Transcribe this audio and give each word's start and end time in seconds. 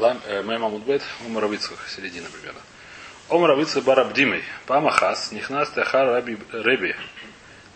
Лам, 0.00 0.18
э, 0.24 0.42
Мудбет, 0.42 1.02
Омар 1.26 1.44
Авицках, 1.44 1.86
середина 1.90 2.26
примерно. 2.30 2.60
Омар 3.28 3.50
Авицках 3.50 3.84
Барабдимой, 3.84 4.42
Памахас, 4.66 5.30
Нихнас 5.30 5.68
Тахар 5.70 6.06
Раби 6.06 6.38
Реби, 6.52 6.96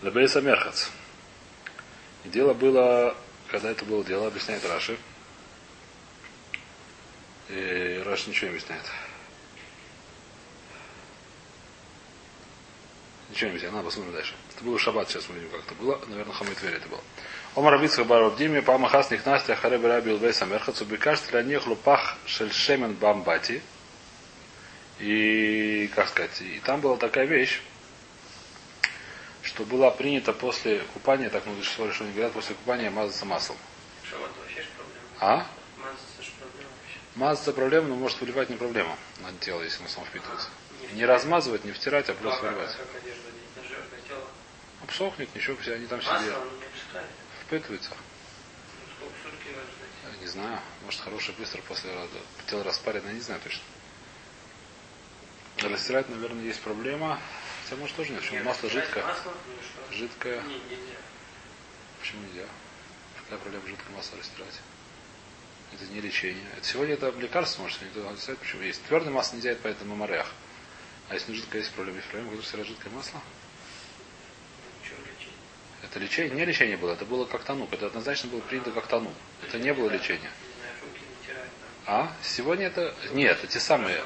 Лебейса 0.00 0.40
Мерхац. 0.40 0.86
И 2.24 2.30
дело 2.30 2.54
было, 2.54 3.14
когда 3.50 3.70
это 3.70 3.84
было 3.84 4.02
дело, 4.02 4.28
объясняет 4.28 4.64
Раши. 4.64 4.96
И 7.50 8.02
Раши 8.06 8.30
ничего 8.30 8.46
не 8.50 8.56
объясняет. 8.56 8.84
Ничего 13.34 13.46
не 13.46 13.50
объясняет, 13.54 13.74
надо 13.74 13.86
посмотрим 13.86 14.12
дальше. 14.12 14.34
Это 14.54 14.64
было 14.64 14.78
шаббат, 14.78 15.08
сейчас 15.10 15.28
мы 15.28 15.34
видим, 15.34 15.50
как 15.50 15.62
это 15.66 15.74
было. 15.74 16.00
Наверное, 16.06 16.32
Хамит 16.32 16.56
Твери 16.56 16.76
это 16.76 16.86
было. 16.88 17.00
Омар 17.56 17.74
Авицках 17.74 18.06
Барабдимой, 18.06 18.62
Памахас, 18.62 19.10
Нихнас 19.10 19.42
Тахар 19.42 19.72
Раби 19.72 20.12
Лебейса 20.12 20.46
Мерхац, 20.46 20.80
убекашт 20.82 21.32
для 21.32 21.42
них 21.42 21.66
лупах 21.66 22.16
шельшемен 22.26 22.94
бамбати. 22.94 23.60
И, 25.00 25.90
как 25.96 26.10
сказать, 26.10 26.40
и 26.42 26.60
там 26.60 26.80
была 26.80 26.96
такая 26.96 27.26
вещь, 27.26 27.60
что 29.42 29.64
была 29.64 29.90
принята 29.90 30.32
после 30.32 30.84
купания, 30.94 31.28
так 31.28 31.44
мы 31.44 31.60
что 31.64 31.88
решили 31.88 32.12
говорят, 32.12 32.30
после 32.34 32.54
купания 32.54 32.88
мазаться 32.92 33.24
маслом. 33.24 33.56
Шаббат 34.08 34.30
вообще 34.40 34.62
ж 34.62 34.66
проблема. 34.76 35.08
А? 35.18 35.46
Мазаться 35.82 36.32
проблема 36.38 36.70
вообще. 36.70 37.00
Мазаться 37.16 37.52
проблема, 37.52 37.88
но 37.88 37.94
может 37.96 38.20
выливать 38.20 38.48
не 38.48 38.56
проблема 38.56 38.96
на 39.18 39.32
тело, 39.40 39.60
если 39.60 39.82
мы 39.82 39.88
сам 39.88 40.04
впитывается. 40.04 40.50
Не 40.92 40.98
Не 40.98 41.06
размазывать, 41.06 41.64
не 41.64 41.72
втирать, 41.72 42.08
а 42.08 42.12
Ну, 42.12 42.18
а 42.18 42.22
просто 42.22 42.42
как, 42.42 42.52
выливать. 42.52 42.76
как 42.76 43.02
одежду 43.02 43.28
одеть 43.28 43.56
на 43.56 43.62
жирное 43.62 44.00
тело? 44.06 44.24
Обсохнет, 44.84 45.34
ничего, 45.34 45.56
все 45.56 45.74
они 45.74 45.86
там 45.86 46.00
сидят. 46.02 46.20
не. 46.20 47.00
Впитывается. 47.46 47.90
Ну, 49.00 50.20
Не 50.20 50.26
знаю, 50.26 50.60
может 50.84 51.00
хороший 51.00 51.34
быстро 51.34 51.62
после 51.62 51.90
тело 52.46 52.62
распарено, 52.64 53.08
не 53.08 53.20
знаю 53.20 53.40
точно. 53.42 53.62
Растирать, 55.62 56.08
наверное, 56.10 56.44
есть 56.44 56.60
проблема. 56.60 57.18
Хотя 57.64 57.76
может 57.76 57.96
тоже 57.96 58.10
нет, 58.10 58.20
почему 58.20 58.36
Нет, 58.36 58.44
масло 58.44 58.68
жидкое. 58.68 59.04
Масло? 59.04 59.32
Ну? 59.32 59.96
Жидкое. 59.96 60.42
Не, 60.42 60.54
нельзя. 60.54 60.98
Почему 62.00 62.22
нельзя? 62.26 62.46
Какая 63.16 63.38
проблема 63.38 63.66
жидкое 63.66 63.96
масло 63.96 64.18
растирать? 64.18 64.60
Это 65.72 65.86
не 65.86 66.00
лечение. 66.02 66.46
Это 66.58 66.66
сегодня 66.66 66.94
это 66.94 67.08
лекарство, 67.10 67.62
может, 67.62 67.80
не 67.80 67.88
знает, 67.90 68.38
почему 68.38 68.62
есть. 68.62 68.84
Твердое 68.84 69.12
масло 69.12 69.36
нельзя, 69.36 69.56
поэтому 69.62 69.96
морях. 69.96 70.26
А 71.08 71.14
если 71.14 71.32
жидкое 71.32 71.62
есть 71.62 71.72
проблема, 71.72 71.98
есть 71.98 72.08
проблема, 72.10 72.30
когда 72.32 72.42
растирать 72.42 72.66
жидкое 72.66 72.92
масло? 72.92 73.20
Это 75.94 76.02
лечение, 76.02 76.34
не 76.34 76.44
лечение 76.44 76.76
было, 76.76 76.94
это 76.94 77.04
было 77.04 77.24
как 77.24 77.44
тонук. 77.44 77.72
Это 77.72 77.86
однозначно 77.86 78.28
было 78.28 78.40
принято 78.40 78.72
как 78.72 78.88
тонук. 78.88 79.12
Это 79.46 79.60
не 79.60 79.72
было 79.72 79.88
там. 79.88 80.28
А? 81.86 82.12
Сегодня 82.20 82.66
это... 82.66 82.92
Нет, 83.12 83.38
это 83.38 83.46
те 83.46 83.60
самые... 83.60 84.02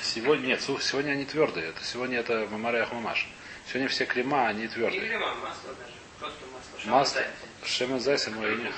Сегодня... 0.00 0.46
Нет, 0.46 0.62
сегодня 0.62 1.10
они 1.12 1.26
твердые. 1.26 1.68
Это 1.68 1.84
сегодня 1.84 2.20
это 2.20 2.48
мамареях 2.50 2.90
мамаш. 2.90 3.28
Сегодня 3.68 3.86
все 3.90 4.06
крема, 4.06 4.48
они 4.48 4.62
Не 4.62 4.68
твердые. 4.68 5.06
крема, 5.08 5.34
масло 5.34 5.74
даже. 5.74 5.92
Просто 6.18 6.38
масло. 6.86 6.90
Масло. 6.90 7.22
Шемен 7.66 8.00
зайсом, 8.00 8.40
я 8.40 8.54
не, 8.54 8.72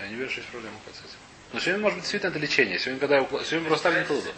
я 0.00 0.08
не 0.08 0.14
верю, 0.16 0.30
что 0.30 0.40
есть 0.40 0.50
проблема 0.50 0.78
с 0.92 0.98
этим. 0.98 1.18
Но 1.52 1.60
сегодня, 1.60 1.80
может 1.80 1.94
быть, 1.94 2.02
действительно 2.02 2.30
это 2.30 2.38
лечение. 2.40 2.78
Сегодня, 2.80 2.98
когда 2.98 3.16
я 3.18 3.22
укла- 3.22 3.44
Сегодня 3.44 3.68
просто 3.68 3.90
так 3.92 4.00
не 4.00 4.04
проблемы. 4.04 4.34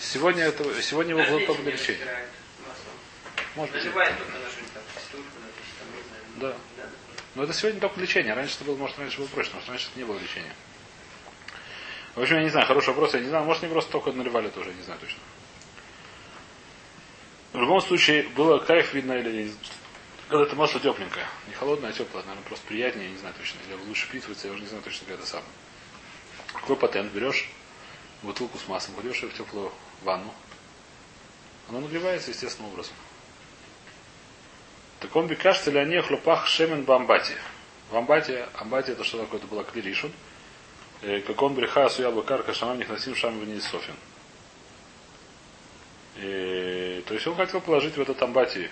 Сегодня, 0.00 0.42
это... 0.42 0.82
Сегодня 0.82 1.14
его 1.14 1.24
кладут 1.24 1.46
только 1.46 1.62
маслом. 2.66 2.98
Может 3.54 3.72
быть. 3.72 3.84
Наживает 3.84 4.18
только 4.18 4.32
на 4.32 4.50
что-нибудь 4.50 4.72
там, 4.72 4.82
стульку, 5.06 5.26
на 5.38 5.46
там, 5.78 5.88
не 5.94 6.02
знаю. 6.08 6.24
Да. 6.36 6.54
Но 7.34 7.42
это 7.42 7.52
сегодня 7.52 7.80
только 7.80 8.00
лечение. 8.00 8.34
Раньше 8.34 8.56
это 8.56 8.64
было, 8.64 8.76
может, 8.76 8.98
раньше 8.98 9.18
было 9.18 9.26
проще, 9.26 9.48
потому 9.48 9.62
что 9.62 9.72
раньше 9.72 9.88
это 9.90 9.98
не 9.98 10.04
было 10.04 10.18
лечения. 10.18 10.54
В 12.14 12.22
общем, 12.22 12.36
я 12.36 12.42
не 12.42 12.48
знаю, 12.48 12.66
хороший 12.66 12.88
вопрос, 12.88 13.12
я 13.14 13.20
не 13.20 13.28
знаю, 13.28 13.44
может, 13.44 13.62
не 13.62 13.68
просто 13.68 13.92
только 13.92 14.12
наливали 14.12 14.48
тоже, 14.48 14.70
я 14.70 14.76
не 14.76 14.82
знаю 14.82 14.98
точно. 15.00 15.18
В 17.52 17.60
любом 17.60 17.80
случае, 17.80 18.22
было 18.30 18.58
кайф 18.58 18.94
видно 18.94 19.12
или 19.12 19.52
когда 20.28 20.44
это 20.44 20.56
масло 20.56 20.80
тепленькое. 20.80 21.26
Не 21.46 21.54
холодное, 21.54 21.90
а 21.90 21.92
теплое, 21.92 22.24
наверное, 22.24 22.44
просто 22.48 22.66
приятнее, 22.66 23.06
я 23.06 23.12
не 23.12 23.18
знаю 23.18 23.34
точно. 23.38 23.58
Или 23.68 23.74
лучше 23.86 24.06
впитывается, 24.06 24.48
я 24.48 24.52
уже 24.52 24.62
не 24.62 24.68
знаю 24.68 24.82
точно, 24.82 25.06
как 25.06 25.18
это 25.18 25.26
самое. 25.26 25.48
Какой 26.52 26.76
патент? 26.76 27.12
Берешь 27.12 27.48
бутылку 28.22 28.58
с 28.58 28.66
маслом, 28.66 28.96
кладешь 28.96 29.22
ее 29.22 29.28
в 29.28 29.34
теплую 29.34 29.72
ванну. 30.02 30.34
Оно 31.68 31.80
нагревается 31.80 32.30
естественным 32.30 32.72
образом. 32.72 32.94
Так 35.00 35.14
он 35.14 35.26
бекашется 35.26 35.70
ли 35.70 35.78
они 35.78 36.00
хлопах 36.00 36.46
шемен 36.46 36.84
бамбати. 36.84 37.34
Амбате, 37.92 38.48
амбати 38.54 38.92
это 38.92 39.04
что 39.04 39.18
такое? 39.18 39.38
Это 39.38 39.46
была 39.46 39.62
клиришун. 39.62 40.12
Э, 41.02 41.20
Как 41.20 41.40
он 41.40 41.54
бреха 41.54 41.88
суяба 41.88 42.22
карка 42.22 42.52
шамам 42.52 42.78
них 42.78 42.88
носим 42.88 43.14
шам 43.14 43.38
вниз 43.38 43.64
софин. 43.64 43.94
И, 46.16 47.04
то 47.06 47.14
есть 47.14 47.26
он 47.26 47.36
хотел 47.36 47.60
положить 47.60 47.96
в 47.96 48.00
этот 48.00 48.20
амбати, 48.22 48.70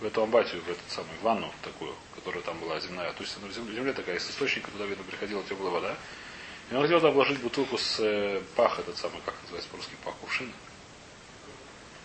в 0.00 0.04
эту 0.04 0.22
амбатию, 0.22 0.62
в 0.62 0.70
этот 0.70 0.88
самый 0.88 1.16
ванну 1.22 1.50
такую, 1.62 1.92
которая 2.14 2.40
там 2.42 2.58
была 2.58 2.78
земная. 2.78 3.12
То 3.12 3.22
есть 3.24 3.36
земле 3.52 3.92
такая 3.92 4.16
из 4.16 4.30
источника, 4.30 4.70
туда, 4.70 4.86
видно, 4.86 5.02
приходила 5.04 5.42
теплая 5.42 5.72
вода. 5.72 5.96
И 6.70 6.74
он 6.74 6.82
хотел 6.82 7.00
туда 7.00 7.10
вложить 7.10 7.40
бутылку 7.40 7.76
с 7.76 7.98
э, 8.00 8.40
пах, 8.56 8.78
этот 8.78 8.96
самый, 8.96 9.20
как 9.24 9.34
называется 9.42 9.68
по-русски, 9.70 9.92
пах 10.04 10.14
кувшин. 10.16 10.50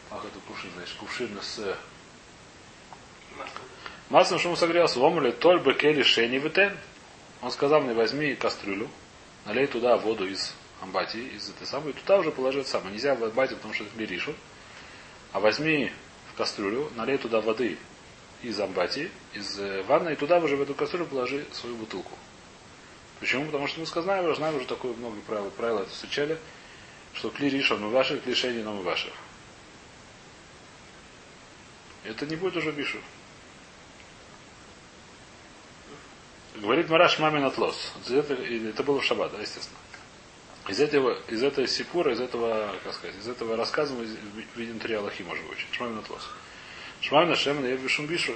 Пах 0.10 0.26
это 0.26 0.40
кувшин, 0.48 0.72
значит, 0.76 0.96
кувшин 0.98 1.40
с 1.42 1.60
э. 1.60 1.76
Маслом, 4.10 4.40
он 4.44 4.58
согрелся, 4.58 5.00
ломали 5.00 5.32
тольбы 5.32 5.74
кели 5.74 6.02
шени 6.02 6.38
витен. 6.38 6.76
Он 7.42 7.52
сказал 7.52 7.82
мне, 7.82 7.94
возьми 7.94 8.34
кастрюлю, 8.36 8.90
налей 9.46 9.68
туда 9.68 9.98
воду 9.98 10.28
из 10.28 10.54
амбати, 10.82 11.28
из 11.36 11.50
этой 11.50 11.68
самой, 11.68 11.92
и 11.92 11.94
туда 11.94 12.18
уже 12.18 12.32
положи 12.32 12.62
это 12.62 12.70
самое. 12.70 12.94
Нельзя 12.94 13.16
в 13.16 13.24
амбати, 13.24 13.54
потому 13.54 13.74
что 13.74 13.84
это 13.84 13.94
клиришу. 13.96 14.34
А 15.32 15.40
возьми 15.40 15.92
в 16.34 16.38
кастрюлю, 16.38 16.92
налей 16.96 17.18
туда 17.18 17.40
воды 17.40 17.78
из 18.42 18.60
амбати, 18.60 19.12
из 19.34 19.60
э, 19.60 19.84
ванны, 19.84 20.14
и 20.14 20.16
туда 20.16 20.40
уже 20.40 20.56
в 20.56 20.62
эту 20.62 20.74
кастрюлю 20.74 21.06
положи 21.06 21.46
свою 21.54 21.76
бутылку. 21.76 22.12
Почему? 23.20 23.46
Потому 23.46 23.68
что 23.68 23.80
мы 23.80 23.86
сказали, 23.86 24.26
уже 24.26 24.38
знаем 24.38 24.56
уже 24.56 24.66
такое 24.66 24.94
много 24.94 25.20
правил. 25.22 25.52
Правила 25.52 25.82
это 25.82 25.92
встречали, 25.92 26.38
что 27.14 27.30
кли 27.30 27.50
риша 27.50 27.76
мы 27.76 27.90
ваши, 27.90 28.18
кли 28.20 28.64
но 28.64 28.74
мы 28.74 28.82
ваши. 28.82 29.12
Это 32.06 32.26
не 32.26 32.36
будет 32.36 32.56
уже 32.58 32.72
бишу. 32.72 33.00
Говорит 36.60 36.90
Мараш 36.90 37.20
мамин 37.20 37.46
отлос. 37.46 37.94
Это, 38.10 38.34
и 38.34 38.60
было 38.84 39.00
в 39.00 39.06
шаббат, 39.06 39.32
да, 39.32 39.42
естественно. 39.42 39.78
Из 40.68 40.80
этого, 40.80 41.18
из 41.30 41.42
этой 41.42 41.68
сипура, 41.68 42.14
из 42.14 42.20
этого, 42.20 42.76
как 42.84 42.94
сказать, 42.94 43.16
из 43.18 43.28
этого 43.28 43.56
рассказа 43.56 43.94
мы 43.94 44.06
видим 44.56 44.80
три 44.80 44.94
аллахи, 44.96 45.24
может 45.24 45.46
быть. 45.48 45.66
Шмамин 45.72 46.00
отлос. 46.00 46.28
Шмамин 47.02 47.32
Ашем 47.32 47.66
я 47.66 47.78
бишум 47.78 48.08
бишу. 48.08 48.36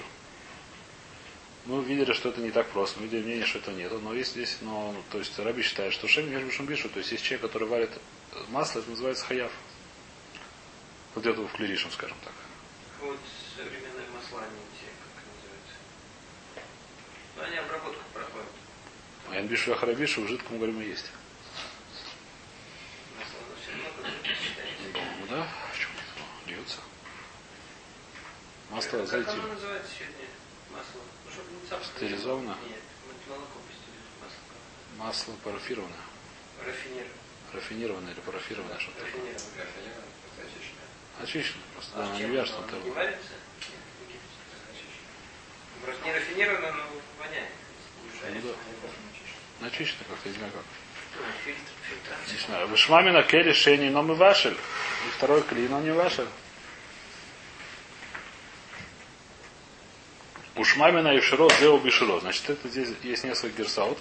Мы 1.66 1.84
видели, 1.84 2.14
что 2.14 2.30
это 2.30 2.40
не 2.40 2.52
так 2.52 2.68
просто. 2.70 3.00
Мы 3.00 3.08
видели 3.08 3.24
мнение, 3.24 3.46
что 3.46 3.60
это 3.60 3.72
нет. 3.72 3.92
Но 4.02 4.14
есть 4.14 4.32
здесь, 4.32 4.58
но, 4.62 4.96
то 5.12 5.18
есть 5.18 5.38
Раби 5.38 5.62
считает, 5.62 5.94
что 5.94 6.08
Шем 6.08 6.32
ешь 6.32 6.44
бишум 6.44 6.66
бишу. 6.66 6.90
То 6.90 7.00
есть 7.00 7.12
есть 7.12 7.24
человек, 7.24 7.42
который 7.42 7.68
варит 7.68 7.92
масло, 8.50 8.80
это 8.80 8.90
называется 8.90 9.26
хаяв. 9.26 9.52
Вот 11.14 11.24
где-то 11.24 11.46
в 11.46 11.52
клиришем, 11.54 11.92
скажем 11.92 12.18
так. 12.24 12.34
Вот 13.02 13.20
современные 13.56 14.08
масла, 14.16 14.40
они 14.40 14.60
те, 14.80 14.88
как 15.04 15.24
называются. 15.36 15.76
Ну, 17.36 17.44
они 17.44 17.58
обработку 17.58 18.03
проходят. 19.34 19.36
А 19.36 19.38
Янбишу 19.38 19.72
и 19.72 19.74
Ахарабишу 19.74 20.22
в 20.24 20.28
жидком 20.28 20.60
гориме 20.60 20.88
есть. 20.88 21.06
Считается. 24.26 25.00
Ну 25.20 25.28
да, 25.30 25.48
льется. 26.48 26.78
Масло 28.70 28.98
Как 29.00 29.08
зайти. 29.08 29.30
оно 29.32 29.48
называется 29.48 29.92
сегодня? 29.98 30.28
Масло. 30.72 31.02
Ну, 31.70 31.78
не. 31.78 31.84
Стерилизованное? 31.86 32.56
Нет, 32.68 32.80
молоко 33.28 33.60
пустили. 33.68 34.00
Масло. 34.22 35.06
Масло 35.06 35.34
парафированное. 35.44 35.98
Рафинированное. 36.66 37.14
Рафинированное 37.54 38.14
или 38.14 38.20
парафированное, 38.22 38.80
что-то 38.80 39.00
такое. 39.06 39.22
Рафинированное. 39.34 40.04
Очищенное 41.22 41.64
просто. 41.74 41.92
А 41.96 42.08
Да, 42.08 42.16
не 42.18 42.24
вяжется 42.26 42.58
оно? 42.58 42.68
там. 42.68 42.84
Не 42.84 42.90
варится? 42.92 43.30
Просто 45.86 46.06
не 46.06 46.14
рафинированное, 46.14 46.72
но 46.72 46.84
воняет. 47.20 47.50
Не 48.04 48.10
Ну 48.10 48.42
жарится. 48.42 48.56
Начищено 49.64 50.04
как-то, 50.10 50.28
не 50.28 50.36
знаю 50.36 50.52
как. 50.52 50.64
Не 52.34 52.46
знаю. 52.46 52.68
Вышмамина 52.68 53.24
кели 53.24 53.54
шени, 53.54 53.90
но 53.90 54.04
мы 54.04 54.14
вашель. 54.14 54.58
И 55.08 55.12
второй 55.16 55.42
клин, 55.44 55.72
он 55.72 55.86
не 55.86 55.94
вашель. 55.94 56.28
Ушмамина 60.56 61.16
и 61.16 61.22
широ 61.22 61.50
зеу 61.62 61.80
биширо. 61.80 62.20
Значит, 62.20 62.50
это 62.50 62.68
здесь 62.68 62.90
есть 63.04 63.24
несколько 63.24 63.64
герсаут. 63.64 63.98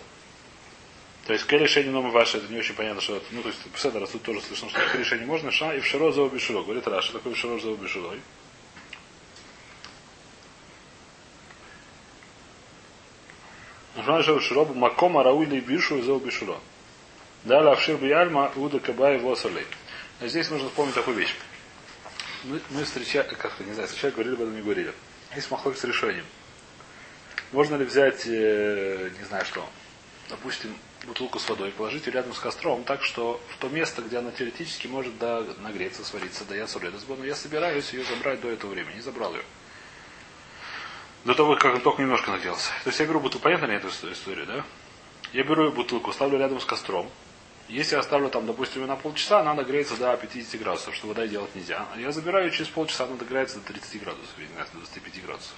То 1.26 1.32
есть 1.32 1.46
кели 1.46 1.66
шени, 1.66 1.90
но 1.90 2.02
мы 2.02 2.10
ваши, 2.10 2.38
это 2.38 2.52
не 2.52 2.58
очень 2.58 2.74
понятно, 2.74 3.00
что 3.00 3.16
это. 3.16 3.26
Ну, 3.30 3.42
то 3.42 3.48
есть, 3.48 3.60
в 3.72 4.06
тут 4.10 4.22
тоже 4.24 4.40
слышно, 4.40 4.68
что 4.68 4.80
кели 4.90 5.04
шени 5.04 5.24
можно, 5.24 5.52
ша 5.52 5.74
и 5.74 5.80
в 5.80 5.86
широ 5.86 6.10
зеу 6.10 6.28
биширо. 6.28 6.62
Говорит 6.62 6.88
Раша, 6.88 7.16
в 7.16 7.36
широ 7.36 7.60
зеу 7.60 7.76
биширо. 7.76 8.16
Ушмамина 14.02 14.40
широ 14.40 14.64
макома 14.64 15.22
рауили 15.22 15.60
бишу 15.60 15.98
и 15.98 16.02
зеу 16.02 16.18
биширо. 16.18 16.56
Да, 17.44 17.60
лавшир 17.60 17.96
биальма 17.96 18.52
уда 18.56 18.80
кабай 18.80 19.18
восолей. 19.18 19.66
Здесь 20.20 20.50
нужно 20.50 20.68
вспомнить 20.68 20.94
такую 20.94 21.16
вещь. 21.16 21.34
Мы, 22.44 22.60
мы 22.70 22.84
встречали, 22.84 23.34
как-то, 23.34 23.62
не 23.64 23.72
знаю, 23.72 23.88
встречали, 23.88 24.12
говорили 24.12 24.34
об 24.34 24.42
этом, 24.42 24.54
не 24.54 24.62
говорили. 24.62 24.92
Есть 25.36 25.50
махлок 25.50 25.76
с 25.76 25.84
решением. 25.84 26.24
Можно 27.52 27.76
ли 27.76 27.84
взять, 27.84 28.22
э, 28.26 29.10
не 29.18 29.24
знаю 29.24 29.44
что, 29.44 29.64
допустим, 30.28 30.74
бутылку 31.04 31.38
с 31.38 31.48
водой, 31.48 31.70
положить 31.70 32.06
ее 32.06 32.14
рядом 32.14 32.32
с 32.34 32.38
костром, 32.38 32.84
так 32.84 33.02
что 33.02 33.40
в 33.50 33.58
то 33.58 33.68
место, 33.68 34.02
где 34.02 34.18
она 34.18 34.30
теоретически 34.32 34.86
может 34.88 35.16
да, 35.18 35.44
нагреться, 35.60 36.04
свариться, 36.04 36.44
да 36.48 36.56
я 36.56 36.66
но 36.72 37.24
я 37.24 37.34
собираюсь 37.34 37.92
ее 37.92 38.04
забрать 38.04 38.40
до 38.40 38.48
этого 38.48 38.70
времени, 38.70 38.96
не 38.96 39.00
забрал 39.00 39.34
ее. 39.34 39.42
До 41.24 41.34
того, 41.34 41.56
как 41.56 41.74
он 41.74 41.80
только 41.80 42.02
немножко 42.02 42.32
нагрелся. 42.32 42.70
То 42.82 42.88
есть 42.88 42.98
я 42.98 43.06
беру 43.06 43.20
бутылку, 43.20 43.44
понятно 43.44 43.66
ли 43.66 43.74
эту 43.74 43.88
историю, 43.88 44.46
да? 44.46 44.64
Я 45.32 45.44
беру 45.44 45.70
бутылку, 45.70 46.12
ставлю 46.12 46.38
рядом 46.38 46.60
с 46.60 46.64
костром. 46.64 47.08
Если 47.68 47.94
я 47.94 48.00
оставлю 48.00 48.28
там, 48.28 48.44
допустим, 48.44 48.86
на 48.86 48.96
полчаса, 48.96 49.40
она 49.40 49.54
нагреется 49.54 49.96
до 49.96 50.16
50 50.16 50.60
градусов, 50.60 50.94
что 50.94 51.06
вода 51.06 51.26
делать 51.26 51.54
нельзя. 51.54 51.86
Я 51.96 52.10
забираю 52.10 52.50
через 52.50 52.68
полчаса, 52.68 53.04
она 53.04 53.14
нагревается 53.14 53.58
до 53.60 53.66
30 53.66 54.02
градусов, 54.02 54.38
или 54.38 54.46
до 54.48 54.66
25 54.78 55.24
градусов. 55.24 55.54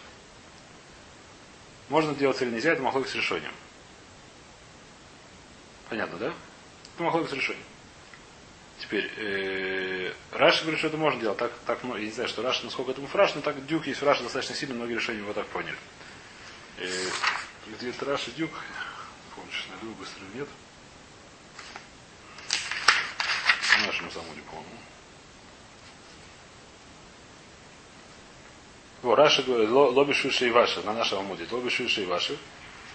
Можно 1.89 2.15
делать 2.15 2.41
или 2.43 2.51
нельзя, 2.51 2.73
это 2.73 2.83
махлок 2.83 3.09
с 3.09 3.15
решением. 3.15 3.53
Понятно, 5.89 6.19
да? 6.19 6.33
Это 6.95 7.03
махлок 7.03 7.29
с 7.29 7.33
решением. 7.33 7.65
Теперь, 8.85 9.11
э, 9.17 10.13
Раши 10.33 10.61
говорит, 10.63 10.79
что 10.79 10.89
это 10.89 10.99
можно 10.99 11.19
делать. 11.19 11.39
Так, 11.39 11.53
так, 11.65 11.83
ну, 11.85 11.97
я 11.97 12.05
не 12.05 12.11
знаю, 12.11 12.29
что 12.29 12.43
Раши, 12.43 12.65
насколько 12.65 12.91
этому 12.91 13.07
фраш, 13.07 13.35
но 13.35 13.41
так 13.41 13.65
дюк 13.67 13.87
есть 13.87 14.03
в 14.03 14.05
достаточно 14.05 14.55
сильно, 14.55 14.75
многие 14.75 14.95
решения 14.95 15.21
его 15.21 15.33
так 15.33 15.47
поняли. 15.47 15.77
Э, 16.79 16.89
где 17.67 17.93
то 17.93 18.05
Раши 18.05 18.31
дюк? 18.33 18.51
Сейчас 19.51 19.65
найду, 19.71 19.95
быстро 19.95 20.23
нет. 20.35 20.49
В 23.61 23.87
нашем 23.87 24.11
самому 24.11 24.35
не 24.35 24.41
помню. 24.43 24.67
Во, 29.01 29.15
Раша 29.15 29.43
говорит, 29.43 29.71
лоби 29.71 30.13
шуши 30.13 30.49
и 30.49 30.51
ваши, 30.51 30.83
на 30.83 30.93
нашем 30.93 31.21
амуде, 31.21 31.47
лоби 31.51 31.71
шуши 31.71 32.03
и 32.03 32.07
ваши. 32.07 32.37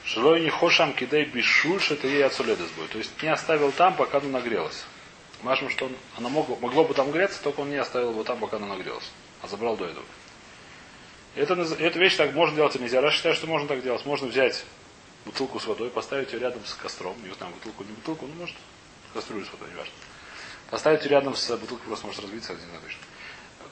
Шилой 0.06 0.41
не 0.41 0.50
хошам 0.50 0.94
кидей 0.94 1.25
бишуль, 1.25 1.80
что 1.81 1.95
это 1.95 2.07
ей 2.07 2.25
отсуледес 2.25 2.69
будет. 2.71 2.91
То 2.91 2.97
есть 3.00 3.21
не 3.24 3.30
оставил 3.30 3.71
там, 3.71 3.95
пока 3.95 4.19
оно 4.19 4.30
нагрелось. 4.30 4.83
Машем, 5.44 5.69
что 5.69 5.86
он, 5.86 5.95
оно 6.18 6.30
могло, 6.30 6.57
могло 6.57 6.83
бы 6.83 6.94
там 6.94 7.12
греться, 7.12 7.41
только 7.41 7.62
он 7.62 7.69
не 7.69 7.77
оставил 7.77 8.12
его 8.12 8.24
там, 8.24 8.39
пока 8.39 8.57
оно 8.57 8.68
нагрелось. 8.68 9.09
А 9.41 9.47
забрал 9.47 9.77
до 9.77 9.86
этого. 9.86 10.06
Это, 11.36 11.53
эта 11.53 12.00
вещь 12.00 12.18
так 12.18 12.33
можно 12.33 12.56
делать 12.56 12.75
или 12.75 12.83
нельзя. 12.83 13.00
Я 13.00 13.12
считаю, 13.12 13.36
что 13.36 13.47
можно 13.47 13.68
так 13.68 13.81
делать. 13.81 14.06
Можно 14.06 14.27
взять 14.27 14.65
бутылку 15.25 15.59
с 15.59 15.68
водой, 15.68 15.89
поставить 15.89 16.33
ее 16.33 16.39
рядом 16.39 16.65
с 16.65 16.74
костром. 16.74 17.15
Не 17.24 17.33
знаю, 17.33 17.53
бутылку, 17.53 17.83
не 17.83 17.91
бутылку, 17.91 18.25
ну 18.25 18.33
может, 18.33 18.56
кастрюлю 19.13 19.45
с 19.45 19.51
водой, 19.51 19.69
не 19.69 19.75
важно. 19.75 19.94
Поставить 20.69 21.03
ее 21.03 21.12
рядом 21.12 21.36
с 21.36 21.50
бутылкой, 21.57 21.88
просто 21.88 22.06
может 22.07 22.21
разбиться, 22.21 22.53
не 22.53 22.59
знаю 22.59 22.81
точно. 22.81 23.01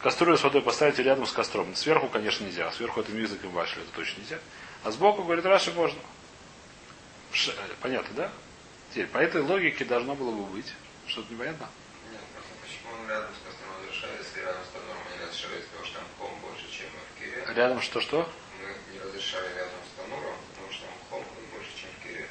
Кастрюлю 0.01 0.37
с 0.37 0.43
водой 0.43 0.61
поставить 0.61 0.97
ее 0.99 1.05
рядом 1.05 1.25
с 1.25 1.31
костром. 1.31 1.75
Сверху, 1.75 2.07
конечно, 2.07 2.45
нельзя. 2.45 2.71
Сверху 2.71 3.01
это 3.01 3.11
мизик 3.11 3.43
и 3.43 3.47
вашли, 3.47 3.81
это 3.81 3.91
точно 3.93 4.21
нельзя. 4.21 4.39
А 4.83 4.91
сбоку, 4.91 5.23
говорит, 5.23 5.45
Раши 5.45 5.71
можно. 5.71 5.99
Ш... 7.31 7.51
Понятно, 7.81 8.15
да? 8.15 8.31
Теперь, 8.91 9.07
по 9.07 9.17
этой 9.17 9.41
логике 9.41 9.85
должно 9.85 10.15
было 10.15 10.31
бы 10.31 10.43
быть. 10.43 10.71
Что-то 11.07 11.33
непонятно? 11.33 11.67
Нет, 12.11 12.21
просто 12.33 12.53
почему 12.61 13.01
он 13.01 13.09
рядом 13.09 13.29
с 13.31 13.39
костром 13.47 13.71
разрешается, 13.79 14.39
и 14.39 14.41
рядом 14.43 14.63
с 14.63 14.69
тонором 14.75 15.03
не 15.07 15.23
разрешается, 15.23 15.67
потому 15.69 15.85
что 15.85 15.95
там 15.95 16.07
хом 16.19 16.39
больше, 16.41 16.65
чем 16.69 16.87
в 16.91 17.19
кире. 17.19 17.45
Рядом 17.55 17.81
что-что? 17.81 18.29
Мы 18.61 18.93
не 18.93 18.99
разрешали 18.99 19.47
рядом 19.55 19.79
с 19.87 19.97
тонором, 19.97 20.35
потому 20.51 20.71
что 20.73 20.81
там 20.83 20.93
хом 21.09 21.23
больше, 21.53 21.71
чем 21.79 21.89
в 21.95 22.03
кире. 22.03 22.27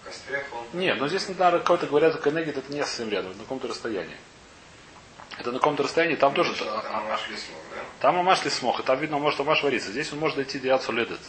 В 0.00 0.04
костре 0.06 0.44
хом... 0.50 0.66
Нет, 0.72 0.98
но 1.00 1.08
здесь 1.08 1.28
надо 1.28 1.58
кого-то 1.58 1.86
говорят, 1.86 2.22
Кенегит 2.22 2.56
это 2.56 2.72
не 2.72 2.80
совсем 2.82 3.10
рядом, 3.10 3.32
на 3.32 3.42
каком-то 3.42 3.66
расстоянии. 3.66 4.16
Это 5.38 5.50
на 5.50 5.58
каком-то 5.58 5.82
расстоянии, 5.82 6.14
там 6.14 6.34
тоже... 6.34 6.54
Там 6.54 6.96
амаш 6.96 7.28
лисмох, 7.28 7.62
да? 7.74 7.84
Там 8.00 8.18
амаш 8.18 8.44
лисмох, 8.44 8.80
и 8.80 8.82
там 8.84 9.00
видно, 9.00 9.18
может 9.18 9.40
амаш 9.40 9.62
вариться. 9.64 9.90
Здесь 9.90 10.12
он 10.12 10.20
может 10.20 10.36
дойти 10.36 10.60
до 10.60 10.68
яцу 10.68 10.92
ледет. 10.92 11.20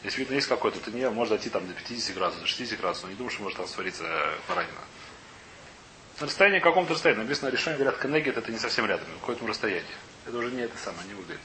Здесь 0.00 0.16
видно 0.16 0.34
есть 0.34 0.48
какой-то, 0.48 0.80
ты 0.80 0.90
не 0.92 1.08
может 1.10 1.30
дойти 1.30 1.50
там 1.50 1.66
до 1.66 1.74
50 1.74 2.16
градусов, 2.16 2.42
до 2.42 2.46
60 2.46 2.80
градусов, 2.80 3.04
но 3.04 3.10
не 3.10 3.16
думаю, 3.16 3.30
что 3.30 3.42
может 3.42 3.58
там 3.58 3.66
свариться 3.66 4.04
баранина. 4.48 4.80
На 6.20 6.26
расстоянии 6.26 6.60
каком-то 6.60 6.94
расстоянии. 6.94 7.22
Написано 7.22 7.48
решение, 7.50 7.78
говорят, 7.78 8.00
Кенегет 8.00 8.36
это 8.36 8.50
не 8.52 8.58
совсем 8.58 8.86
рядом, 8.86 9.06
на 9.12 9.18
каком-то 9.20 9.46
расстоянии. 9.46 9.84
Это 10.26 10.36
уже 10.38 10.50
не 10.52 10.62
это 10.62 10.76
самое, 10.78 11.06
не 11.08 11.14
выглядит. 11.14 11.40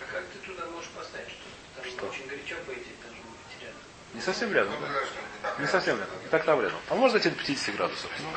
А 0.00 0.12
как 0.12 0.24
ты 0.26 0.38
туда 0.38 0.64
можешь 0.66 0.88
поставить 0.90 1.28
что-то? 1.28 1.82
Там 1.82 1.90
Что? 1.92 2.06
очень 2.08 2.26
горячо, 2.26 2.56
по 2.66 2.72
идее, 2.72 2.94
должно 3.02 3.22
быть 3.22 3.60
рядом. 3.62 3.80
Не 4.14 4.20
совсем 4.22 4.52
рядом, 4.54 4.72
Ну, 4.80 4.86
да. 4.86 5.04
что 5.52 5.60
не 5.62 5.68
совсем 5.68 5.98
рядом. 5.98 6.22
Не 6.22 6.28
так 6.28 6.44
там 6.44 6.60
рядом. 6.62 6.80
А 6.88 6.94
может 6.94 7.14
дойти 7.22 7.30
до 7.30 7.36
50 7.44 7.76
градусов. 7.76 8.10
Ну, 8.20 8.28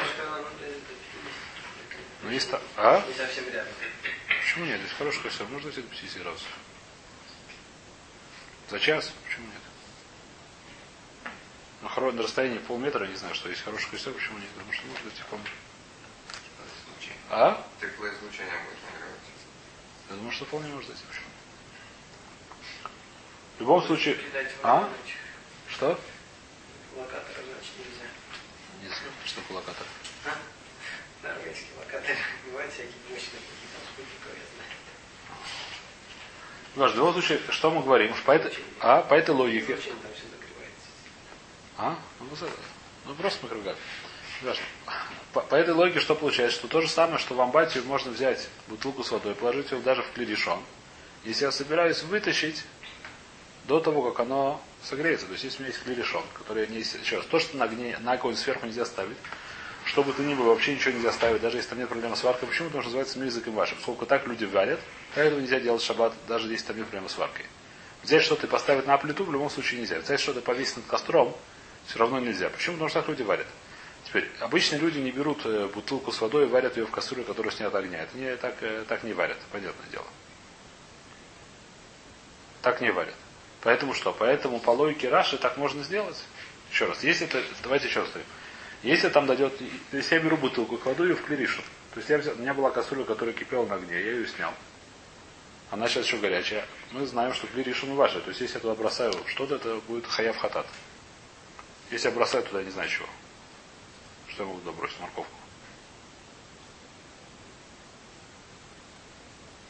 ну, 2.23 2.29
есть 2.29 2.51
та- 2.51 2.61
А? 2.75 3.03
Не 3.07 3.13
совсем 3.13 3.45
рядом. 3.51 3.73
Почему 4.41 4.65
нет? 4.65 4.79
Здесь 4.81 4.91
хороший 4.97 5.23
костер. 5.23 5.47
Можно 5.47 5.71
дойти 5.71 5.81
до 5.81 5.87
50 5.95 6.21
градусов. 6.21 6.47
За 8.69 8.79
час? 8.79 9.11
Почему 9.25 9.45
нет? 9.47 9.61
На, 12.03 12.09
хоро... 12.09 12.11
на 12.17 12.23
расстоянии 12.23 12.57
полметра, 12.57 13.05
не 13.05 13.15
знаю, 13.15 13.33
что 13.33 13.47
есть 13.47 13.61
хороший 13.61 13.89
костер, 13.89 14.11
почему 14.11 14.37
нет? 14.37 14.49
Потому 14.55 14.73
что 14.73 14.85
можно 14.87 15.03
дойти 15.05 15.23
полметра. 15.29 15.53
Излучение. 16.83 17.19
А? 17.29 17.67
Теплоизлучение 17.79 18.59
будет 18.65 18.79
нагреваться. 18.91 19.31
Я 20.09 20.15
думаю, 20.17 20.31
что 20.33 20.45
вполне 20.45 20.67
может 20.73 20.89
дойти. 20.89 21.03
Почему? 21.07 21.27
В 23.55 23.59
любом 23.61 23.83
случае... 23.83 24.15
Кидать 24.15 24.51
в 24.51 24.65
А? 24.65 24.89
Что? 25.69 25.99
Локатор, 26.97 27.35
значит, 27.35 27.71
нельзя. 27.79 28.07
Не 28.81 28.87
знаю, 28.87 29.11
что 29.25 29.41
такое 29.41 29.57
локатор. 29.57 29.87
А? 30.25 30.35
Норвежский 31.23 31.67
локатор. 31.79 32.17
Бывают 32.47 32.73
всякие 32.73 32.99
мощные 33.09 33.39
какие-то 33.39 33.79
спутниковые, 33.93 34.39
я 34.43 34.47
знаю. 34.51 34.71
Ну, 36.75 36.87
в 36.87 36.95
любом 36.97 37.13
случае, 37.13 37.39
что 37.49 37.71
мы 37.71 37.81
говорим? 37.81 38.13
Что 38.13 38.25
По 38.25 38.31
этой... 38.31 38.57
А? 38.81 39.01
По 39.03 39.13
этой 39.13 39.33
логике... 39.33 39.77
Зачем 39.77 39.95
там 39.99 40.11
все 40.13 40.23
закрывается? 40.23 40.89
А? 41.77 41.97
Ну, 42.19 42.25
ну 43.05 43.15
просто 43.15 43.43
макрограф. 43.43 43.77
Важно. 44.41 44.63
По, 45.31 45.41
по 45.41 45.55
этой 45.55 45.73
логике 45.73 45.99
что 45.99 46.15
получается? 46.15 46.57
Что 46.57 46.67
то 46.67 46.81
же 46.81 46.89
самое, 46.89 47.17
что 47.17 47.33
в 47.33 47.41
амбатию 47.41 47.83
можно 47.85 48.11
взять 48.11 48.47
бутылку 48.67 49.03
с 49.03 49.11
водой, 49.11 49.35
положить 49.35 49.71
ее 49.71 49.79
даже 49.79 50.03
в 50.03 50.11
клиришон. 50.11 50.59
Если 51.23 51.45
я 51.45 51.51
собираюсь 51.51 52.03
вытащить 52.03 52.63
до 53.67 53.79
того, 53.79 54.11
как 54.11 54.19
оно 54.19 54.61
согреется. 54.83 55.25
То 55.25 55.33
есть 55.33 55.43
если 55.45 55.59
у 55.59 55.61
меня 55.61 55.73
есть 55.73 55.83
клиришон, 55.83 56.23
который 56.33 56.67
не 56.67 56.79
еще 56.79 57.17
раз, 57.17 57.25
то, 57.25 57.39
что 57.39 57.57
на 57.57 57.65
огне, 57.65 57.97
на 58.01 58.13
огонь 58.13 58.35
сверху 58.35 58.65
нельзя 58.65 58.85
ставить, 58.85 59.17
что 59.85 60.03
бы 60.03 60.13
то 60.13 60.21
ни 60.21 60.33
было, 60.33 60.49
вообще 60.49 60.75
ничего 60.75 60.93
нельзя 60.93 61.11
ставить, 61.11 61.41
даже 61.41 61.57
если 61.57 61.69
там 61.69 61.79
нет 61.79 61.89
проблемы 61.89 62.15
с 62.15 62.23
варкой. 62.23 62.47
Почему? 62.47 62.67
Потому 62.67 62.83
что 62.83 62.89
называется 62.89 63.19
языком 63.19 63.53
вашим. 63.53 63.77
Сколько 63.79 64.05
так 64.05 64.27
люди 64.27 64.45
варят, 64.45 64.79
так 65.15 65.25
этого 65.25 65.39
нельзя 65.39 65.59
делать 65.59 65.81
шаббат, 65.81 66.13
даже 66.27 66.49
если 66.49 66.67
там 66.67 66.77
нет 66.77 66.85
проблемы 66.87 67.09
с 67.09 67.17
варкой. 67.17 67.45
Взять 68.03 68.23
что-то 68.23 68.47
и 68.47 68.49
поставить 68.49 68.85
на 68.85 68.97
плиту 68.97 69.23
в 69.23 69.31
любом 69.31 69.49
случае 69.49 69.81
нельзя. 69.81 69.99
Взять 69.99 70.19
что-то 70.19 70.39
и 70.39 70.43
повесить 70.43 70.77
над 70.77 70.85
костром 70.85 71.35
все 71.87 71.99
равно 71.99 72.19
нельзя. 72.19 72.49
Почему? 72.49 72.75
Потому 72.75 72.89
что 72.89 72.99
так 72.99 73.09
люди 73.09 73.23
варят. 73.23 73.47
Теперь, 74.05 74.29
обычные 74.39 74.79
люди 74.79 74.99
не 74.99 75.11
берут 75.11 75.45
э, 75.45 75.67
бутылку 75.73 76.11
с 76.11 76.21
водой 76.21 76.45
и 76.45 76.47
варят 76.47 76.77
ее 76.77 76.85
в 76.85 76.91
кастрюле, 76.91 77.23
которая 77.23 77.51
снята 77.51 77.77
огня. 77.77 78.01
Это 78.01 78.17
не, 78.17 78.35
так, 78.35 78.55
э, 78.61 78.85
так 78.87 79.03
не 79.03 79.13
варят, 79.13 79.37
понятное 79.51 79.87
дело. 79.89 80.05
Так 82.61 82.81
не 82.81 82.91
варят. 82.91 83.15
Поэтому 83.61 83.93
что? 83.93 84.13
Поэтому 84.13 84.59
по 84.59 84.71
логике 84.71 85.09
Раши 85.09 85.37
так 85.37 85.57
можно 85.57 85.83
сделать. 85.83 86.17
Еще 86.71 86.85
раз, 86.85 87.03
если 87.03 87.27
это, 87.27 87.41
давайте 87.61 87.87
еще 87.87 88.01
раз 88.01 88.09
говорим. 88.09 88.27
Если 88.83 89.07
там 89.07 89.25
дойдет, 89.25 89.53
если 89.93 90.15
я 90.15 90.21
беру 90.21 90.35
бутылку, 90.35 90.77
кладу 90.77 91.05
ее 91.05 91.15
в 91.15 91.23
клиришу. 91.23 91.61
То 91.93 91.99
есть 91.99 92.09
я 92.09 92.17
взял, 92.17 92.35
у 92.35 92.39
меня 92.39 92.53
была 92.53 92.71
кастрюля, 92.71 93.05
которая 93.05 93.33
кипела 93.33 93.65
на 93.65 93.75
огне, 93.75 93.93
я 93.93 94.11
ее 94.11 94.27
снял. 94.27 94.51
Она 95.71 95.87
сейчас 95.87 96.05
еще 96.05 96.17
горячая. 96.17 96.65
Мы 96.91 97.05
знаем, 97.05 97.33
что 97.33 97.47
клиришу 97.47 97.87
не 97.87 97.95
важно. 97.95 98.19
То 98.21 98.29
есть 98.29 98.41
если 98.41 98.55
я 98.55 98.59
туда 98.61 98.75
бросаю 98.75 99.13
что-то, 99.27 99.55
это 99.55 99.79
будет 99.87 100.05
хаяв 100.05 100.37
хатат. 100.37 100.67
Если 101.93 102.09
я 102.09 102.15
бросаю 102.15 102.43
туда, 102.43 102.57
я 102.57 102.65
не 102.65 102.71
знаю 102.71 102.89
чего. 102.89 103.05
Что 104.27 104.41
я 104.41 104.49
могу 104.49 104.61
туда 104.61 104.71
бросить? 104.71 104.99
Морковку. 104.99 105.37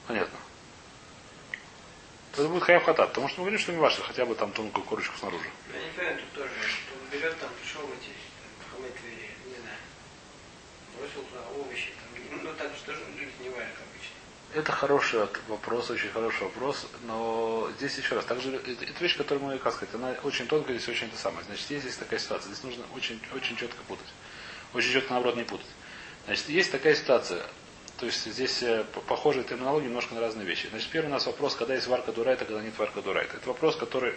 Понятно. 0.07 0.39
То 2.31 2.43
это 2.43 2.49
будет 2.49 2.63
хаяв 2.63 2.85
хатат. 2.85 3.09
Потому 3.09 3.27
что 3.27 3.41
мы 3.41 3.47
говорим, 3.47 3.59
что 3.59 3.73
не 3.73 3.77
важно, 3.77 4.05
хотя 4.05 4.25
бы 4.25 4.35
там 4.35 4.53
тонкую 4.53 4.85
корочку 4.85 5.17
снаружи. 5.17 5.49
Я 5.73 5.81
не 5.83 5.89
понимаю, 5.91 6.19
тут 6.19 6.31
тоже, 6.31 6.53
что 6.63 6.93
он 6.95 7.09
берет 7.11 7.37
там, 7.41 7.49
пришел 7.59 7.81
эти, 7.81 8.15
хамет 8.71 8.95
или, 9.03 9.27
не 9.51 9.59
знаю, 9.59 9.77
бросил 10.97 11.23
туда 11.27 11.41
овощи, 11.59 11.91
там, 11.91 12.41
ну 12.41 12.53
так 12.53 12.71
что 12.77 12.93
же 12.93 13.01
люди 13.19 13.33
не 13.41 13.49
варят 13.49 13.75
обычно. 13.75 14.15
Это 14.53 14.71
хороший 14.71 15.19
вопрос, 15.47 15.89
очень 15.89 16.09
хороший 16.11 16.43
вопрос, 16.43 16.85
но 17.07 17.69
здесь 17.77 17.97
еще 17.97 18.13
раз, 18.13 18.25
также 18.25 18.55
это, 18.55 18.69
это 18.71 19.03
вещь, 19.03 19.17
которую 19.17 19.43
мы, 19.47 19.57
как 19.57 19.73
сказать, 19.73 19.95
она 19.95 20.15
очень 20.23 20.47
тонкая, 20.47 20.77
здесь 20.77 20.87
очень 20.89 21.07
это 21.07 21.17
самое. 21.17 21.43
Значит, 21.45 21.71
есть 21.71 21.83
здесь 21.83 21.95
такая 21.97 22.19
ситуация, 22.19 22.51
здесь 22.51 22.63
нужно 22.63 22.83
очень, 22.95 23.19
очень 23.33 23.57
четко 23.57 23.81
путать. 23.87 24.05
Очень 24.75 24.91
четко, 24.91 25.13
наоборот, 25.13 25.37
не 25.37 25.43
путать. 25.43 25.65
Значит, 26.25 26.49
есть 26.49 26.71
такая 26.71 26.93
ситуация, 26.93 27.43
то 27.97 28.05
есть 28.05 28.25
здесь 28.25 28.61
э, 28.61 28.83
п- 28.93 29.01
похожая 29.01 29.43
терминология 29.43 29.87
немножко 29.87 30.13
на 30.13 30.21
разные 30.21 30.45
вещи. 30.45 30.67
Значит, 30.67 30.89
первый 30.91 31.07
у 31.07 31.11
нас 31.11 31.25
вопрос, 31.25 31.55
когда 31.55 31.73
есть 31.73 31.87
варка 31.87 32.11
дурайта, 32.11 32.45
когда 32.45 32.61
нет 32.61 32.77
варка 32.77 33.01
дурайта. 33.01 33.37
Это 33.37 33.47
вопрос, 33.47 33.75
который... 33.75 34.13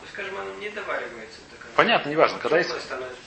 Ну, 0.00 0.06
скажем, 0.10 0.38
оно 0.38 0.54
не 0.54 0.70
доваривается 0.70 1.38
до 1.50 1.56
конца. 1.56 1.72
Понятно, 1.76 2.08
неважно, 2.08 2.38
когда 2.38 2.56
есть... 2.58 2.70
Становится. 2.80 3.20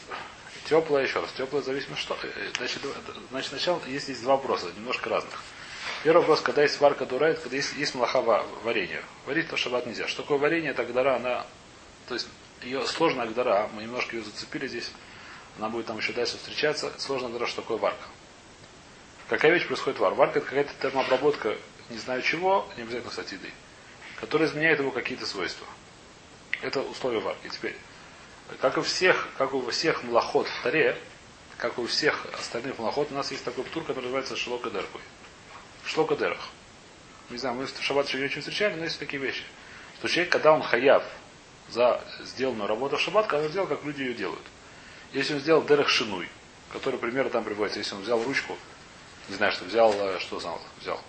Теплое, 0.67 1.03
еще 1.03 1.19
раз, 1.19 1.31
теплое 1.33 1.61
зависит 1.61 1.95
что. 1.97 2.17
Э, 2.23 2.51
значит, 2.57 2.81
значит, 3.29 3.49
сначала 3.49 3.79
есть 3.85 4.05
здесь 4.05 4.19
два 4.21 4.35
вопроса, 4.35 4.67
немножко 4.75 5.09
разных. 5.09 5.43
Первый 6.03 6.19
вопрос, 6.19 6.41
когда 6.41 6.63
есть 6.63 6.79
варка 6.79 7.05
дурает, 7.05 7.39
когда 7.39 7.55
есть, 7.55 7.73
есть 7.75 7.93
млаха 7.95 8.21
варенье. 8.21 9.03
Варить 9.25 9.49
то 9.49 9.57
шаббат 9.57 9.85
нельзя. 9.85 10.07
Что 10.07 10.21
такое 10.21 10.37
варенье? 10.37 10.71
Это 10.71 10.85
гдара, 10.85 11.17
она, 11.17 11.45
то 12.07 12.13
есть 12.13 12.27
ее 12.63 12.85
сложная 12.85 13.27
гдара, 13.27 13.69
мы 13.73 13.83
немножко 13.83 14.15
ее 14.15 14.23
зацепили 14.23 14.67
здесь, 14.67 14.91
она 15.57 15.69
будет 15.69 15.87
там 15.87 15.97
еще 15.97 16.13
дальше 16.13 16.37
встречаться. 16.37 16.93
Сложная 16.97 17.29
гдара, 17.29 17.47
что 17.47 17.61
такое 17.61 17.77
варка. 17.77 18.05
Какая 19.27 19.51
вещь 19.51 19.67
происходит 19.67 19.99
вар? 19.99 20.13
Варка 20.13 20.39
это 20.39 20.47
какая-то 20.47 20.71
термообработка, 20.81 21.55
не 21.89 21.97
знаю 21.97 22.21
чего, 22.21 22.67
не 22.77 22.83
обязательно, 22.83 23.11
кстати, 23.11 23.35
еды, 23.35 23.51
которая 24.19 24.47
изменяет 24.47 24.79
его 24.79 24.91
какие-то 24.91 25.25
свойства. 25.25 25.67
Это 26.61 26.81
условия 26.81 27.19
варки. 27.19 27.47
Теперь, 27.47 27.75
как 28.59 28.77
и 28.77 28.81
всех, 28.81 29.27
как 29.37 29.53
у 29.53 29.69
всех 29.69 30.03
млахот 30.03 30.47
в 30.47 30.63
таре, 30.63 30.97
как 31.57 31.77
у 31.77 31.85
всех 31.85 32.25
остальных 32.39 32.79
млахот, 32.79 33.11
у 33.11 33.15
нас 33.15 33.31
есть 33.31 33.43
такой 33.43 33.65
птур, 33.65 33.83
который 33.83 34.05
называется 34.05 34.35
шлока 34.35 34.69
дерхуй. 34.69 35.01
Шлока 35.89 36.15
дерх. 36.15 36.37
Не 37.31 37.37
знаю, 37.37 37.55
мы 37.55 37.65
в 37.65 37.81
шаббат 37.81 38.07
еще 38.07 38.19
не 38.19 38.25
очень 38.25 38.41
встречали, 38.41 38.75
но 38.75 38.83
есть 38.83 38.99
такие 38.99 39.21
вещи. 39.21 39.41
Что 39.97 40.07
человек, 40.07 40.31
когда 40.31 40.53
он 40.53 40.61
хаяв 40.61 41.03
за 41.69 42.03
сделанную 42.19 42.67
работу 42.67 42.97
в 42.97 43.01
шаббат, 43.01 43.25
когда 43.25 43.45
он 43.45 43.49
сделал, 43.49 43.67
как 43.67 43.83
люди 43.83 44.03
ее 44.03 44.13
делают. 44.13 44.43
Если 45.13 45.33
он 45.33 45.39
сделал 45.39 45.63
дерх 45.63 45.89
шинуй, 45.89 46.29
который 46.71 46.99
примерно 46.99 47.31
там 47.31 47.43
приводится, 47.43 47.79
если 47.79 47.95
он 47.95 48.01
взял 48.01 48.21
ручку, 48.23 48.55
не 49.29 49.35
знаю, 49.35 49.51
что 49.51 49.65
взял, 49.65 49.91
э, 49.93 50.19
что 50.19 50.39
знал, 50.39 50.61
взял 50.79 51.01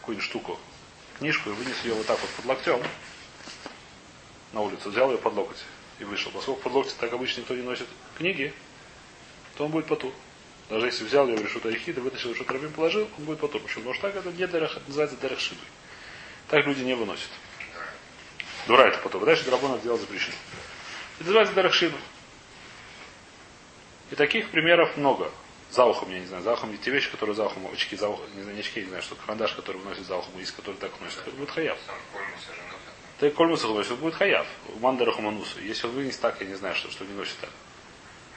какую-нибудь 0.00 0.26
штуку, 0.26 0.58
книжку 1.18 1.50
и 1.50 1.52
вынес 1.52 1.84
ее 1.84 1.92
вот 1.92 2.06
так 2.06 2.18
вот 2.18 2.30
под 2.30 2.44
локтем 2.46 2.82
на 4.54 4.62
улицу, 4.62 4.88
взял 4.88 5.10
ее 5.10 5.18
под 5.18 5.34
локоть 5.34 5.62
и 5.98 6.04
вышел. 6.04 6.32
Поскольку 6.32 6.62
под 6.62 6.72
локоть 6.72 6.96
так 6.96 7.12
обычно 7.12 7.40
никто 7.40 7.54
не 7.54 7.62
носит 7.62 7.86
книги, 8.16 8.54
то 9.56 9.66
он 9.66 9.70
будет 9.70 9.86
потур. 9.86 10.12
Даже 10.70 10.86
если 10.86 11.04
взял 11.04 11.26
в 11.26 11.30
решут 11.30 11.66
Айхида, 11.66 12.00
вытащил 12.00 12.32
решут 12.32 12.48
Рабим, 12.48 12.72
положил, 12.72 13.08
он 13.18 13.24
будет 13.24 13.40
потур. 13.40 13.60
Почему? 13.60 13.82
Потому 13.82 13.94
что 13.94 14.02
так 14.02 14.16
это 14.16 14.30
не 14.30 14.46
дерах, 14.46 14.76
это 14.76 14.86
называется 14.86 15.16
дерах 15.16 15.40
шибы. 15.40 15.60
Так 16.48 16.64
люди 16.64 16.82
не 16.82 16.94
выносят. 16.94 17.28
Дура 18.68 18.82
это 18.82 18.98
потом. 18.98 19.24
Дальше 19.24 19.44
драбона 19.44 19.78
делать 19.78 20.00
запрещено. 20.00 20.36
Это 21.18 21.24
называется 21.24 21.54
дерах 21.54 21.74
шибы. 21.74 21.98
И 24.12 24.14
таких 24.14 24.50
примеров 24.50 24.96
много. 24.96 25.32
За 25.72 25.84
ухом, 25.84 26.10
я 26.10 26.20
не 26.20 26.26
знаю, 26.26 26.42
за 26.42 26.52
ухом 26.52 26.76
те 26.78 26.90
вещи, 26.90 27.10
которые 27.10 27.34
за 27.34 27.46
ухом, 27.46 27.66
очки 27.72 27.96
за 27.96 28.08
ухом, 28.08 28.26
не 28.34 28.42
знаю, 28.42 28.56
не 28.56 28.60
очки, 28.60 28.80
не 28.80 28.88
знаю, 28.88 29.02
что 29.02 29.14
карандаш, 29.14 29.52
который 29.52 29.76
выносит 29.76 30.04
за 30.04 30.16
ухом, 30.16 30.36
есть, 30.38 30.50
который 30.52 30.74
так 30.76 30.90
носит, 31.00 31.18
это 31.18 31.30
будет 31.30 31.50
хаяв. 31.50 31.78
Ты 33.18 33.30
кольмуса 33.30 33.68
носит, 33.68 33.92
это 33.92 34.00
будет 34.00 34.14
хаяв. 34.14 34.46
У 34.74 34.78
мандараху 34.80 35.22
манусу. 35.22 35.60
Если 35.60 35.86
он 35.86 35.92
вынес 35.94 36.16
так, 36.16 36.40
я 36.40 36.46
не 36.46 36.54
знаю, 36.54 36.74
что, 36.74 36.90
что 36.90 37.04
не 37.04 37.12
носит 37.12 37.36
так. 37.40 37.50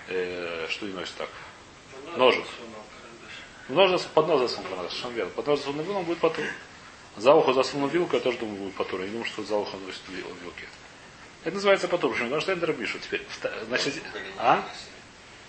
Э, 0.10 0.68
что 0.70 0.86
не 0.86 0.94
носит 0.94 1.16
так. 1.16 1.30
Ножик. 2.18 2.46
Нож 3.70 4.02
под 4.14 4.28
нос 4.28 4.42
засунул 4.42 4.70
карандаш, 4.70 4.92
совершенно 4.92 5.14
верно. 5.14 5.32
Под 5.32 5.48
нож 5.48 5.60
засунул 5.60 5.84
вилку, 5.84 6.00
он 6.00 6.06
будет 6.06 6.20
потом. 6.20 6.46
За 7.16 7.34
ухо 7.34 7.54
засунул 7.54 7.88
вилку, 7.88 8.16
я 8.16 8.22
тоже 8.22 8.38
думаю, 8.40 8.58
будет 8.58 8.76
потом. 8.76 9.00
Я 9.00 9.06
не 9.06 9.12
думаю, 9.12 9.26
что 9.26 9.44
за 9.44 9.56
ухо 9.56 9.78
носит 9.78 10.02
вилки. 10.10 10.68
Это 11.44 11.56
называется 11.56 11.88
потом. 11.88 12.12
Почему? 12.12 12.28
Потому 12.28 12.42
что 12.42 12.52
я 12.52 12.58
дробишу 12.58 13.00
теперь. 13.00 13.26
Значит, 13.68 14.02
а? 14.38 14.64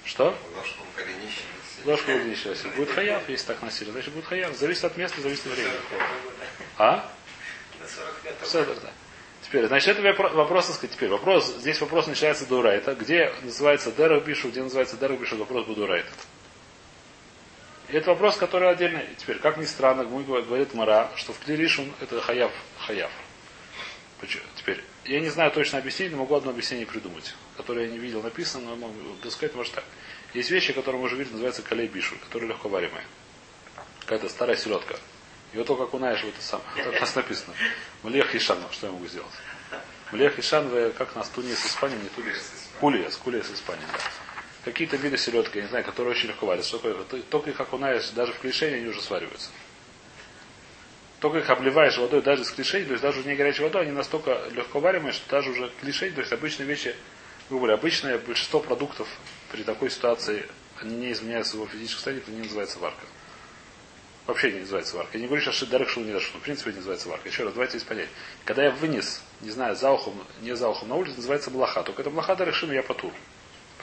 Что? 0.05 0.37
Ложку 1.85 2.07
голенища 2.07 2.51
носили. 2.51 2.71
Будет 2.77 2.91
хаяв, 2.91 3.29
если 3.29 3.47
так 3.47 3.63
носили. 3.63 3.91
Значит, 3.91 4.13
будет 4.13 4.25
хаяв. 4.25 4.57
Зависит 4.57 4.85
от 4.85 4.97
места, 4.97 5.21
зависит 5.21 5.47
от 5.47 5.53
времени. 5.53 5.75
А? 6.79 7.11
Все, 8.43 8.65
да. 8.65 8.91
Теперь, 9.43 9.67
значит, 9.67 9.99
это 9.99 10.23
вопрос, 10.35 10.67
так 10.67 10.77
сказать, 10.77 10.97
теперь 10.97 11.11
вопрос, 11.11 11.55
здесь 11.59 11.79
вопрос 11.81 12.07
начинается 12.07 12.47
до 12.47 12.57
Урайта, 12.57 12.95
где 12.95 13.33
называется 13.43 13.93
Дерах 13.93 14.25
Бишу, 14.25 14.49
где 14.49 14.63
называется 14.63 14.97
Дерах 14.97 15.21
Бишу, 15.21 15.37
вопрос 15.37 15.67
будет 15.67 15.79
Урайта. 15.79 16.09
И 17.89 17.97
это 17.97 18.11
вопрос, 18.11 18.37
который 18.37 18.71
отдельно. 18.71 19.03
Теперь, 19.19 19.39
как 19.39 19.57
ни 19.57 19.65
странно, 19.65 20.05
говорит 20.05 20.75
Мара, 20.75 21.11
что 21.17 21.33
в 21.33 21.39
Клиришун 21.41 21.93
это 22.01 22.21
хаяв, 22.21 22.53
хаяв. 22.79 23.11
Теперь, 24.57 24.83
я 25.05 25.21
не 25.21 25.29
знаю 25.29 25.51
точно 25.51 25.79
объяснение, 25.79 26.17
но 26.17 26.23
могу 26.23 26.35
одно 26.35 26.51
объяснение 26.51 26.87
придумать, 26.87 27.35
которое 27.59 27.87
я 27.87 27.93
не 27.93 27.99
видел 27.99 28.23
написано, 28.23 28.75
но 28.75 28.89
могу 28.89 29.31
сказать, 29.31 29.55
может 29.55 29.75
так. 29.75 29.85
Есть 30.33 30.51
вещи, 30.51 30.73
которые 30.73 31.01
мы 31.01 31.07
уже 31.07 31.17
видели, 31.17 31.33
называются 31.33 31.63
калей 31.63 31.89
бишу, 31.89 32.17
которые 32.19 32.49
легко 32.49 32.69
варимые. 32.71 33.05
Какая-то 34.01 34.31
старая 34.31 34.57
селедка. 34.57 34.97
Ее 35.53 35.65
только 35.65 35.85
окунаешь 35.85 36.21
в 36.21 36.29
это 36.29 36.41
самое. 36.41 36.69
Так 36.77 36.97
у 36.97 37.01
нас 37.01 37.15
написано. 37.15 37.55
Млех 38.03 38.35
Ишан, 38.35 38.59
что 38.73 38.87
я 38.87 38.93
могу 38.93 39.07
сделать? 39.07 39.31
Млех 40.11 40.39
Ишан, 40.39 40.93
как 40.95 41.15
нас 41.15 41.29
Тунис, 41.29 41.65
Испания, 41.67 41.97
не 41.97 42.09
Тунис. 42.09 42.71
Кулия, 42.81 43.11
Кулия 43.23 43.43
с 43.43 43.51
Испании, 43.51 43.85
да. 43.93 43.99
Какие-то 44.65 44.97
виды 44.97 45.19
селедки, 45.19 45.59
я 45.59 45.65
не 45.65 45.69
знаю, 45.69 45.85
которые 45.85 46.13
очень 46.13 46.29
легко 46.29 46.47
варятся. 46.47 46.79
Только, 46.79 47.17
только 47.31 47.51
их 47.51 47.61
окунаешь, 47.61 48.09
даже 48.11 48.33
в 48.33 48.39
клишение 48.39 48.79
они 48.79 48.89
уже 48.89 49.03
свариваются. 49.03 49.51
Только 51.21 51.39
их 51.39 51.51
обливаешь 51.51 51.99
водой 51.99 52.23
даже 52.23 52.45
с 52.45 52.51
клишей, 52.51 52.85
то 52.85 52.93
есть 52.93 53.03
даже 53.03 53.23
не 53.25 53.35
горячей 53.35 53.63
водой, 53.63 53.83
они 53.83 53.93
настолько 53.93 54.43
легко 54.53 54.81
варимые, 54.81 55.13
что 55.13 55.29
даже 55.31 55.51
уже 55.51 55.71
клишей, 55.81 56.11
то 56.11 56.21
есть 56.21 56.33
обычные 56.33 56.67
вещи, 56.67 56.95
грубо 57.49 57.67
говоря, 57.67 57.79
обычное 57.79 58.19
большинство 58.19 58.61
продуктов 58.61 59.09
при 59.51 59.63
такой 59.63 59.91
ситуации 59.91 60.47
они 60.81 60.97
не 60.97 61.13
изменяют 61.13 61.47
своего 61.47 61.67
физического 61.67 61.97
состояния, 61.97 62.23
это 62.23 62.31
не 62.31 62.43
называется 62.43 62.79
варка. 62.79 63.07
Вообще 64.27 64.53
не 64.53 64.61
называется 64.61 64.97
варка. 64.97 65.11
Я 65.15 65.21
не 65.21 65.27
говорю 65.27 65.43
сейчас, 65.43 65.55
что 65.57 65.67
дарек 65.67 65.89
шел 65.91 66.03
не 66.03 66.13
дошел. 66.13 66.41
В 66.41 66.43
принципе, 66.43 66.71
не 66.71 66.77
называется 66.77 67.09
варка. 67.09 67.29
Еще 67.29 67.45
раз, 67.45 67.53
давайте 67.53 67.79
здесь 67.79 67.87
понять. 67.87 68.09
Когда 68.47 68.65
я 68.65 68.71
вынес, 68.71 69.23
не 69.43 69.51
знаю, 69.51 69.77
за 69.77 69.91
ухом, 69.91 70.15
не 70.41 70.57
за 70.57 70.69
ухом 70.69 70.89
на 70.89 70.95
улице, 70.95 71.17
называется 71.17 71.51
малаха. 71.51 71.83
Только 71.83 72.01
это 72.01 72.11
малаха 72.11 72.35
дарек 72.35 72.55
я 72.63 72.83
потур. 72.83 73.13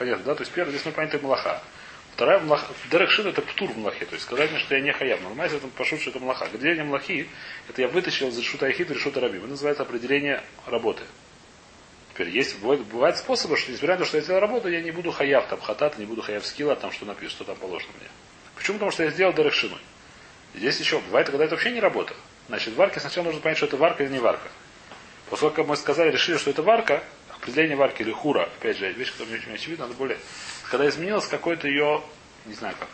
Понятно, 0.02 0.24
да? 0.24 0.34
То 0.34 0.40
есть 0.42 0.50
первое, 0.50 0.72
здесь 0.72 0.92
поняли, 0.92 1.14
это 1.14 1.24
малаха. 1.24 1.62
Вторая 2.14 2.40
млаха, 2.40 2.74
Дерек 2.90 3.08
это 3.20 3.40
птур 3.40 3.70
в 3.70 3.78
млахе. 3.78 4.04
То 4.04 4.14
есть 4.14 4.24
сказать 4.24 4.50
мне, 4.50 4.58
что 4.58 4.74
я 4.74 4.80
не 4.80 4.92
хаяв. 4.92 5.20
Нормально, 5.20 5.54
это 5.54 5.68
пошут, 5.68 6.00
что 6.00 6.10
это 6.10 6.18
млаха. 6.18 6.46
Определение 6.46 6.82
млахи, 6.82 7.28
это 7.68 7.82
я 7.82 7.86
вытащил 7.86 8.26
из 8.26 8.36
решута 8.36 8.66
ахит 8.66 8.90
и 8.90 8.94
решута 8.94 9.20
раби. 9.20 9.38
Это 9.38 9.46
называется 9.46 9.84
определение 9.84 10.42
работы. 10.66 11.04
Теперь 12.12 12.30
есть, 12.30 12.58
бывает, 12.58 12.80
бывает 12.80 13.16
способы, 13.16 13.56
что 13.56 13.70
несмотря 13.70 13.94
на 13.94 14.00
то, 14.00 14.06
что 14.06 14.16
я 14.16 14.24
сделал 14.24 14.40
работу, 14.40 14.68
я 14.68 14.82
не 14.82 14.90
буду 14.90 15.12
хаяв 15.12 15.46
там 15.46 15.60
хатат, 15.60 15.96
не 15.98 16.04
буду 16.04 16.20
хаяв 16.20 16.44
скилла, 16.44 16.74
там 16.74 16.90
что 16.90 17.06
написано, 17.06 17.30
что 17.30 17.44
там 17.44 17.54
положено 17.54 17.92
мне. 18.00 18.08
Почему? 18.56 18.78
Потому 18.78 18.90
что 18.90 19.04
я 19.04 19.10
сделал 19.12 19.32
дерехшиной. 19.32 19.78
Здесь 20.56 20.80
еще 20.80 20.98
бывает, 20.98 21.30
когда 21.30 21.44
это 21.44 21.54
вообще 21.54 21.70
не 21.70 21.78
работа. 21.78 22.16
Значит, 22.48 22.74
варки 22.74 22.98
сначала 22.98 23.26
нужно 23.26 23.40
понять, 23.40 23.58
что 23.58 23.66
это 23.66 23.76
варка 23.76 24.02
или 24.02 24.10
не 24.10 24.18
варка. 24.18 24.48
Поскольку 25.30 25.62
мы 25.62 25.76
сказали, 25.76 26.10
решили, 26.10 26.38
что 26.38 26.50
это 26.50 26.62
варка, 26.64 27.04
определение 27.42 27.76
варки 27.76 28.02
или 28.02 28.12
хура, 28.12 28.44
опять 28.44 28.78
же, 28.78 28.90
вещь, 28.92 29.12
которая 29.12 29.34
не 29.34 29.40
очень 29.40 29.52
очевидна, 29.52 29.84
надо 29.86 29.98
более. 29.98 30.18
Когда 30.70 30.88
изменилось 30.88 31.26
какое-то 31.26 31.68
ее, 31.68 32.02
не 32.46 32.54
знаю 32.54 32.74
как, 32.78 32.88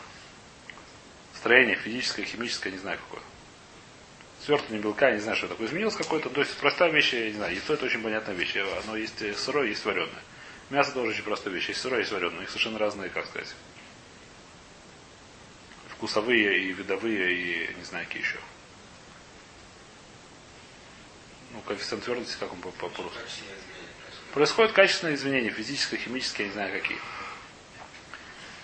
строение 1.37 1.77
физическое, 1.77 2.25
химическое, 2.25 2.71
не 2.71 2.79
знаю 2.79 2.99
какое 2.99 3.23
свертывание 4.45 4.81
белка, 4.83 5.09
я 5.09 5.17
не 5.17 5.21
знаю, 5.21 5.37
что 5.37 5.49
такое, 5.49 5.67
изменилось 5.67 5.97
какое-то, 5.97 6.31
то 6.31 6.41
есть 6.41 6.57
простая 6.57 6.91
вещь, 6.91 7.13
я 7.13 7.27
не 7.27 7.35
знаю, 7.35 7.53
яйцо 7.53 7.75
это 7.75 7.85
очень 7.85 8.03
понятная 8.03 8.35
вещь, 8.35 8.57
оно 8.57 8.97
есть 8.97 9.19
сырое, 9.39 9.67
есть 9.67 9.85
вареное. 9.85 10.23
Мясо 10.71 10.93
тоже 10.93 11.11
очень 11.11 11.25
простая 11.25 11.53
вещь, 11.53 11.69
есть 11.69 11.81
сырое, 11.81 12.01
есть 12.01 12.13
вареное, 12.13 12.45
их 12.45 12.49
совершенно 12.49 12.79
разные, 12.79 13.11
как 13.11 13.27
сказать, 13.27 13.55
вкусовые 15.91 16.61
и 16.61 16.73
видовые, 16.73 17.35
и 17.35 17.75
не 17.75 17.85
знаю, 17.85 18.07
какие 18.07 18.23
еще. 18.23 18.39
Ну, 21.53 21.61
коэффициент 21.63 22.05
твердости, 22.05 22.37
как 22.39 22.53
он 22.53 22.61
по-русски. 22.61 23.19
Происходит 24.39 24.71
качественное 24.71 25.17
изменение, 25.17 25.51
физическое, 25.51 25.97
химическое, 25.97 26.45
я 26.45 26.49
не 26.51 26.53
знаю 26.53 26.73
какие. 26.73 26.99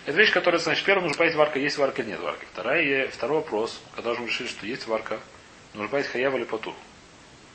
Это 0.06 0.16
вещь, 0.16 0.30
которая, 0.30 0.60
значит, 0.60 0.84
первым 0.84 1.06
нужно 1.06 1.18
понять, 1.18 1.34
варка 1.34 1.58
есть 1.58 1.78
варка 1.78 2.02
или 2.02 2.10
нет 2.10 2.20
варки. 2.20 2.44
Вторая, 2.52 3.08
второй 3.08 3.38
вопрос, 3.38 3.82
когда 3.96 4.12
уже 4.12 4.20
мы 4.20 4.28
решили, 4.28 4.46
что 4.46 4.64
есть 4.66 4.86
варка, 4.86 5.18
Нужно 5.72 5.88
понять, 5.88 6.06
хаяв 6.06 6.32
или 6.36 6.44
потур. 6.44 6.76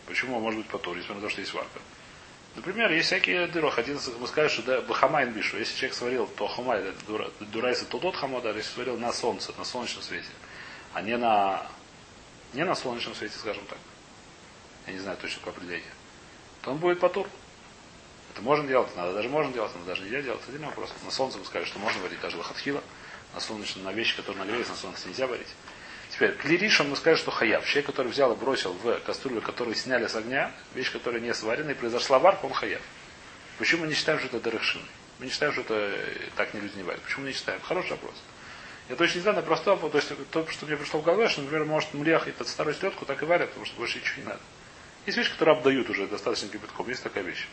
Почему 0.06 0.38
может 0.42 0.60
быть 0.60 0.68
потур, 0.68 0.98
несмотря 0.98 1.22
на 1.22 1.28
то, 1.28 1.30
что 1.30 1.40
есть 1.40 1.54
варка. 1.54 1.80
Например, 2.58 2.92
есть 2.92 3.06
всякие 3.06 3.48
дырох. 3.48 3.80
Один 3.80 3.98
мы 4.20 4.28
скажем, 4.28 4.52
что 4.52 4.64
да, 4.64 4.82
бахамайн 4.82 5.32
бишу. 5.32 5.58
Если 5.58 5.78
человек 5.78 5.96
сварил, 5.96 6.28
то 6.28 6.46
хамай, 6.46 6.82
это 6.82 7.32
дурайса 7.40 7.86
тот 7.86 8.18
хамода, 8.18 8.50
если 8.50 8.74
сварил 8.74 8.98
на 8.98 9.14
солнце, 9.14 9.54
на 9.58 9.64
солнечном 9.64 10.04
свете, 10.04 10.28
а 10.94 11.02
не 11.02 11.16
на 11.16 11.66
не 12.52 12.66
на 12.66 12.76
солнечном 12.76 13.16
свете, 13.16 13.38
скажем 13.38 13.64
так. 13.70 13.78
Я 14.88 14.92
не 14.92 15.00
знаю 15.00 15.18
точно 15.22 15.42
по 15.44 15.52
определению. 15.52 15.94
То 16.64 16.72
он 16.72 16.80
будет 16.80 17.00
потур. 17.00 17.26
Это 18.40 18.46
можно 18.46 18.66
делать, 18.66 18.96
надо 18.96 19.12
даже 19.12 19.28
можно 19.28 19.52
делать, 19.52 19.74
надо 19.76 19.88
даже 19.88 20.04
нельзя 20.04 20.22
делать. 20.22 20.40
Один 20.48 20.66
вопрос. 20.66 20.94
На 21.04 21.12
солнце 21.12 21.38
вы 21.38 21.44
скажете, 21.44 21.72
что 21.72 21.80
можно 21.80 22.02
варить 22.02 22.22
даже 22.22 22.38
лохатхила. 22.38 22.82
На 23.34 23.42
солнечном, 23.42 23.84
на 23.84 23.92
вещи, 23.92 24.16
которые 24.16 24.46
нагрелись 24.46 24.70
на 24.70 24.76
солнце 24.76 25.10
нельзя 25.10 25.28
варить. 25.28 25.50
Теперь, 26.10 26.32
клиришем 26.38 26.90
мы 26.90 26.96
скажем, 26.96 27.20
что 27.20 27.32
хаяв. 27.32 27.66
Человек, 27.66 27.88
который 27.88 28.08
взял 28.08 28.32
и 28.32 28.38
бросил 28.38 28.72
в 28.72 28.98
кастрюлю, 29.02 29.42
которую 29.42 29.76
сняли 29.76 30.08
с 30.08 30.16
огня, 30.16 30.54
вещь, 30.74 30.90
которая 30.90 31.20
не 31.20 31.34
сварена, 31.34 31.72
и 31.72 31.74
произошла 31.74 32.18
варка, 32.18 32.46
он 32.46 32.54
хаяв. 32.54 32.82
Почему 33.58 33.82
мы 33.82 33.88
не 33.90 33.94
считаем, 33.94 34.20
что 34.20 34.30
это 34.30 34.40
дырыхшин? 34.40 34.82
Мы 35.20 35.26
не 35.26 35.32
считаем, 35.32 35.52
что 35.52 35.62
это 35.62 35.74
э, 35.74 36.30
так 36.38 36.54
не 36.54 36.62
люди 36.62 36.78
не 36.78 36.84
варят. 36.84 37.02
Почему 37.02 37.24
мы 37.24 37.28
не 37.28 37.36
считаем? 37.36 37.60
Хороший 37.60 37.92
вопрос. 37.92 38.16
Я 38.88 38.96
точно 38.96 39.18
не 39.18 39.22
знаю, 39.24 39.36
но 39.36 39.44
просто 39.44 39.76
то 39.76 39.92
есть 39.98 40.12
то, 40.32 40.48
что 40.48 40.66
мне 40.66 40.78
пришло 40.78 41.02
в 41.02 41.04
голову, 41.04 41.28
что, 41.28 41.42
например, 41.42 41.66
может 41.66 41.94
млех 41.94 42.30
и 42.30 42.32
под 42.32 42.48
старую 42.48 42.74
селедку 42.74 43.06
так 43.06 43.22
и 43.22 43.26
варят, 43.26 43.50
потому 43.50 43.66
что 43.66 43.76
больше 43.76 43.98
ничего 43.98 44.22
не 44.22 44.28
надо. 44.28 44.40
Есть 45.06 45.18
вещи, 45.18 45.32
которые 45.32 45.58
обдают 45.58 45.90
уже 45.90 46.08
достаточно 46.08 46.48
кипятком. 46.48 46.88
Есть 46.88 47.04
такая 47.04 47.26
вещь. 47.26 47.46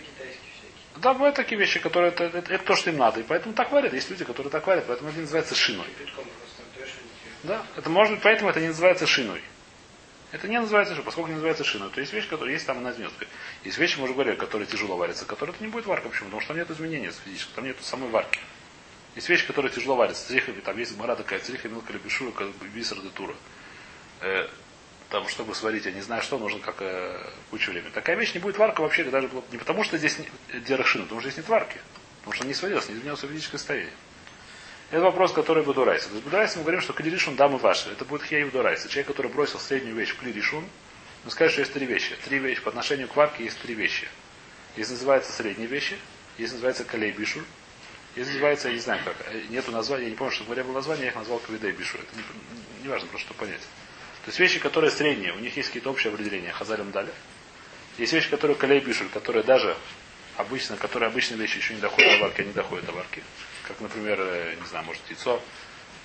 Китайские. 0.00 0.54
Да, 0.96 1.12
бывают 1.12 1.36
такие 1.36 1.58
вещи, 1.58 1.80
которые 1.80 2.12
это, 2.12 2.24
это, 2.24 2.38
это 2.38 2.64
то, 2.64 2.76
что 2.76 2.90
им 2.90 2.98
надо. 2.98 3.20
И 3.20 3.22
поэтому 3.24 3.54
так 3.54 3.72
варят. 3.72 3.92
Есть 3.92 4.10
люди, 4.10 4.24
которые 4.24 4.50
так 4.50 4.66
варят, 4.66 4.84
поэтому 4.86 5.10
это 5.10 5.20
называется 5.20 5.54
шиной. 5.54 5.86
Не 5.86 6.06
Да, 7.42 7.66
это 7.76 7.90
может 7.90 8.14
быть, 8.14 8.22
поэтому 8.22 8.50
это 8.50 8.60
не 8.60 8.68
называется 8.68 9.06
шиной. 9.06 9.42
Это 10.32 10.48
не 10.48 10.58
называется 10.58 10.94
шиной, 10.94 11.04
поскольку 11.04 11.28
не 11.28 11.34
называется 11.34 11.64
шиной. 11.64 11.90
То 11.90 12.00
есть 12.00 12.12
вещь, 12.12 12.28
которая 12.28 12.54
есть 12.54 12.66
там 12.66 12.82
на 12.82 12.92
звезды. 12.92 13.26
Есть 13.64 13.78
вещи, 13.78 13.98
мы 13.98 14.04
уже 14.04 14.14
говорили, 14.14 14.36
которые 14.36 14.66
тяжело 14.66 14.96
варятся, 14.96 15.24
которые 15.26 15.54
это 15.54 15.64
не 15.64 15.70
будет 15.70 15.86
варка. 15.86 16.08
Почему? 16.08 16.26
Потому 16.26 16.40
что 16.40 16.48
там 16.48 16.56
нет 16.58 16.70
изменения 16.70 17.12
физического, 17.24 17.56
там 17.56 17.64
нет 17.64 17.76
самой 17.82 18.08
варки. 18.10 18.40
Есть 19.16 19.28
вещи, 19.28 19.46
которые 19.46 19.72
тяжело 19.72 19.96
варятся. 19.96 20.26
Цриха, 20.26 20.52
там 20.64 20.78
есть 20.78 20.96
мара 20.96 21.16
такая, 21.16 21.40
цриха, 21.40 21.68
милка, 21.68 21.92
лепешура, 21.92 22.30
как 22.32 22.48
бисер 22.74 23.00
де 23.00 23.10
тура. 23.10 23.34
Э, 25.14 25.20
там, 25.20 25.28
чтобы 25.28 25.54
сварить, 25.54 25.86
я 25.86 25.92
не 25.92 26.00
знаю, 26.00 26.22
что 26.22 26.38
нужно, 26.38 26.58
как 26.60 26.76
э, 26.80 27.30
кучу 27.50 27.70
времени. 27.70 27.90
Такая 27.90 28.16
вещь 28.16 28.34
не 28.34 28.40
будет 28.40 28.58
варка 28.58 28.80
вообще, 28.80 29.04
даже 29.04 29.30
не 29.52 29.58
потому, 29.58 29.84
что 29.84 29.96
здесь 29.96 30.18
дерашина, 30.66 31.04
потому 31.04 31.20
что 31.20 31.30
здесь 31.30 31.38
нет 31.38 31.48
варки. 31.48 31.78
Потому 32.18 32.34
что 32.34 32.46
не 32.46 32.54
сварилось, 32.54 32.88
не 32.88 32.96
изменилось 32.96 33.20
физическое 33.20 33.58
состояние. 33.58 33.92
Это 34.90 35.02
вопрос, 35.02 35.32
который 35.32 35.62
Будурайса. 35.62 36.08
То 36.08 36.14
есть 36.14 36.24
Будурайса 36.24 36.58
мы 36.58 36.64
говорим, 36.64 36.80
что 36.80 36.92
Клиришун 36.92 37.36
дамы 37.36 37.58
ваши. 37.58 37.90
Это 37.90 38.04
будет 38.04 38.22
Хей 38.22 38.44
Будурайса. 38.44 38.88
Человек, 38.88 39.08
который 39.08 39.30
бросил 39.30 39.58
среднюю 39.58 39.94
вещь 39.94 40.10
в 40.10 40.18
Клиришун, 40.18 40.64
мы 41.24 41.30
скажем, 41.30 41.52
что 41.52 41.60
есть 41.62 41.72
три 41.72 41.86
вещи. 41.86 42.16
Три 42.24 42.38
вещи 42.38 42.60
по 42.60 42.70
отношению 42.70 43.08
к 43.08 43.16
варке 43.16 43.44
есть 43.44 43.58
три 43.60 43.74
вещи. 43.74 44.08
Есть 44.76 44.90
называется 44.90 45.32
средние 45.32 45.68
вещи, 45.68 45.96
есть 46.38 46.52
называется 46.52 46.84
Калей 46.84 47.12
Бишур, 47.12 47.44
есть 48.16 48.28
называется, 48.30 48.68
я 48.68 48.74
не 48.74 48.80
знаю 48.80 49.00
как, 49.04 49.16
э, 49.32 49.42
нету 49.48 49.70
названия, 49.70 50.04
я 50.04 50.10
не 50.10 50.16
помню, 50.16 50.32
что 50.32 50.42
в 50.42 50.48
море 50.48 50.64
было 50.64 50.74
название, 50.74 51.04
я 51.04 51.10
их 51.10 51.16
назвал 51.16 51.38
Кавидей. 51.38 51.70
Это 51.70 52.16
не, 52.16 52.82
не 52.82 52.88
важно, 52.88 53.06
просто 53.08 53.26
чтобы 53.26 53.38
понять. 53.38 53.60
То 54.24 54.30
есть 54.30 54.38
вещи, 54.38 54.58
которые 54.58 54.90
средние, 54.90 55.32
у 55.34 55.38
них 55.38 55.56
есть 55.56 55.68
какие-то 55.68 55.90
общие 55.90 56.12
определения, 56.12 56.50
Хазалем 56.50 56.90
дали. 56.92 57.12
Есть 57.98 58.12
вещи, 58.14 58.30
которые 58.30 58.56
Калей 58.56 58.80
Бишур, 58.80 59.08
которые 59.10 59.44
даже 59.44 59.76
обычно, 60.36 60.76
которые 60.76 61.08
обычные 61.08 61.38
вещи 61.38 61.58
еще 61.58 61.74
не 61.74 61.80
доходят 61.80 62.12
до 62.12 62.24
варки, 62.24 62.40
они 62.40 62.52
доходят 62.52 62.86
до 62.86 62.92
варки. 62.92 63.22
Как, 63.68 63.80
например, 63.80 64.18
э, 64.20 64.56
не 64.58 64.66
знаю, 64.66 64.86
может, 64.86 65.02
яйцо, 65.10 65.42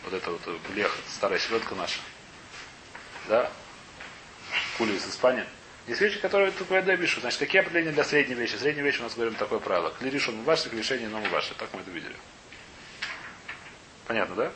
вот 0.03 0.13
это 0.13 0.31
вот 0.31 0.41
блех, 0.69 0.95
старая 1.07 1.39
селедка 1.39 1.75
наша. 1.75 1.99
Да? 3.29 3.49
Кули 4.77 4.93
из 4.95 5.07
Испании. 5.07 5.45
Есть 5.87 6.01
вещи, 6.01 6.19
которые 6.19 6.51
только 6.51 6.75
я 6.75 6.81
допишу. 6.81 7.21
Значит, 7.21 7.39
какие 7.39 7.61
определения 7.61 7.91
для 7.91 8.03
средней 8.03 8.35
вещи? 8.35 8.55
Средняя 8.55 8.85
вещь 8.85 8.99
у 8.99 9.03
нас 9.03 9.15
говорим 9.15 9.35
такое 9.35 9.59
правило. 9.59 9.93
Клиришон 9.97 10.43
ваши, 10.43 10.69
клишение 10.69 11.07
но 11.07 11.19
ваши. 11.21 11.53
Так 11.55 11.69
мы 11.73 11.81
это 11.81 11.89
видели. 11.89 12.15
Понятно, 14.05 14.35
да? 14.35 14.51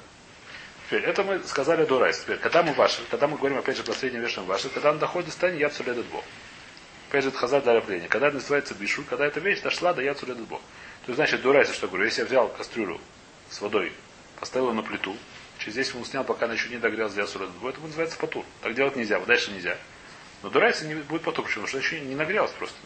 Теперь, 0.88 1.04
это 1.04 1.24
мы 1.24 1.42
сказали 1.44 1.86
до 1.86 2.00
райса. 2.00 2.24
Теперь, 2.24 2.38
когда 2.38 2.63
мы 2.63 2.74
ваши, 2.74 3.02
когда 3.10 3.28
мы 3.28 3.38
говорим 3.38 3.58
опять 3.58 3.78
же 3.78 3.84
про 3.84 3.94
вещь 3.94 4.38
ваши, 4.38 4.70
когда 4.70 4.92
он 4.92 5.00
доходит 5.00 5.28
до 5.28 5.32
состояния, 5.32 5.62
я 5.62 5.70
цуледет 5.70 6.06
Бог. 6.08 6.24
Опять 7.10 7.24
же, 7.24 7.30
это 7.30 7.38
хазар 7.38 7.62
для. 7.62 8.08
Когда 8.08 8.28
это 8.28 8.36
называется 8.36 8.74
бишу, 8.74 9.04
когда 9.04 9.25
эта 9.25 9.40
вещь 9.40 9.62
дошла 9.62 9.94
до 9.94 10.02
я 10.02 10.13
цуледет 10.13 10.46
Бог. 10.48 10.60
То 11.06 11.12
есть, 11.12 11.16
значит, 11.16 11.42
до 11.42 11.54
райса, 11.54 11.74
что 11.74 11.88
говорю, 11.88 12.06
если 12.06 12.22
я 12.22 12.28
взял 12.28 12.48
кастрюлю 12.50 13.00
с 13.50 13.62
водой, 13.62 13.94
поставил 14.40 14.70
ее 14.70 14.74
на 14.74 14.84
плиту, 14.84 15.16
через 15.60 15.75
10 15.75 15.94
минут 15.96 16.08
снял, 16.08 16.24
пока 16.24 16.46
она 16.46 16.56
еще 16.56 16.70
не 16.70 16.78
догрелась, 16.78 17.16
я 17.16 17.25
цуледет 17.25 17.54
Бог, 17.56 17.70
это 17.70 17.82
называется 17.82 18.18
патур. 18.18 18.46
Так 18.62 18.74
делать 18.74 18.96
нельзя, 18.96 19.20
дальше 19.20 19.52
нельзя. 19.52 19.78
Но 20.42 20.50
дурайся 20.50 20.86
не 20.86 20.96
будет 20.96 21.22
потом, 21.22 21.46
почему? 21.46 21.66
Потому 21.66 21.84
что 21.84 21.96
еще 21.96 22.04
не 22.04 22.16
нагрелась 22.16 22.52
просто. 22.52 22.78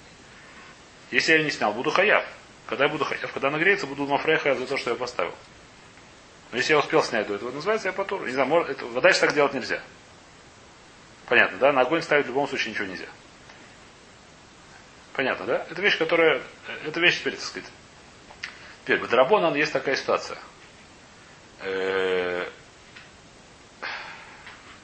Если 1.10 1.32
я 1.32 1.38
ее 1.40 1.46
не 1.46 1.52
снял, 1.52 1.74
буду 1.74 1.90
хаяв. 1.90 2.26
Когда 2.68 2.86
я 2.86 2.90
буду 2.90 3.06
хаяв? 3.06 3.32
Когда 3.32 3.50
нагреется, 3.50 3.88
буду 3.88 4.06
мафреха 4.06 4.56
за 4.56 4.68
то, 4.68 4.78
что 4.78 4.92
я 4.92 4.96
поставил. 4.96 5.34
Но 6.52 6.58
если 6.58 6.74
я 6.74 6.80
успел 6.80 7.04
снять 7.04 7.28
до 7.28 7.36
этого, 7.36 7.52
называется 7.52 7.90
я. 7.90 8.18
Не 8.26 8.32
знаю, 8.32 8.48
может, 8.48 8.70
это, 8.70 9.02
дальше 9.02 9.20
так 9.20 9.34
делать 9.34 9.54
нельзя. 9.54 9.82
Понятно, 11.28 11.58
да? 11.58 11.74
На 11.74 11.82
огонь 11.82 12.02
ставить 12.02 12.26
в 12.26 12.30
любом 12.30 12.48
случае 12.48 12.72
ничего 12.74 12.88
нельзя. 12.88 13.08
Понятно, 15.14 15.46
да? 15.46 15.66
Это 15.70 15.82
вещь, 15.82 15.98
которая... 15.98 16.42
Это 16.86 17.00
вещь 17.00 17.20
теперь, 17.20 17.34
так 17.34 17.44
сказать. 17.44 17.70
Теперь, 18.84 19.00
в 19.00 19.10
Драбонан 19.10 19.56
есть 19.56 19.74
такая 19.74 19.96
ситуация. 19.98 20.38
Э, 21.60 22.48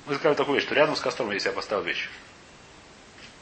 мы 0.06 0.16
сказали 0.16 0.36
такую 0.36 0.56
вещь, 0.56 0.66
что 0.66 0.76
рядом 0.76 0.96
с 0.96 1.00
костром, 1.00 1.32
если 1.32 1.50
я 1.50 1.56
поставил 1.56 1.84
вещь, 1.84 2.10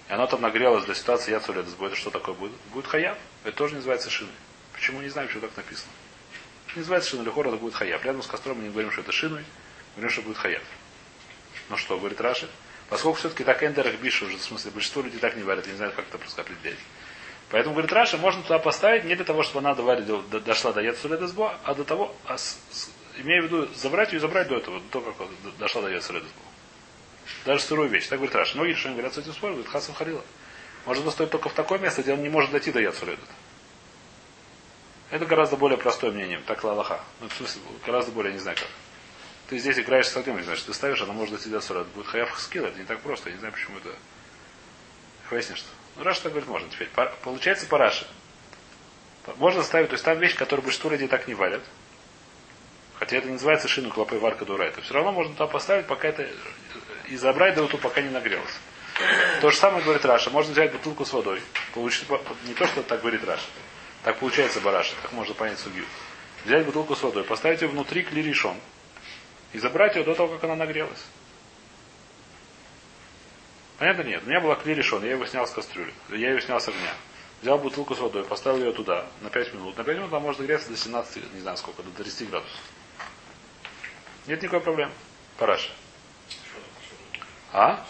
и 0.09 0.13
оно 0.13 0.27
там 0.27 0.41
нагрелось 0.41 0.85
до 0.85 0.93
ситуации 0.93 1.31
Яцуля 1.31 1.61
это 1.61 1.95
что 1.95 2.11
такое 2.11 2.35
будет? 2.35 2.51
Будет 2.73 2.85
хаяв. 2.85 3.17
Это 3.45 3.55
тоже 3.55 3.75
называется 3.75 4.09
шиной. 4.09 4.33
Почему 4.73 5.01
не 5.01 5.09
знаем, 5.09 5.29
что 5.29 5.39
так 5.39 5.55
написано? 5.55 5.91
Называется 6.75 7.09
шиной, 7.09 7.25
лихор 7.25 7.47
это 7.47 7.57
будет 7.57 7.73
хаяв. 7.73 8.03
Рядом 8.05 8.23
с 8.23 8.27
костром 8.27 8.57
мы 8.57 8.63
не 8.63 8.69
говорим, 8.69 8.91
что 8.91 9.01
это 9.01 9.11
шиной, 9.11 9.43
говорим, 9.95 10.11
что 10.11 10.21
будет 10.21 10.37
хаяв. 10.37 10.63
Ну 11.69 11.77
что, 11.77 11.97
говорит 11.97 12.19
Раши? 12.21 12.49
Поскольку 12.89 13.19
все-таки 13.19 13.43
так 13.43 13.63
эндерах 13.63 13.95
бишу 13.95 14.25
уже, 14.25 14.37
в 14.37 14.41
смысле, 14.41 14.71
большинство 14.71 15.01
людей 15.01 15.19
так 15.19 15.35
не 15.35 15.43
варят, 15.43 15.65
не 15.67 15.73
знаю, 15.73 15.93
как 15.93 16.07
это 16.07 16.17
просто 16.17 16.41
определять. 16.41 16.77
Поэтому, 17.49 17.73
говорит 17.73 17.91
Раша, 17.91 18.17
можно 18.17 18.41
туда 18.43 18.59
поставить 18.59 19.03
не 19.03 19.15
для 19.15 19.25
того, 19.25 19.43
чтобы 19.43 19.59
она 19.59 19.75
доварить, 19.75 20.05
дошла 20.43 20.71
до 20.71 20.81
Яцуля 20.81 21.17
Дезбо, 21.17 21.57
а 21.63 21.73
до 21.73 21.83
того, 21.83 22.15
а 22.25 22.37
с, 22.37 22.57
с, 22.71 22.89
имея 23.17 23.41
в 23.41 23.45
виду, 23.45 23.67
забрать 23.75 24.13
ее 24.13 24.17
и 24.17 24.21
забрать 24.21 24.47
до 24.47 24.55
этого, 24.57 24.79
до 24.79 24.87
того, 24.89 25.11
как 25.11 25.27
дошла 25.57 25.81
до 25.81 25.89
Яцуля 25.89 26.21
Дезбо. 26.21 26.41
Даже 27.45 27.61
сырую 27.63 27.89
вещь. 27.89 28.07
Так 28.07 28.19
говорит 28.19 28.35
Раш. 28.35 28.55
Многие 28.55 28.71
решения 28.71 28.95
говорят 28.95 29.13
с 29.13 29.17
этим 29.17 29.33
спором, 29.33 29.55
говорит, 29.55 29.71
Хасам 29.71 29.95
Харила. 29.95 30.23
Может 30.85 31.03
быть, 31.03 31.13
стоит 31.13 31.29
только 31.29 31.49
в 31.49 31.53
такое 31.53 31.79
место, 31.79 32.01
где 32.01 32.13
он 32.13 32.21
не 32.21 32.29
может 32.29 32.51
дойти 32.51 32.71
до 32.71 32.79
Яцуредут. 32.79 33.27
Это 35.11 35.25
гораздо 35.25 35.57
более 35.57 35.77
простое 35.77 36.11
мнение, 36.11 36.41
так 36.47 36.63
лалаха. 36.63 37.01
Ну, 37.19 37.27
в 37.27 37.33
смысле, 37.33 37.61
гораздо 37.85 38.11
более, 38.13 38.31
не 38.31 38.39
знаю 38.39 38.57
как. 38.57 38.67
Ты 39.49 39.57
здесь 39.57 39.77
играешь 39.77 40.07
с 40.07 40.15
огнем, 40.15 40.37
не 40.37 40.43
знаешь, 40.43 40.61
ты 40.61 40.73
ставишь, 40.73 41.01
она 41.01 41.11
может 41.11 41.35
дойти 41.35 41.49
до 41.49 41.59
Сурат. 41.59 41.85
Будет 41.87 42.07
хаяв 42.07 42.39
скилл, 42.39 42.65
это 42.65 42.79
не 42.79 42.85
так 42.85 43.01
просто, 43.01 43.29
я 43.29 43.33
не 43.35 43.39
знаю, 43.39 43.53
почему 43.53 43.77
это. 43.77 43.93
Выяснишь, 45.29 45.57
что. 45.59 45.67
Ну, 45.97 46.03
Раша 46.03 46.23
так 46.23 46.31
говорит, 46.31 46.49
можно 46.49 46.69
теперь. 46.69 46.89
Получается 47.23 47.65
по 47.65 47.77
Раше. 47.77 48.07
Можно 49.35 49.63
ставить, 49.63 49.89
то 49.89 49.95
есть 49.95 50.05
там 50.05 50.17
вещь, 50.17 50.35
которую 50.35 50.63
большинство 50.63 50.89
людей 50.89 51.09
так 51.09 51.27
не 51.27 51.33
варят. 51.33 51.61
Хотя 52.95 53.17
это 53.17 53.27
не 53.27 53.33
называется 53.33 53.67
шину 53.67 53.89
клопы 53.89 54.17
варка 54.17 54.45
дура. 54.45 54.63
Это 54.63 54.81
все 54.81 54.93
равно 54.93 55.11
можно 55.11 55.33
туда 55.33 55.47
поставить, 55.47 55.87
пока 55.87 56.07
это 56.07 56.27
и 57.09 57.17
забрать 57.17 57.55
до 57.55 57.67
пока 57.67 58.01
не 58.01 58.09
нагрелось. 58.09 58.59
То 59.41 59.49
же 59.49 59.57
самое 59.57 59.83
говорит 59.83 60.05
Раша. 60.05 60.29
Можно 60.29 60.53
взять 60.53 60.71
бутылку 60.71 61.03
с 61.03 61.11
водой. 61.11 61.41
Получить, 61.73 62.07
не 62.45 62.53
то, 62.53 62.65
что 62.67 62.83
так 62.83 63.01
говорит 63.01 63.23
Раша. 63.25 63.43
Так 64.03 64.19
получается 64.19 64.61
бараша. 64.61 64.93
Так 65.01 65.11
можно 65.11 65.33
понять 65.33 65.59
судью. 65.59 65.85
Взять 66.45 66.65
бутылку 66.65 66.95
с 66.95 67.03
водой, 67.03 67.23
поставить 67.23 67.61
ее 67.61 67.67
внутри 67.67 68.03
клиришон. 68.03 68.57
И 69.53 69.59
забрать 69.59 69.95
ее 69.95 70.03
до 70.03 70.15
того, 70.15 70.33
как 70.35 70.43
она 70.45 70.55
нагрелась. 70.55 71.05
Понятно? 73.77 74.03
Нет. 74.03 74.23
У 74.25 74.29
меня 74.29 74.39
была 74.39 74.55
клиришон, 74.55 75.03
я 75.03 75.11
его 75.11 75.25
снял 75.25 75.45
с 75.47 75.51
кастрюли. 75.51 75.93
Я 76.09 76.31
ее 76.31 76.41
снял 76.41 76.59
с 76.59 76.67
огня. 76.67 76.93
Взял 77.41 77.57
бутылку 77.57 77.95
с 77.95 77.99
водой, 77.99 78.23
поставил 78.23 78.59
ее 78.59 78.71
туда 78.71 79.07
на 79.21 79.29
5 79.29 79.53
минут. 79.55 79.77
На 79.77 79.83
5 79.83 79.97
минут 79.97 80.11
она 80.11 80.19
может 80.19 80.39
нагреться 80.39 80.69
до 80.69 80.77
17, 80.77 81.33
не 81.33 81.41
знаю 81.41 81.57
сколько, 81.57 81.81
до 81.81 81.89
30 81.91 82.29
градусов. 82.29 82.59
Нет 84.27 84.41
никакой 84.41 84.61
проблемы. 84.61 84.91
Параша. 85.37 85.71
А? 87.51 87.83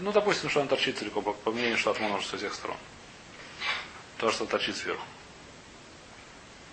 Ну, 0.00 0.12
допустим, 0.12 0.50
что 0.50 0.60
он 0.60 0.68
торчит 0.68 0.98
целиком, 0.98 1.22
по, 1.22 1.50
мнению 1.52 1.78
Шлатмона 1.78 2.16
уже 2.16 2.26
со 2.26 2.36
всех 2.36 2.54
сторон. 2.54 2.76
То, 4.20 4.30
что 4.30 4.44
торчит 4.44 4.76
сверху. 4.76 5.02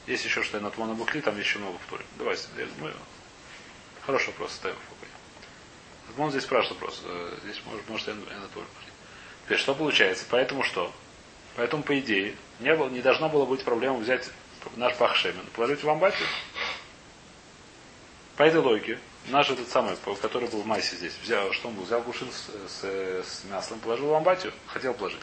Есть 0.06 0.26
еще 0.26 0.44
что 0.44 0.60
на 0.60 0.68
Атмона 0.68 0.94
Бухли, 0.94 1.22
там 1.22 1.40
еще 1.40 1.60
много 1.60 1.78
в 1.78 1.90
туре. 1.90 2.04
Давайте, 2.18 2.44
мы... 2.82 2.94
Хороший 4.06 4.28
вопрос, 4.28 4.52
ставим 4.52 4.76
в 4.76 4.90
покой. 4.90 5.08
Атмон 6.10 6.32
здесь 6.32 6.44
спрашивает 6.44 6.82
вопрос. 6.82 7.02
Э, 7.06 7.38
здесь 7.44 7.62
может, 7.66 7.90
может 7.90 8.08
я 8.08 8.16
на 8.16 8.48
туре 8.50 8.66
Теперь, 9.46 9.60
что 9.60 9.74
получается? 9.74 10.26
Поэтому 10.30 10.64
что? 10.64 10.92
Поэтому, 11.56 11.84
по 11.84 11.98
идее, 11.98 12.36
не, 12.60 12.76
было, 12.76 12.90
не 12.90 13.02
должно 13.02 13.30
было 13.30 13.46
быть 13.46 13.64
проблемы 13.64 14.00
взять 14.00 14.30
наш 14.76 14.96
пахшемен, 14.98 15.46
положить 15.56 15.84
в 15.84 15.90
амбатию. 15.90 16.28
По 18.36 18.44
этой 18.44 18.60
логике, 18.60 19.00
наш 19.28 19.50
этот 19.50 19.70
самый, 19.70 19.96
который 20.22 20.50
был 20.50 20.64
в 20.64 20.66
массе 20.66 20.98
здесь, 20.98 21.14
взял, 21.24 21.54
что 21.54 21.70
он 21.70 21.76
был, 21.76 21.84
взял 21.84 22.02
кувшин 22.04 22.28
с, 22.30 22.50
с, 22.72 22.84
с 22.84 23.44
мясом, 23.46 23.80
положил 23.80 24.08
в 24.08 24.14
амбатию, 24.16 24.52
хотел 24.68 24.94
положить. 24.94 25.22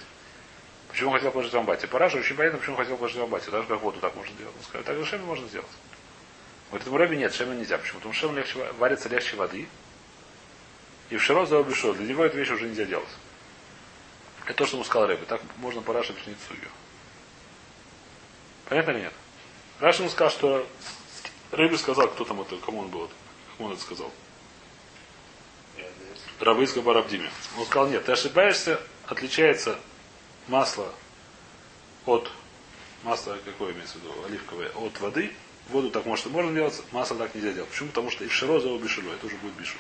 Почему 0.95 1.11
хотел 1.11 1.33
положить 1.33 1.53
в 1.53 1.57
амбатию? 1.57 1.91
Параша 1.91 2.19
очень 2.19 2.37
понятно, 2.37 2.61
почему 2.61 2.77
хотел 2.77 2.97
положить 2.97 3.19
в 3.19 3.23
амбатию. 3.25 3.51
Даже 3.51 3.67
как 3.67 3.81
воду 3.81 3.99
так 3.99 4.15
можно 4.15 4.33
делать. 4.37 4.55
Он 4.57 4.63
сказал, 4.63 4.85
так 4.85 4.97
же 4.97 5.05
шемен 5.05 5.27
можно 5.27 5.49
сделать. 5.49 5.67
Говорит, 6.71 6.87
в 6.87 6.97
рэбе 6.97 7.17
нет, 7.17 7.35
шемен 7.35 7.59
нельзя. 7.59 7.79
Почему? 7.79 7.99
Потому 7.99 8.15
что 8.15 8.29
шемен 8.29 8.37
легче, 8.37 8.73
варится 8.79 9.09
легче 9.09 9.35
воды. 9.35 9.67
И 11.11 11.17
в 11.17 11.21
широ 11.21 11.47
за 11.47 11.59
обешо. 11.59 11.95
Для 11.95 12.07
него 12.07 12.25
эту 12.25 12.39
вещь 12.39 12.51
уже 12.51 12.69
нельзя 12.69 12.85
делать. 12.85 13.09
Это 14.45 14.55
то, 14.55 14.67
что 14.67 14.77
ему 14.77 14.85
сказал 14.85 15.09
рэбе. 15.09 15.25
Так 15.27 15.41
можно 15.57 15.83
Параша 15.83 16.13
объяснить 16.13 16.39
судью. 16.47 16.69
Понятно 18.69 18.93
или 18.93 19.01
нет? 19.01 19.13
Раша 19.81 20.03
ему 20.03 20.11
сказал, 20.11 20.31
что 20.31 20.69
Рэбби 21.51 21.75
сказал, 21.75 22.07
кто 22.07 22.25
там 22.25 22.41
это, 22.41 22.57
кому 22.59 22.83
он 22.83 22.89
был, 22.89 23.11
кому 23.57 23.71
он 23.71 23.75
это 23.75 23.83
сказал. 23.83 24.13
Равыцка 26.39 26.83
Барабдиме. 26.83 27.31
Он 27.59 27.67
сказал, 27.67 27.89
нет, 27.89 28.05
ты 28.05 28.13
ошибаешься, 28.13 28.81
отличается 29.07 29.77
масло 30.49 30.93
от 32.07 32.31
масло 33.03 33.39
какое 33.45 33.73
имеется 33.73 33.99
в 33.99 34.03
виду, 34.03 34.13
оливковое, 34.27 34.71
от 34.71 35.01
воды. 35.01 35.33
Воду 35.71 35.91
так 35.91 36.05
может 36.05 36.27
можно 36.27 36.53
делать, 36.53 36.83
масло 36.93 37.17
так 37.17 37.35
нельзя 37.35 37.53
делать. 37.53 37.71
Почему? 37.71 37.89
Потому 37.89 38.11
что 38.11 38.25
и 38.25 38.29
широ 38.29 38.61
за 38.61 38.69
бешилу, 38.77 39.11
это 39.13 39.27
уже 39.27 39.37
будет 39.37 39.55
бишу. 39.55 39.77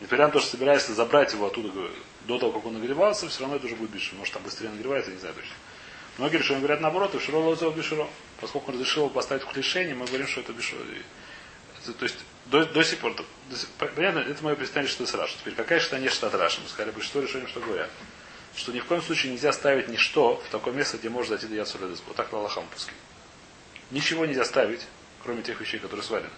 Несмотря 0.00 0.26
на 0.26 0.32
то, 0.32 0.40
что 0.40 0.50
собираешься 0.50 0.94
забрать 0.94 1.32
его 1.32 1.46
оттуда 1.46 1.72
до 2.26 2.38
того, 2.38 2.52
как 2.52 2.66
он 2.66 2.74
нагревался, 2.74 3.28
все 3.28 3.40
равно 3.40 3.56
это 3.56 3.66
уже 3.66 3.74
будет 3.74 3.90
бишу. 3.90 4.14
Может 4.14 4.34
там 4.34 4.42
быстрее 4.44 4.68
нагревается, 4.68 5.10
не 5.10 5.18
знаю 5.18 5.34
точно. 5.34 5.54
Многие 6.18 6.36
решения 6.38 6.58
говорят 6.58 6.80
наоборот, 6.80 7.14
и 7.14 7.18
Широ 7.18 7.38
лозел 7.38 7.70
беширо. 7.72 8.06
Поскольку 8.40 8.68
он 8.68 8.74
разрешил 8.74 9.04
его 9.04 9.10
поставить 9.10 9.42
в 9.42 9.46
клишение, 9.46 9.94
мы 9.94 10.06
говорим, 10.06 10.28
что 10.28 10.40
это 10.40 10.52
беширо. 10.52 10.80
Это, 11.82 11.92
то 11.92 12.04
есть 12.04 12.18
до, 12.46 12.64
до 12.64 12.84
сих 12.84 12.98
пор, 12.98 13.14
до 13.14 13.56
сих, 13.56 13.68
понятно, 13.94 14.20
это 14.20 14.42
мое 14.44 14.54
представление, 14.54 14.92
что 14.92 15.04
это 15.04 15.16
Раша. 15.16 15.36
Теперь 15.38 15.54
какая 15.54 15.80
что 15.80 15.98
не 15.98 16.08
штат 16.08 16.34
Раша? 16.34 16.60
Мы 16.60 16.68
сказали, 16.68 16.92
большинство 16.92 17.20
решений, 17.20 17.46
что 17.46 17.60
говорят. 17.60 17.90
Что 18.58 18.72
ни 18.72 18.80
в 18.80 18.86
коем 18.86 19.00
случае 19.02 19.30
нельзя 19.30 19.52
ставить 19.52 19.86
ничто 19.86 20.34
в 20.34 20.48
такое 20.50 20.74
место, 20.74 20.98
где 20.98 21.08
может 21.08 21.28
зайти 21.28 21.46
до 21.46 21.54
Яцуледес. 21.54 22.02
Вот 22.08 22.16
так 22.16 22.32
Лалахам 22.32 22.66
пуски. 22.66 22.90
Ничего 23.92 24.26
нельзя 24.26 24.44
ставить, 24.44 24.84
кроме 25.22 25.42
тех 25.42 25.60
вещей, 25.60 25.78
которые 25.78 26.02
сварены. 26.02 26.32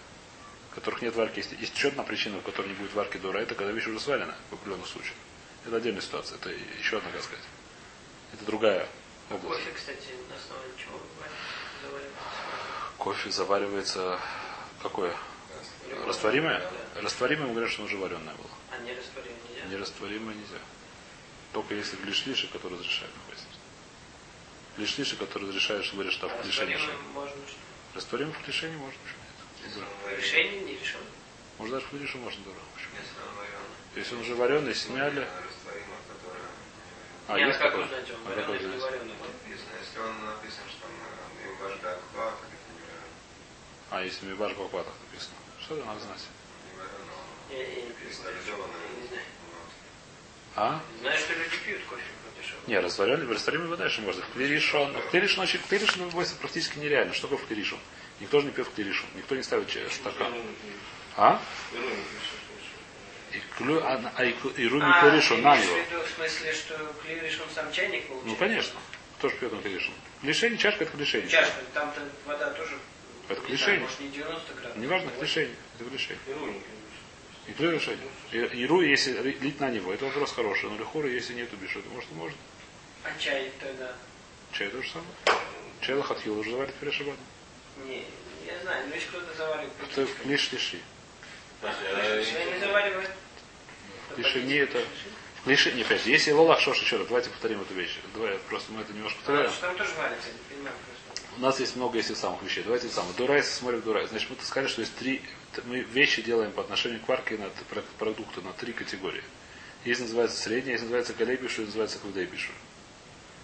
Которых 0.74 1.00
нет 1.00 1.16
варки. 1.16 1.38
Есть, 1.38 1.52
есть 1.52 1.74
еще 1.74 1.88
одна 1.88 2.02
причина, 2.02 2.38
в 2.38 2.42
которой 2.42 2.68
не 2.68 2.74
будет 2.74 2.92
варки 2.92 3.16
дура, 3.16 3.38
это 3.38 3.54
когда 3.54 3.72
вещь 3.72 3.87
уже 3.87 3.98
сварена 3.98 4.35
в 4.50 4.52
определенных 4.52 4.87
случаях. 4.87 5.14
Это 5.66 5.76
отдельная 5.76 6.02
ситуация. 6.02 6.37
Это 6.37 6.50
еще 6.50 6.98
одна, 6.98 7.11
как 7.11 7.22
сказать. 7.22 7.44
Это 8.35 8.44
другая 8.44 8.87
область. 9.30 9.64
Кофе, 9.64 9.72
кстати, 9.74 10.09
на 10.28 10.37
основе 10.37 10.68
чего 10.76 11.00
заваривается? 11.83 12.18
Кофе 12.98 13.30
заваривается 13.30 14.20
какое? 14.83 15.16
Растворимое? 16.06 16.70
Растворимое, 16.96 17.46
мы 17.46 17.52
говорим, 17.54 17.70
что 17.70 17.80
оно 17.80 17.87
уже 17.87 17.96
вареное 17.96 18.35
было. 18.35 18.50
А 18.72 18.78
не 18.83 18.90
нельзя? 18.90 19.66
Нерастворимое 19.70 20.35
нельзя. 20.35 20.59
Только 21.52 21.74
если 21.74 21.96
глишлиши, 21.96 22.46
который 22.48 22.78
разрешает 22.78 23.14
находится. 23.16 23.46
Глишлиши, 24.76 25.16
который 25.16 25.48
разрешает, 25.48 25.84
что 25.84 25.94
говорят, 25.94 26.12
что 26.12 26.28
в 26.28 26.42
клишении 26.42 26.74
Растворимым 26.74 27.10
можно 27.12 27.36
что? 27.48 27.56
Растворимый 27.94 28.34
в 28.34 28.42
клишении 28.44 28.76
можно, 28.76 28.98
почему 29.04 29.82
нет? 29.82 30.18
Решение 30.18 30.60
не 30.60 30.74
решено. 30.76 31.02
Может 31.58 31.74
даже 31.74 31.86
в 31.86 31.90
клише 31.90 32.16
можно 32.18 32.44
дорого. 32.44 32.62
Почему? 32.74 32.94
Если 32.96 33.20
он 33.20 33.34
вареный. 33.36 33.96
Если 33.96 34.14
он 34.14 34.20
уже 34.22 34.34
вареный, 34.34 34.74
сняли. 34.74 35.28
А, 37.28 37.36
Не, 37.36 37.46
есть 37.46 37.58
как 37.58 37.70
такой? 37.70 37.84
узнать, 37.84 38.10
он 38.10 38.16
А 38.24 38.30
вареный 38.30 38.58
какой 38.58 38.70
есть? 38.72 38.82
вареный? 38.84 39.14
написано. 39.14 39.70
Если 39.80 39.98
он 39.98 40.24
написан, 40.24 40.64
что 40.70 40.86
он 40.86 40.92
э, 40.94 41.76
так 41.82 41.98
это 41.98 42.72
не 42.72 42.80
вареный. 42.80 43.10
А, 43.90 44.02
если 44.04 44.26
мибаш 44.26 44.52
в 44.54 44.62
акватах 44.62 44.94
написано. 45.06 45.34
Что 45.60 45.76
это 45.76 45.84
надо 45.84 46.00
знать? 46.00 46.26
Я. 47.50 47.58
Не 47.58 48.12
знаю. 48.12 48.36
А? 50.56 50.80
Знаю, 51.00 51.18
что 51.18 51.32
люди 51.34 51.56
пьют 51.64 51.80
кофе. 51.88 52.02
Не, 52.66 52.78
растворенный, 52.78 53.26
растворимый 53.26 53.68
вода 53.68 53.86
еще 53.86 54.00
можно. 54.02 54.22
В 54.22 54.32
клиришон. 54.32 54.92
В 54.92 55.10
клиришон, 55.10 55.46
в 55.46 55.68
клиришон 55.68 56.04
выводится 56.04 56.36
практически 56.36 56.78
нереально. 56.78 57.14
Что 57.14 57.28
такое 57.28 57.44
в 57.44 57.48
клиришон? 57.48 57.78
Никто 58.20 58.40
же 58.40 58.46
не 58.46 58.52
пьет 58.52 58.66
в 58.66 58.74
клиришон. 58.74 59.08
Никто 59.14 59.34
не 59.34 59.42
ставит 59.42 59.68
чай- 59.68 59.90
стакан. 59.90 60.32
А? 61.16 61.40
И, 63.32 63.40
клю, 63.56 63.80
а, 63.82 64.12
а 64.14 64.24
и, 64.24 64.34
и 64.56 64.66
руби 64.68 64.84
А, 64.86 65.00
клиришон 65.00 65.40
на 65.42 65.56
него. 65.56 65.74
в 65.74 66.06
в 66.06 66.14
смысле, 66.16 66.52
что 66.52 66.94
клириш 67.04 67.40
он 67.40 67.48
сам 67.54 67.72
чайник 67.72 68.06
получает? 68.08 68.26
Ну, 68.26 68.36
конечно. 68.36 68.80
Кто 69.18 69.28
же 69.28 69.36
пьет 69.36 69.52
на 69.52 69.62
клиришон? 69.62 69.94
Клишение, 70.20 70.58
чашка 70.58 70.84
это 70.84 70.96
клишение. 70.96 71.28
Чашка, 71.28 71.60
там-то 71.72 72.00
вода 72.26 72.50
тоже... 72.50 72.76
Это 73.28 73.56
знаю, 73.56 73.80
Может, 73.80 74.00
не 74.00 74.08
90 74.08 74.54
градусов. 74.54 74.76
Неважно, 74.76 75.10
клишение. 75.18 75.54
Это 75.78 75.88
клишение. 75.88 76.18
И 77.48 77.53
клю 77.53 77.70
решение. 77.72 78.09
И, 78.33 78.38
и 78.38 78.66
ру, 78.66 78.81
если 78.83 79.12
лить 79.22 79.61
на 79.61 79.70
него, 79.70 79.92
это 79.92 80.05
вопрос 80.05 80.33
хороший. 80.33 80.68
Но 80.70 80.76
лихура, 80.76 81.09
если 81.09 81.35
нету 81.35 81.57
бешота, 81.57 81.88
может, 81.88 82.11
и 82.11 82.14
можно. 82.14 82.37
А 83.03 83.09
чай 83.18 83.50
тогда? 83.61 83.92
Чай 84.53 84.68
то 84.68 84.83
же 84.83 84.90
самое. 84.90 85.42
Чай 85.81 85.96
лохатхил 85.96 86.38
уже 86.38 86.50
заварит 86.50 86.74
перешабат. 86.74 87.16
Не, 87.87 88.05
я 88.46 88.61
знаю, 88.62 88.87
но 88.88 88.94
если 88.94 89.09
кто-то 89.09 89.35
заваривает... 89.35 89.72
Это 89.90 90.07
лишь 90.24 90.53
лиши. 90.53 90.79
Чай 91.62 92.53
не 92.53 92.59
заваривает? 92.61 93.11
Лишини 94.16 94.57
это... 94.57 94.83
Лиши, 95.46 95.72
не 95.72 95.81
опять, 95.83 96.05
если 96.05 96.33
лолах 96.33 96.61
шош 96.61 96.79
еще 96.83 96.98
раз, 96.98 97.07
давайте 97.07 97.31
повторим 97.31 97.62
эту 97.62 97.72
вещь. 97.72 97.96
Давай, 98.12 98.38
просто 98.50 98.70
мы 98.72 98.83
это 98.83 98.92
немножко 98.92 99.18
А, 99.20 99.26
повторяем. 99.26 99.53
что 99.53 99.61
там 99.62 99.76
тоже 99.76 99.94
варится, 99.94 100.29
не 100.29 100.55
понимаю 100.55 100.76
просто. 100.85 101.10
У 101.40 101.42
нас 101.42 101.59
есть 101.59 101.74
много 101.74 101.96
если 101.96 102.12
самых 102.12 102.42
вещей. 102.42 102.62
Давайте 102.62 102.88
самое. 102.88 103.14
Дурайс, 103.16 103.50
смотрим 103.50 103.81
Дурайс. 103.81 104.11
Значит, 104.11 104.29
мы 104.29 104.37
сказали, 104.44 104.68
что 104.68 104.83
есть 104.83 104.94
три... 104.96 105.22
Мы 105.64 105.81
вещи 105.81 106.20
делаем 106.20 106.53
по 106.53 106.61
отношению 106.61 107.00
к 107.00 107.09
варке 107.09 107.38
на 107.38 107.48
продукты 107.98 108.42
на 108.42 108.53
три 108.53 108.74
категории. 108.74 109.22
Есть 109.87 110.03
называется 110.03 110.37
средняя, 110.37 110.72
есть 110.72 110.83
называется 110.83 111.14
калейбишу, 111.14 111.62
есть 111.62 111.68
называется 111.68 111.98
квадейбишу. 111.98 112.53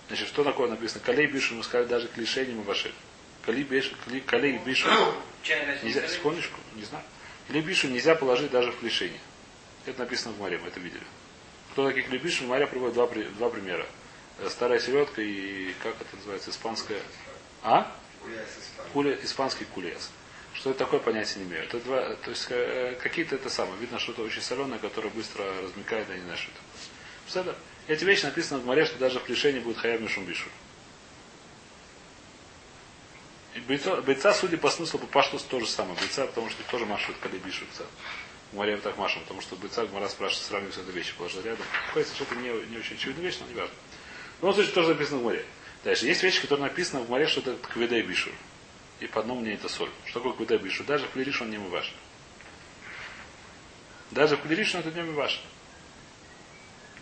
Значит, 0.09 0.29
что 0.29 0.45
такое 0.45 0.69
написано? 0.69 1.01
Калейбишу, 1.07 1.55
мы 1.55 1.65
сказали 1.65 1.87
даже 1.87 2.09
к 2.09 2.19
лишению 2.19 2.57
мы 2.57 2.65
вошли. 2.65 2.93
Калейбишу. 3.47 4.89
Чай 5.43 5.65
разве 5.65 5.89
Нельзя, 5.89 6.03
не 6.03 6.09
секундочку, 6.09 6.61
не 6.75 6.85
знаю. 6.85 7.05
Клебишу 7.49 7.89
нельзя 7.89 8.15
положить 8.15 8.51
даже 8.51 8.73
в 8.73 8.79
клишение. 8.79 9.21
Это 9.87 10.01
написано 10.01 10.35
в 10.35 10.39
море, 10.39 10.59
мы 10.59 10.69
это 10.69 10.81
видели. 10.81 11.03
Кто 11.73 11.87
такие 11.87 12.05
клебиши? 12.05 12.45
Мария 12.45 12.67
приводит 12.67 12.95
два, 12.95 13.07
два 13.07 13.49
примера. 13.49 13.87
Э, 14.39 14.51
Старая 14.51 14.81
селедка 14.81 15.23
и, 15.23 15.73
как 15.83 15.95
это 15.99 16.15
называется, 16.17 16.51
испанская... 16.51 17.01
А? 17.63 17.91
Куля, 18.93 19.19
испанский 19.23 19.65
кулес. 19.65 20.11
Что 20.55 20.71
это 20.71 20.79
такое, 20.81 21.01
понятия 21.01 21.39
не 21.39 21.45
имею. 21.45 21.65
Это 21.65 21.79
два, 21.81 22.15
то 22.15 22.31
есть 22.31 22.47
э, 22.49 22.97
какие-то 23.03 23.35
это 23.35 23.51
самое. 23.51 23.79
Видно, 23.79 23.99
что 23.99 24.13
это 24.13 24.23
очень 24.23 24.41
соленое, 24.41 24.79
которое 24.79 25.11
быстро 25.11 25.45
размекает, 25.63 26.09
я 26.09 26.17
не 26.17 26.23
знаю, 26.23 26.39
что 26.39 27.41
это. 27.41 27.57
Эти 27.89 28.05
вещи 28.05 28.25
написаны 28.25 28.61
в 28.61 28.67
море, 28.67 28.85
что 28.85 28.99
даже 28.99 29.21
в 29.21 29.25
клишении 29.25 29.61
будет 29.61 29.79
хаяб 29.79 30.01
мишумбишу. 30.01 30.49
Бойца, 33.69 34.01
бойца, 34.03 34.35
судя 34.35 34.59
по 34.59 34.71
смыслу, 34.71 34.99
по 34.99 35.07
паштус 35.07 35.43
то 35.43 35.61
же 35.61 35.67
самое. 35.67 35.99
Бойца, 35.99 36.27
потому 36.27 36.51
что 36.51 36.63
их 36.63 36.69
тоже 36.69 36.85
машут 36.87 37.17
калибишу. 37.21 37.65
В 38.53 38.57
море 38.57 38.77
так 38.77 38.97
машем, 38.97 39.23
потому 39.23 39.41
что 39.41 39.57
бойца 39.57 39.85
Гмара 39.87 40.09
спрашивает, 40.09 40.47
сравнивает 40.47 40.75
с 40.75 40.79
этой 40.79 40.93
вещи, 40.95 41.15
положил 41.17 41.43
рядом. 41.43 41.65
Кажется, 41.93 42.15
что 42.15 42.25
это 42.25 42.37
не, 42.37 42.49
не 42.71 42.79
очень 42.79 42.97
очевидная 42.97 43.25
вещь, 43.25 43.39
но 43.41 43.47
не 43.47 43.55
важно. 43.55 43.75
В 44.39 44.43
любом 44.43 44.55
случае, 44.55 44.73
тоже 44.73 44.89
написано 44.89 45.19
в 45.19 45.23
море. 45.23 45.45
Дальше. 45.87 46.07
Есть 46.07 46.25
вещи, 46.25 46.41
которые 46.41 46.65
написаны 46.65 47.05
в 47.05 47.09
море, 47.09 47.29
что 47.29 47.39
это 47.39 47.55
кведей 47.69 48.03
бишу. 48.03 48.33
И 48.99 49.07
по 49.07 49.21
одному 49.21 49.39
мнению 49.39 49.61
это 49.61 49.69
соль. 49.69 49.89
Что 50.05 50.19
такое 50.19 50.33
кведей 50.33 50.59
бишу? 50.59 50.83
Даже 50.83 51.07
клириш 51.07 51.41
он 51.41 51.49
не 51.49 51.59
мываш. 51.59 51.95
Даже 54.11 54.37
клириш 54.37 54.75
он 54.75 54.81
это 54.81 54.91
не 54.91 55.03
мываш. 55.03 55.41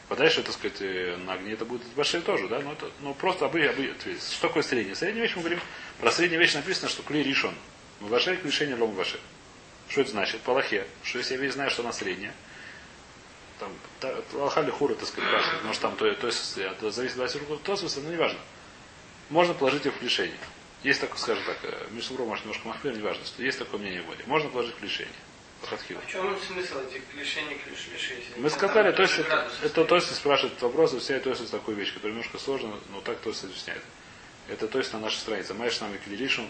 Подальше, 0.06 0.42
так 0.42 0.52
сказать, 0.52 0.82
э, 0.82 1.16
на 1.16 1.32
огне 1.32 1.52
это 1.52 1.64
будет 1.64 1.80
башель 1.96 2.20
тоже, 2.20 2.46
да? 2.46 2.60
Но 2.60 2.72
это 2.72 2.90
ну, 3.00 3.14
просто 3.14 3.46
обы, 3.46 3.66
обы, 3.66 3.94
то 4.04 4.10
что 4.20 4.48
такое 4.48 4.62
средняя? 4.62 4.94
Средняя 4.94 5.22
вещь 5.22 5.36
мы 5.36 5.40
говорим, 5.40 5.60
про 5.98 6.12
среднюю 6.12 6.42
вещь 6.42 6.52
написано, 6.52 6.90
что 6.90 7.02
клей 7.02 7.22
решен. 7.22 7.54
Мывашель 8.00 8.36
к 8.36 8.44
решению 8.44 8.78
лом 8.78 8.90
мывашель. 8.90 9.20
Что 9.88 10.02
это 10.02 10.10
значит? 10.10 10.42
По 10.42 10.50
лохе. 10.50 10.86
Что 11.04 11.16
если 11.16 11.36
я 11.36 11.40
вещь 11.40 11.54
знаю, 11.54 11.70
что 11.70 11.80
она 11.80 11.92
средняя, 11.94 12.34
там, 13.58 13.72
та- 14.00 14.14
лоха 14.34 14.60
или 14.60 14.68
хура, 14.68 14.94
так 14.94 15.08
сказать, 15.08 15.30
спрашивает, 15.30 15.64
может 15.64 15.80
там 15.80 15.96
то, 15.96 16.14
то 16.16 16.26
есть, 16.26 16.58
это 16.58 16.90
зависит 16.90 17.18
от 17.18 17.34
руку, 17.36 17.56
то 17.56 17.78
смысле, 17.78 18.02
но 18.02 18.12
неважно. 18.12 18.38
Можно 19.30 19.54
положить 19.54 19.84
ее 19.84 19.92
в 19.92 20.02
решение. 20.02 20.36
Есть 20.82 21.00
такое, 21.00 21.18
скажем 21.18 21.44
так, 21.44 21.58
э, 21.62 21.86
Мишсубро, 21.92 22.24
может, 22.24 22.44
немножко 22.44 22.68
махмир, 22.68 22.96
неважно, 22.96 23.24
что 23.24 23.42
есть 23.42 23.58
такое 23.58 23.80
мнение 23.80 24.02
в 24.02 24.06
воде. 24.06 24.22
Можно 24.26 24.50
положить 24.50 24.74
в. 24.80 25.08
Лохатхила. 25.62 26.00
А 26.00 26.06
в 26.06 26.10
чем 26.10 26.38
смысл 26.40 26.78
этих 26.80 27.08
клиш, 27.10 27.36
если 27.36 28.40
Мы 28.40 28.50
сказали, 28.50 28.92
то 28.92 29.02
есть 29.02 29.18
это, 29.18 29.50
это 29.62 29.84
то 29.84 29.94
есть 29.94 30.14
спрашивает 30.14 30.52
этот 30.52 30.62
вопрос, 30.64 30.92
и 30.92 30.98
вся 30.98 31.18
то 31.20 31.30
есть 31.30 31.50
такую 31.50 31.76
вещь, 31.76 31.94
которая 31.94 32.12
немножко 32.12 32.38
сложна, 32.38 32.74
но 32.90 33.00
так 33.00 33.18
то 33.20 33.30
есть 33.30 33.44
объясняет. 33.44 33.82
Это 34.48 34.68
то 34.68 34.78
есть 34.78 34.92
на 34.92 34.98
нашей 34.98 35.16
странице. 35.16 35.54
Маешь 35.54 35.80
нами 35.80 35.98
клиришун, 36.04 36.48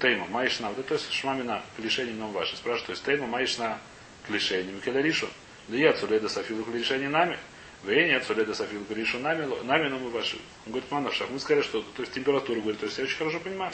тейма, 0.00 0.26
маешь 0.26 0.60
нам, 0.60 0.74
то 0.74 0.94
есть 0.94 1.12
шмамина 1.12 1.62
клишение 1.76 2.14
нам 2.14 2.32
ваши. 2.32 2.56
Спрашивает, 2.56 2.86
то 2.86 2.92
есть 2.92 3.04
тейма, 3.04 3.26
маешь 3.26 3.58
на 3.58 3.78
клишение, 4.26 4.80
клиришун. 4.80 5.28
Да 5.68 5.76
я 5.76 5.92
цуледа 5.92 6.28
софилу 6.28 6.64
клишение 6.64 7.10
нами. 7.10 7.38
Вы 7.84 7.96
нет 8.04 8.24
цуледа 8.24 8.54
софилу 8.54 8.84
клиришу 8.84 9.18
нами, 9.18 9.46
нами, 9.64 9.88
но 9.88 9.98
мы 9.98 10.10
ваши. 10.10 10.36
Он 10.66 10.72
говорит, 10.72 10.90
манавшах, 10.90 11.28
мы 11.30 11.38
сказали, 11.38 11.62
что 11.62 11.82
то 11.82 12.02
есть 12.02 12.12
температура, 12.14 12.60
говорит, 12.60 12.80
то 12.80 12.86
есть 12.86 12.96
я 12.98 13.04
очень 13.04 13.16
хорошо 13.18 13.40
понимаю. 13.40 13.72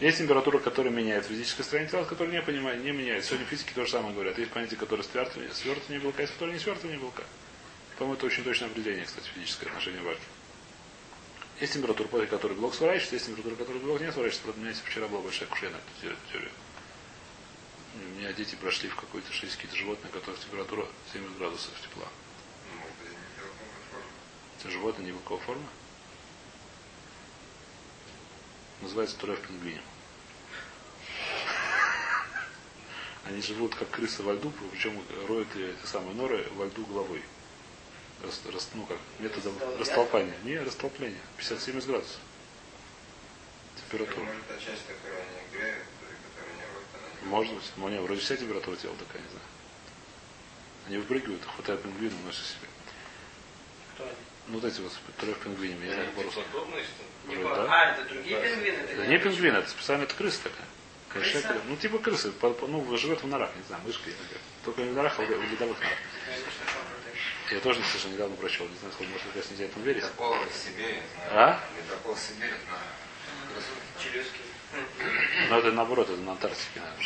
Есть 0.00 0.18
температура, 0.18 0.58
которая 0.60 0.92
меняется, 0.92 1.30
физическое 1.30 1.64
строение 1.64 1.90
тела, 1.90 2.04
которая 2.04 2.32
не 2.32 2.42
понимает, 2.42 2.84
не 2.84 2.92
меняется. 2.92 3.30
Сегодня 3.30 3.46
физики 3.46 3.72
то 3.74 3.84
же 3.84 3.90
самое 3.90 4.14
говорят. 4.14 4.38
Есть 4.38 4.52
понятие, 4.52 4.78
которое 4.78 5.02
свертывание, 5.02 5.52
свертывание 5.52 5.98
белка, 6.00 6.22
есть 6.22 6.34
которое 6.34 6.52
не 6.52 6.60
свертывание 6.60 7.00
белка. 7.00 7.24
По-моему, 7.98 8.14
это 8.16 8.26
очень 8.26 8.44
точное 8.44 8.68
определение, 8.68 9.04
кстати, 9.06 9.26
физическое 9.34 9.66
отношение 9.66 10.02
варки. 10.02 10.22
Есть 11.60 11.72
температура, 11.72 12.06
после 12.06 12.28
которой 12.28 12.52
белок 12.54 12.74
сворачивается, 12.76 13.16
есть 13.16 13.26
температура, 13.26 13.56
которой 13.56 13.78
белок 13.78 14.00
не 14.00 14.12
сворачивается. 14.12 14.42
Правда, 14.44 14.60
у 14.60 14.64
меня 14.64 14.74
вчера 14.86 15.08
была 15.08 15.20
большая 15.20 15.48
кушая 15.48 15.70
на 15.70 15.76
эту 15.76 15.90
те- 16.14 16.16
теорию. 16.32 16.52
У 17.96 18.18
меня 18.20 18.32
дети 18.32 18.54
прошли 18.54 18.88
в 18.88 18.94
какой-то 18.94 19.32
шесть 19.32 19.56
какие-то 19.56 19.76
животные, 19.76 20.10
у 20.10 20.12
которых 20.16 20.38
температура 20.38 20.86
70 21.12 21.36
градусов 21.38 21.72
тепла. 21.82 22.06
Ну, 22.70 22.78
может 22.78 22.94
быть, 23.02 23.10
не 23.10 23.26
белковая 23.34 23.82
форма. 23.90 24.06
Это 24.58 24.70
животное 24.70 25.04
не 25.06 25.12
белковой 25.12 25.42
формы. 25.44 25.66
Называется 28.82 29.16
турев 29.18 29.40
пингвинем. 29.46 29.82
Они 33.24 33.42
живут 33.42 33.74
как 33.74 33.90
крысы 33.90 34.22
во 34.22 34.32
льду, 34.32 34.52
причем 34.72 35.02
роют 35.28 35.48
эти 35.54 35.86
самые 35.86 36.14
норы 36.14 36.46
во 36.54 36.64
льду 36.66 36.84
головой. 36.86 37.22
Рас, 38.22 38.40
рас- 38.52 38.70
ну 38.74 38.84
как, 38.86 38.96
методом 39.20 39.52
Растолпания? 39.78 39.78
растолпания. 39.78 40.34
Не, 40.44 40.58
растолпления. 40.58 41.20
50-70 41.38 41.86
градусов. 41.86 42.18
Температура. 43.76 44.26
Та 44.48 44.54
часть, 44.54 44.82
не 44.88 45.60
она 45.60 45.70
не 47.22 47.28
Может 47.28 47.54
быть. 47.54 47.64
Но 47.76 47.88
не, 47.90 48.00
вроде 48.00 48.20
вся 48.20 48.36
температура 48.36 48.76
тела 48.76 48.96
такая, 48.96 49.22
не 49.22 49.28
знаю. 49.28 49.44
Они 50.88 50.96
выпрыгивают, 50.96 51.44
хватают 51.44 51.82
пингвина, 51.82 52.16
носят 52.24 52.46
себе. 52.46 52.66
Кто 53.94 54.04
они? 54.04 54.14
Ну, 54.48 54.58
вот 54.58 54.64
эти 54.64 54.80
вот 54.80 54.92
трое 55.18 55.34
пингвинами, 55.34 55.84
я 55.84 55.86
не 55.88 55.94
знаю, 55.94 56.10
по-русски. 56.12 56.40
Вроде, 57.26 57.42
по- 57.42 57.54
да. 57.54 57.66
А, 57.70 57.92
это 57.92 58.04
другие 58.08 58.40
пингвины? 58.40 58.76
Это 58.76 59.06
не 59.06 59.18
пингвин, 59.18 59.54
это 59.56 59.68
специально 59.68 60.04
это 60.04 60.14
крыса 60.14 60.42
такая. 60.44 60.66
Крыса? 61.10 61.56
Ну, 61.66 61.76
типа 61.76 61.98
крысы. 61.98 62.32
По- 62.32 62.50
по- 62.50 62.66
Ну, 62.66 62.96
живет 62.96 63.22
в 63.22 63.26
норах, 63.26 63.50
не 63.56 63.62
знаю, 63.64 63.82
мышка. 63.84 64.08
я 64.08 64.16
знаю. 64.16 64.28
Только 64.64 64.82
не 64.82 64.90
в 64.90 64.94
норах, 64.94 65.18
а 65.18 65.22
в 65.22 65.30
ледовых 65.30 65.78
норах. 65.78 65.98
Я 67.50 67.60
тоже, 67.60 67.80
кстати, 67.82 68.06
недавно 68.12 68.36
прочел. 68.36 68.66
Не 68.68 68.76
знаю, 68.76 68.92
сколько, 68.92 69.12
может, 69.12 69.26
раз 69.36 69.50
нельзя 69.50 69.64
этому 69.64 69.84
верить. 69.84 70.02
Ледокол 70.02 70.34
в 70.34 70.54
Сибири, 70.54 70.98
знаю. 71.30 71.30
А? 71.32 71.60
Ледокол 71.76 72.14
в 72.14 72.18
Сибири, 72.18 72.52
знаю. 72.66 72.82
Челюски. 74.02 74.40
Но 75.48 75.58
это 75.58 75.72
наоборот, 75.72 76.10
это 76.10 76.20
на 76.20 76.32
Антарктике, 76.32 76.80
наверное. 76.80 77.04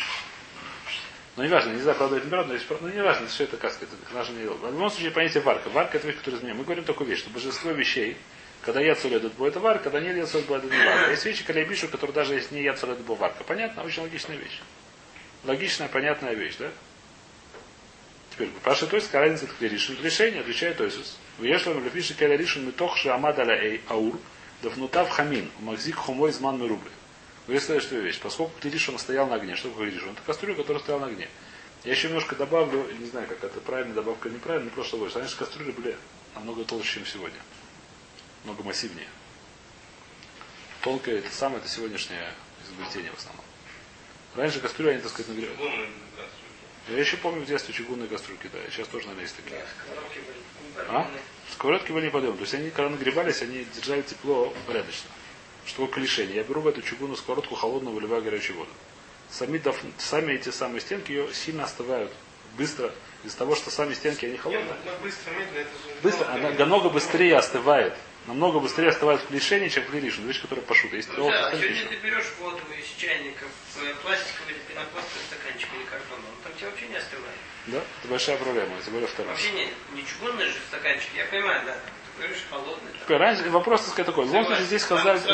Ну, 1.35 1.43
не 1.43 1.49
важно, 1.49 1.71
не 1.71 1.81
знаю, 1.81 1.97
правда, 1.97 2.17
это 2.17 2.25
неправда, 2.27 2.49
но 2.49 2.53
есть- 2.53 2.67
ну, 2.69 2.87
не 2.89 3.01
важно, 3.01 3.25
все 3.27 3.45
это, 3.45 3.57
как 3.57 3.73
сказать, 3.73 3.89
это 3.91 4.13
наше 4.13 4.31
не 4.33 4.43
дело. 4.43 4.53
В 4.53 4.65
любом 4.65 4.89
случае, 4.91 5.11
понятие 5.11 5.41
варка. 5.41 5.69
Варка 5.69 5.97
это 5.97 6.07
вещь, 6.07 6.17
которая 6.17 6.39
изменяет. 6.39 6.59
Мы 6.59 6.63
говорим 6.63 6.83
такую 6.83 7.09
вещь, 7.09 7.19
что 7.19 7.31
большинство 7.31 7.71
вещей, 7.71 8.17
когда 8.61 8.81
я 8.81 8.93
целует 8.93 9.33
бо 9.33 9.47
это 9.47 9.59
варка, 9.59 9.85
когда 9.85 9.99
не 9.99 10.15
я 10.15 10.27
целует 10.27 10.47
бо 10.47 10.57
это 10.57 10.67
не 10.67 10.77
варка. 10.77 11.09
Есть 11.09 11.25
вещи, 11.25 11.43
когда 11.43 11.61
я 11.61 11.65
пишу, 11.65 11.87
которые 11.87 12.13
даже 12.13 12.35
если 12.35 12.53
не 12.53 12.61
я 12.61 12.73
целует 12.73 12.99
бо 12.99 13.15
варка. 13.15 13.43
Понятно? 13.43 13.83
Очень 13.83 14.03
логичная 14.03 14.37
вещь. 14.37 14.61
Логичная, 15.43 15.87
понятная 15.87 16.35
вещь, 16.35 16.55
да? 16.59 16.69
Теперь, 18.31 18.49
Паша 18.63 18.87
есть 18.91 19.13
разница 19.13 19.45
это 19.45 19.65
решение. 19.67 20.03
Решение 20.03 20.41
отвечает 20.41 20.77
Тойсус. 20.77 21.17
Выешлам 21.39 21.83
лефиши 21.83 22.13
келя 22.13 22.35
решен 22.35 22.65
митох 22.65 23.03
амадаля 23.05 23.55
эй 23.55 23.81
аур, 23.89 24.19
дафнутав 24.61 25.09
хамин, 25.09 25.49
магзик 25.59 25.95
хумой 25.95 26.31
зман 26.31 26.61
мирубы. 26.61 26.89
Вы 27.47 27.59
следующая 27.59 27.99
вещь. 27.99 28.19
Поскольку 28.19 28.53
клиришон 28.61 28.97
стоял 28.97 29.27
на 29.27 29.35
огне, 29.35 29.55
что 29.55 29.69
такое 29.69 29.89
клиришон? 29.89 30.11
Это 30.11 30.21
кастрюля, 30.25 30.55
которая 30.55 30.81
стояла 30.81 31.01
на 31.01 31.07
огне. 31.07 31.27
Я 31.83 31.91
еще 31.91 32.07
немножко 32.07 32.35
добавлю, 32.35 32.87
не 32.97 33.05
знаю, 33.07 33.27
как 33.27 33.43
это 33.43 33.59
правильная 33.59 33.95
добавка 33.95 34.29
или 34.29 34.35
неправильная, 34.35 34.69
но 34.69 34.75
просто 34.75 34.95
больше. 34.95 35.19
Раньше 35.19 35.35
кастрюли 35.35 35.71
были 35.71 35.97
намного 36.35 36.63
толще, 36.63 36.95
чем 36.95 37.05
сегодня. 37.05 37.39
Много 38.45 38.63
массивнее. 38.63 39.07
Тонкое, 40.81 41.19
это 41.19 41.33
самое, 41.33 41.59
это 41.59 41.69
сегодняшнее 41.69 42.33
изобретение 42.65 43.11
в 43.11 43.17
основном. 43.17 43.45
Раньше 44.35 44.61
кастрюли, 44.61 44.91
они, 44.91 45.01
так 45.01 45.11
сказать, 45.11 45.29
нагревали. 45.29 45.89
Я 46.89 46.99
еще 46.99 47.17
помню 47.17 47.41
в 47.41 47.45
детстве 47.45 47.73
чугунные 47.73 48.07
кастрюльки, 48.07 48.49
да. 48.51 48.59
Сейчас 48.69 48.87
тоже, 48.87 49.07
наверное, 49.07 49.23
есть 49.23 49.35
такие. 49.35 49.59
Да, 49.59 49.65
сковородки 49.85 50.19
были 50.19 50.87
А? 50.89 51.11
Сковородки 51.51 51.91
были 51.91 52.05
неподъемные. 52.07 52.37
То 52.37 52.43
есть 52.43 52.53
они, 52.53 52.69
когда 52.71 52.89
нагревались, 52.89 53.41
они 53.41 53.65
держали 53.75 54.01
тепло 54.01 54.53
порядочно. 54.67 55.09
Что 55.65 55.85
такое 55.85 56.01
клишение? 56.01 56.35
Я 56.37 56.43
беру 56.43 56.61
в 56.61 56.67
эту 56.67 56.81
чугунную 56.81 57.17
сковородку 57.17 57.55
холодную, 57.55 57.95
выливаю 57.95 58.21
горячую 58.21 58.57
воду. 58.59 58.71
Сами, 59.31 59.57
доф- 59.57 59.83
сами 59.97 60.33
эти 60.33 60.49
самые 60.49 60.81
стенки 60.81 61.11
ее 61.11 61.33
сильно 61.33 61.63
остывают 61.63 62.11
быстро 62.57 62.93
из-за 63.23 63.37
того, 63.37 63.55
что 63.55 63.71
сами 63.71 63.93
стенки 63.93 64.25
они 64.25 64.33
Нет, 64.33 64.41
холодные. 64.41 64.75
ну, 64.85 64.91
быстро, 65.01 65.31
медленно, 65.31 65.57
это 65.59 65.69
же... 65.69 65.95
Быстро, 66.03 66.27
она 66.31 66.49
намного 66.51 66.89
быстрее 66.89 67.37
остывает. 67.37 67.95
Намного 68.27 68.59
быстрее 68.59 68.89
остывает 68.89 69.21
в 69.21 69.27
клишении, 69.27 69.67
чем 69.67 69.83
клиришин. 69.85 70.25
Вещь, 70.27 70.41
которая 70.41 70.63
пошута. 70.65 70.95
Есть 70.95 71.09
Ну 71.17 71.29
да, 71.29 71.51
сегодня 71.51 71.87
ты 71.87 71.95
берешь 71.95 72.31
воду 72.39 72.59
из 72.79 72.85
чайника 73.01 73.43
э, 73.81 73.93
пластиковый 74.01 74.53
или 74.53 74.59
пенопластовый 74.69 75.23
стаканчик 75.27 75.67
или 75.75 75.83
картонный, 75.83 76.29
он 76.29 76.35
там 76.43 76.53
тебе 76.55 76.69
вообще 76.69 76.87
не 76.87 76.95
остывает. 76.95 77.35
Да? 77.67 77.77
Это 77.79 78.07
большая 78.07 78.37
проблема. 78.37 78.71
Тем 78.83 78.93
более 78.93 79.07
вторая. 79.09 79.31
Вообще 79.31 79.51
не, 79.51 79.67
не 79.95 80.05
чугунный 80.07 80.45
же 80.45 80.55
стаканчик, 80.69 81.09
я 81.17 81.25
понимаю, 81.25 81.65
да. 81.65 81.75
Говоришь 82.17 82.45
холодный. 82.49 83.49
вопрос, 83.49 83.81
так 83.81 83.89
сказать, 83.89 84.05
такой. 84.07 84.25
В 84.25 84.27
любом 84.27 84.45
случае, 84.45 84.65
здесь 84.65 84.81
спускается. 84.83 85.27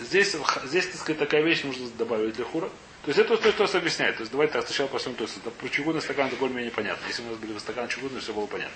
Здесь, 0.00 0.36
здесь, 0.64 0.86
так 0.86 1.00
сказать, 1.00 1.18
такая 1.18 1.42
вещь 1.42 1.62
нужно 1.62 1.88
добавить 1.90 2.34
для 2.34 2.44
хура. 2.44 2.68
То 3.04 3.08
есть 3.08 3.18
это 3.18 3.36
то, 3.36 3.66
что 3.66 3.78
объясняет. 3.78 4.16
То 4.16 4.22
есть 4.22 4.32
давайте 4.32 4.54
так 4.54 4.66
сначала 4.66 4.88
посмотрим. 4.88 5.18
То 5.18 5.24
есть 5.24 5.36
это 5.38 5.50
про 5.50 5.68
чугунный 5.68 6.02
стакан 6.02 6.28
это 6.28 6.36
более-менее 6.36 6.70
понятно. 6.70 7.06
Если 7.06 7.22
у 7.22 7.26
нас 7.26 7.36
были 7.36 7.52
бы 7.52 7.60
стакан 7.60 7.88
чугунный, 7.88 8.20
все 8.20 8.32
было 8.32 8.46
понятно. 8.46 8.74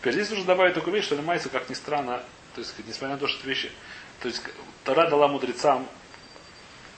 Теперь 0.00 0.14
здесь 0.14 0.30
нужно 0.30 0.46
добавить 0.46 0.74
такую 0.74 0.94
вещь, 0.94 1.04
что 1.04 1.14
ломается, 1.14 1.50
как 1.50 1.68
ни 1.68 1.74
странно, 1.74 2.24
то 2.54 2.60
есть, 2.60 2.74
несмотря 2.86 3.16
на 3.16 3.18
то, 3.18 3.28
что 3.28 3.38
это 3.40 3.48
вещи, 3.48 3.70
то 4.20 4.28
есть 4.28 4.42
Тара 4.82 5.10
дала 5.10 5.28
мудрецам, 5.28 5.86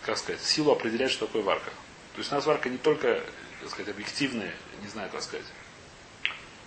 как 0.05 0.19
сказать, 0.19 0.41
силу 0.41 0.71
определять, 0.71 1.11
что 1.11 1.27
такое 1.27 1.43
варка. 1.43 1.71
То 2.15 2.19
есть 2.19 2.31
у 2.31 2.35
нас 2.37 2.47
варка 2.47 2.69
не 2.69 2.79
только, 2.79 3.25
так 3.61 3.71
сказать, 3.71 3.89
объективные, 3.89 4.55
не 4.83 4.89
знаю, 4.89 5.11
как 5.11 5.23
сказать, 5.23 5.47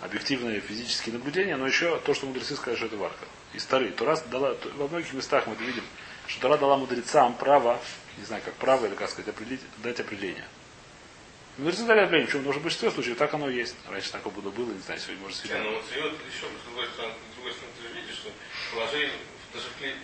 объективные 0.02 0.60
физические 0.60 1.14
наблюдения, 1.14 1.56
но 1.56 1.66
еще 1.68 2.00
то, 2.00 2.14
что 2.14 2.26
мудрецы 2.26 2.56
сказали, 2.56 2.76
что 2.78 2.86
это 2.88 2.98
варка. 2.98 3.26
И 3.54 3.60
старые. 3.60 3.92
Тора 3.92 4.18
дала, 4.30 4.54
то- 4.56 4.70
во 4.76 4.88
многих 4.88 5.14
местах 5.14 5.48
мы 5.48 5.54
это 5.54 5.64
видим, 5.64 5.84
что 6.28 6.42
Тора 6.42 6.58
дала 6.58 6.78
мудрецам 6.78 7.36
право, 7.36 7.80
не 8.18 8.26
знаю, 8.26 8.42
как 8.44 8.54
право 8.56 8.86
или 8.86 8.96
как 8.96 9.10
сказать, 9.10 9.30
определить, 9.30 9.62
дать 9.78 10.00
определение. 10.00 10.48
Мудрецы 11.58 11.86
дали 11.86 12.00
определение, 12.02 12.26
почему? 12.28 12.42
Потому 12.42 12.54
что 12.54 12.60
в 12.60 12.64
большинстве 12.64 12.92
случаев 12.92 13.18
так 13.18 13.34
оно 13.34 13.50
и 13.50 13.56
есть. 13.56 13.76
Раньше 13.90 14.12
так 14.12 14.24
было, 14.24 14.52
было, 14.52 14.72
не 14.72 14.80
знаю, 14.80 15.00
сегодня 15.00 15.22
может 15.24 15.38
Не, 15.38 15.42
свидание. 15.48 15.72
ну 15.72 15.78
вот 15.78 15.86
еще, 16.28 16.46
с 16.52 16.64
другой 16.68 16.88
стороны, 16.92 17.14
с 17.32 17.36
другой 17.36 17.54
стороны, 17.54 17.74
ты 17.80 17.88
же 17.88 17.94
видишь, 18.02 18.16
что 18.20 18.30
положили 18.76 19.12
даже 19.54 19.68
в 19.70 19.78
клей... 19.80 19.96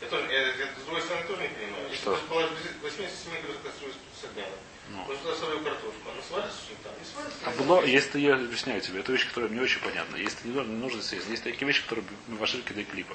Я 0.00 0.08
тоже, 0.08 0.26
я, 0.32 0.40
я 0.58 0.66
с 0.74 0.82
другой 0.84 1.02
стороны 1.02 1.26
тоже 1.28 1.42
не 1.42 1.48
понимаю. 1.54 1.84
Если 1.90 2.02
Что? 2.02 2.16
положишь 2.28 2.58
87 2.82 3.30
градусов 3.42 3.62
кастрюлю 3.62 3.94
с 3.94 4.24
огня, 4.26 4.44
Ну. 4.90 4.96
может 4.98 5.22
туда 5.22 5.36
свою 5.36 5.60
картошку, 5.60 6.10
она 6.10 6.22
сварится, 6.22 6.58
что 6.58 6.70
ли, 6.72 6.78
там? 6.82 6.92
Не 6.98 7.04
сварится. 7.04 7.38
А 7.44 7.50
было, 7.62 7.84
если 7.84 8.20
я 8.20 8.34
объясняю 8.34 8.80
тебе, 8.80 9.00
это 9.00 9.12
вещь, 9.12 9.26
которая 9.28 9.50
мне 9.50 9.60
очень 9.60 9.80
понятна. 9.80 10.16
Если 10.16 10.48
не 10.48 10.54
нужно, 10.54 10.70
не 10.70 10.78
нужно 10.78 11.02
съесть. 11.02 11.28
Есть 11.28 11.44
такие 11.44 11.66
вещи, 11.66 11.82
которые 11.82 12.04
мы 12.26 12.36
вошли 12.36 12.62
для 12.62 12.84
клипа. 12.84 13.14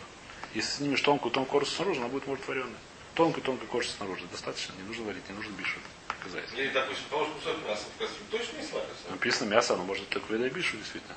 Если 0.53 0.77
снимешь 0.77 1.01
тонкую 1.01 1.31
тонкую 1.31 1.51
корочку 1.51 1.75
снаружи, 1.75 1.99
она 1.99 2.09
будет 2.09 2.27
может 2.27 2.47
вареная. 2.47 2.77
Тонкую 3.15 3.43
тонкую 3.43 3.67
корочку 3.69 3.93
снаружи. 3.97 4.25
Достаточно, 4.31 4.73
не 4.73 4.83
нужно 4.83 5.05
варить, 5.05 5.27
не 5.29 5.36
нужно 5.36 5.51
бишу, 5.53 5.79
как 6.07 6.17
сказать. 6.19 6.49
Или, 6.55 6.69
допустим, 6.69 7.05
положишь 7.09 7.33
кусок 7.36 7.57
мяса 7.67 7.83
в 7.95 7.99
кастрюлю, 7.99 8.25
точно 8.31 8.57
не 8.57 8.67
сварится. 8.67 9.09
Написано 9.09 9.49
мясо, 9.49 9.73
оно 9.73 9.83
может 9.83 10.07
только 10.09 10.33
вида 10.33 10.49
бишу, 10.49 10.77
действительно. 10.77 11.15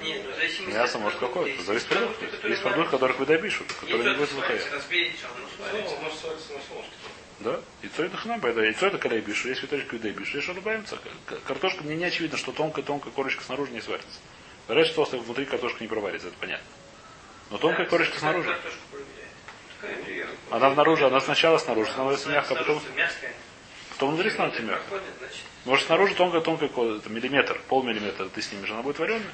Нет, 0.00 0.22
ну, 0.24 0.66
в 0.66 0.68
Мясо 0.68 0.98
может 0.98 1.18
продукта. 1.18 1.40
какое-то. 1.40 1.62
Зависит 1.64 1.90
от 1.90 1.98
продукта. 1.98 2.14
продукты, 2.14 2.36
которые 2.36 2.50
Есть 2.50 2.62
продукты, 2.62 2.90
которых 2.90 3.20
вида 3.20 3.38
бишу, 3.38 3.64
которые 3.64 4.10
не 4.10 4.16
будут 4.16 4.32
выходить. 4.32 4.62
Ну, 4.70 6.02
может 6.02 6.18
свариться 6.20 6.52
на 6.52 6.60
солнышке. 6.60 7.03
Да? 7.40 7.60
Яйцо 7.82 8.04
это 8.04 8.16
хна, 8.16 8.38
поэтому 8.40 8.64
яйцо 8.64 8.86
это 8.86 8.98
когда 8.98 9.18
бишу, 9.18 9.48
есть 9.48 9.60
квиточка 9.60 9.96
вида 9.96 10.10
бишу. 10.10 10.36
Есть. 10.38 10.48
К- 11.26 11.38
Картошка, 11.46 11.82
мне 11.84 11.96
не 11.96 12.04
очевидно, 12.04 12.38
что 12.38 12.52
тонкая-тонкая 12.52 13.12
корочка 13.12 13.42
снаружи 13.42 13.72
не 13.72 13.80
сварится. 13.80 14.18
Говорят, 14.66 14.86
что 14.86 14.96
толстая 14.96 15.20
внутри 15.20 15.44
картошка 15.44 15.82
не 15.82 15.88
проварится, 15.88 16.28
это 16.28 16.36
понятно. 16.38 16.66
Но 17.50 17.58
тонкая 17.58 17.84
Да, 17.84 17.90
корочка 17.90 18.18
снаружи. 18.18 18.56
Она 20.50 20.72
снаружи, 20.72 21.06
она 21.06 21.20
сначала 21.20 21.58
снаружи 21.58 21.90
становится 21.90 22.28
мягкая, 22.30 22.56
а 22.56 22.60
потом, 22.60 22.82
мягкая. 22.96 23.32
потом 23.90 24.10
внутри 24.14 24.30
становится 24.30 24.62
значит. 24.62 25.40
Может 25.64 25.86
снаружи 25.86 26.14
тонкая-тонкая 26.14 26.68
это 26.68 27.10
миллиметр, 27.10 27.60
полмиллиметра 27.68 28.28
ты 28.28 28.40
снимешь, 28.40 28.70
она 28.70 28.82
будет 28.82 28.98
вареная? 28.98 29.32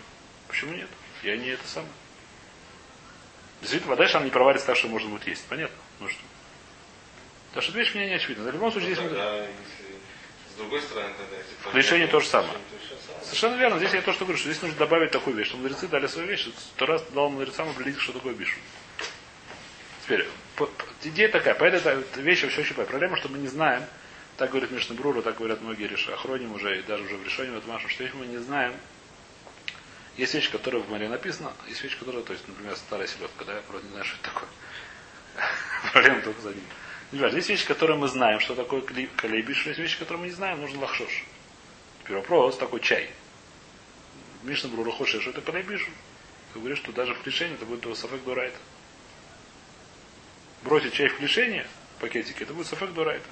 Почему 0.49 0.73
нет? 0.75 0.89
Я 1.23 1.37
не 1.37 1.51
это 1.51 1.67
самое. 1.69 1.93
Действительно, 3.61 3.95
дальше 3.95 4.17
она 4.17 4.25
не 4.25 4.31
проварится 4.31 4.67
так, 4.69 4.77
что 4.77 4.89
можно 4.89 5.11
будет 5.11 5.27
есть. 5.27 5.45
Понятно? 5.47 5.77
Ну 6.01 6.09
что? 6.09 6.21
Так 7.55 7.63
что 7.63 7.73
вещь 7.73 7.95
мне 7.95 8.07
не 8.07 8.15
очевидна. 8.15 8.45
В 8.51 8.55
любом 8.55 8.71
случае, 8.71 8.95
здесь 8.95 9.05
мы- 9.05 9.11
Тогда, 9.11 9.39
если 9.39 9.97
с 10.53 10.57
другой 10.57 10.81
стороны, 10.81 11.13
тогда... 11.19 11.37
если 11.37 11.79
Решение 11.79 12.07
то 12.07 12.21
же 12.21 12.27
самое. 12.29 12.59
Совершенно 13.23 13.57
верно. 13.57 13.79
Здесь 13.79 13.93
я 13.93 14.03
то, 14.03 14.13
что 14.13 14.25
говорю, 14.25 14.39
что 14.39 14.51
здесь 14.51 14.63
нужно 14.63 14.79
добавить 14.79 15.11
такую 15.11 15.37
вещь, 15.37 15.49
что 15.49 15.57
мудрецы 15.57 15.89
дали 15.89 16.07
свою 16.07 16.29
вещь, 16.29 16.49
то 16.77 16.87
раз 16.87 17.03
дал 17.13 17.29
мудрецам 17.31 17.69
определить, 17.69 17.99
что 17.99 18.13
такое 18.13 18.35
бишу. 18.35 18.59
Теперь, 20.05 20.27
идея 21.05 21.29
такая, 21.29 21.55
поэтому 21.55 22.01
эта 22.01 22.21
вещь 22.21 22.43
вообще 22.43 22.63
очень. 22.63 22.75
Проблема, 22.75 23.17
что 23.17 23.29
мы 23.29 23.39
не 23.39 23.49
знаем, 23.49 23.85
так 24.37 24.51
говорит 24.51 24.71
Мишна 24.71 24.97
Брура, 24.97 25.23
так 25.23 25.37
говорят 25.37 25.61
многие 25.61 25.87
реши, 25.87 26.11
охроним 26.13 26.55
уже, 26.55 26.79
и 26.79 26.83
даже 26.83 27.05
уже 27.05 27.17
в 27.17 27.25
решении 27.25 27.59
в 27.59 27.67
Машу, 27.69 27.89
что 27.89 28.03
если 28.03 28.17
мы 28.17 28.27
не 28.27 28.39
знаем, 28.39 28.75
есть 30.17 30.35
вещь, 30.35 30.51
которая 30.51 30.83
в 30.83 30.89
море 30.89 31.09
написана, 31.09 31.53
есть 31.69 31.83
вещь, 31.83 31.99
которая, 31.99 32.23
то 32.23 32.33
есть, 32.33 32.47
например, 32.49 32.77
старая 32.77 33.07
селедка, 33.07 33.45
да, 33.45 33.55
я 33.55 33.61
просто 33.63 33.87
не 33.87 33.93
знаю, 33.93 34.05
что 34.05 34.17
это 34.17 34.31
такое. 34.31 34.49
Проблема 35.93 36.23
только 36.23 36.41
за 36.41 36.49
ним. 36.51 36.65
Не 37.12 37.18
важно, 37.18 37.37
есть 37.37 37.49
вещи, 37.49 37.66
которые 37.66 37.96
мы 37.99 38.09
знаем, 38.09 38.38
что 38.40 38.55
такое 38.55 38.83
калейбиш, 38.83 39.66
есть 39.66 39.79
вещи, 39.79 39.99
которые 39.99 40.23
мы 40.23 40.27
не 40.29 40.35
знаем, 40.35 40.61
нужен 40.61 40.79
лахшош. 40.79 41.25
Теперь 42.03 42.16
вопрос 42.16 42.57
такой 42.57 42.81
чай. 42.81 43.11
Мишна 44.42 44.70
Брура 44.70 44.92
что 45.05 45.31
это 45.31 45.40
калейбиш. 45.40 45.88
Ты 46.53 46.59
говоришь, 46.59 46.79
что 46.79 46.92
даже 46.92 47.14
в 47.14 47.23
клишении 47.23 47.55
это 47.55 47.64
будет 47.64 47.85
сафек 47.96 48.23
дурайта. 48.25 48.59
Бросить 50.62 50.92
чай 50.94 51.09
в 51.09 51.16
клишение, 51.16 51.66
в 51.96 52.01
пакетике, 52.01 52.44
это 52.44 52.55
будет 52.55 52.66
сафек 52.66 52.92
дурайта. 52.92 53.27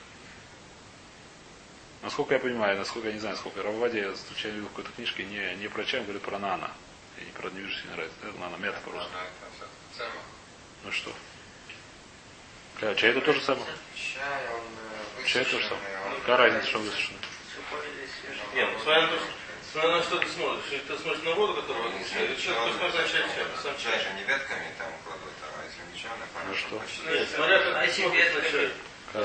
Насколько 2.03 2.35
я 2.35 2.41
понимаю, 2.41 2.79
насколько 2.79 3.09
я 3.09 3.15
не 3.15 3.21
знаю, 3.21 3.37
сколько 3.37 3.63
Раввади, 3.63 3.99
я 3.99 4.15
случайно 4.15 4.57
видел 4.57 4.69
в 4.69 4.71
какой-то 4.71 4.93
книжке, 4.93 5.25
не, 5.25 5.57
не 5.57 5.69
про 5.69 5.85
чай, 5.85 6.01
он 6.01 6.07
говорит 6.07 6.23
про 6.23 6.39
нана. 6.39 6.71
Я 7.19 7.25
не, 7.25 7.33
про, 7.33 7.51
не 7.51 7.61
вижу, 7.61 7.73
что 7.77 7.89
не 7.89 7.95
нравится. 7.95 8.17
Это 8.23 8.39
нана, 8.39 8.57
мята 8.57 8.81
по-русски. 8.85 9.11
Ну 10.85 10.93
что? 10.93 11.13
Бля, 12.81 12.95
чай 12.95 13.11
это 13.11 13.21
тоже 13.23 13.41
самое. 13.41 13.67
Чай, 13.97 14.47
Чай 15.27 15.45
тоже 15.45 15.65
самое. 15.67 15.85
Какая 16.21 16.37
разница, 16.37 16.67
что 16.69 16.79
он 16.79 16.85
высушенный? 16.85 17.19
Нет, 18.55 18.69
ну 18.73 18.79
смотря 18.83 19.03
на 19.03 19.09
то, 19.09 19.17
что- 19.19 19.89
на 19.93 20.03
что 20.03 20.17
ты 20.19 20.29
смотришь. 20.29 20.65
Если 20.71 20.87
ты 20.87 20.99
смотришь 20.99 21.23
на 21.25 21.33
воду, 21.33 21.55
которую 21.55 21.85
Ну, 21.85 21.91
ты 21.91 21.99
если 21.99 22.37
чай, 22.41 22.55
то 22.55 22.73
смотришь 22.73 22.95
на 22.95 23.09
чай, 23.09 23.23
чай, 23.35 23.47
сам 23.63 23.75
Чай 23.79 23.93
чай. 23.93 24.03
же 24.03 24.11
не 24.15 24.23
ветками 24.25 24.75
там 24.79 24.93
кладут, 25.05 25.35
а 25.43 25.65
если 25.67 25.83
ничего, 25.93 26.13
Ну 26.47 26.55
что? 26.55 27.11
Нет, 27.11 27.29
смотря 27.35 27.59
как 27.59 27.75
А 27.75 27.81
ты 27.81 27.87
если 27.87 28.03
смотришь 28.03 28.35
на 28.35 28.43
чай. 28.51 28.71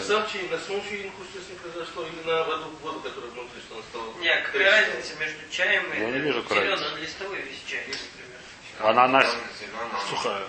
Сам 0.01 0.27
чай, 0.31 0.41
на 0.49 0.57
самом 0.59 0.81
чае 0.89 1.11
что 1.11 1.39
с 1.41 1.47
ним 1.49 1.57
произошло, 1.59 2.07
или 2.07 2.21
на 2.25 2.43
воду, 2.43 2.65
воду, 2.81 2.99
которая 3.01 3.31
внутри, 3.31 3.61
что 3.61 3.75
она 3.75 3.83
стала. 3.83 4.13
Нет, 4.19 4.45
какая 4.45 4.71
разница 4.87 5.15
между 5.19 5.49
чаем 5.51 5.93
и 5.93 5.99
Я 5.99 6.09
не 6.09 6.19
вижу, 6.19 6.41
какая 6.43 6.61
зеленым 6.63 6.83
разница. 6.83 7.01
листовой 7.01 7.41
весь 7.41 7.63
чай, 7.67 7.85
например. 7.85 8.39
Она, 8.79 9.03
она 9.05 9.21
сухая. 10.09 10.43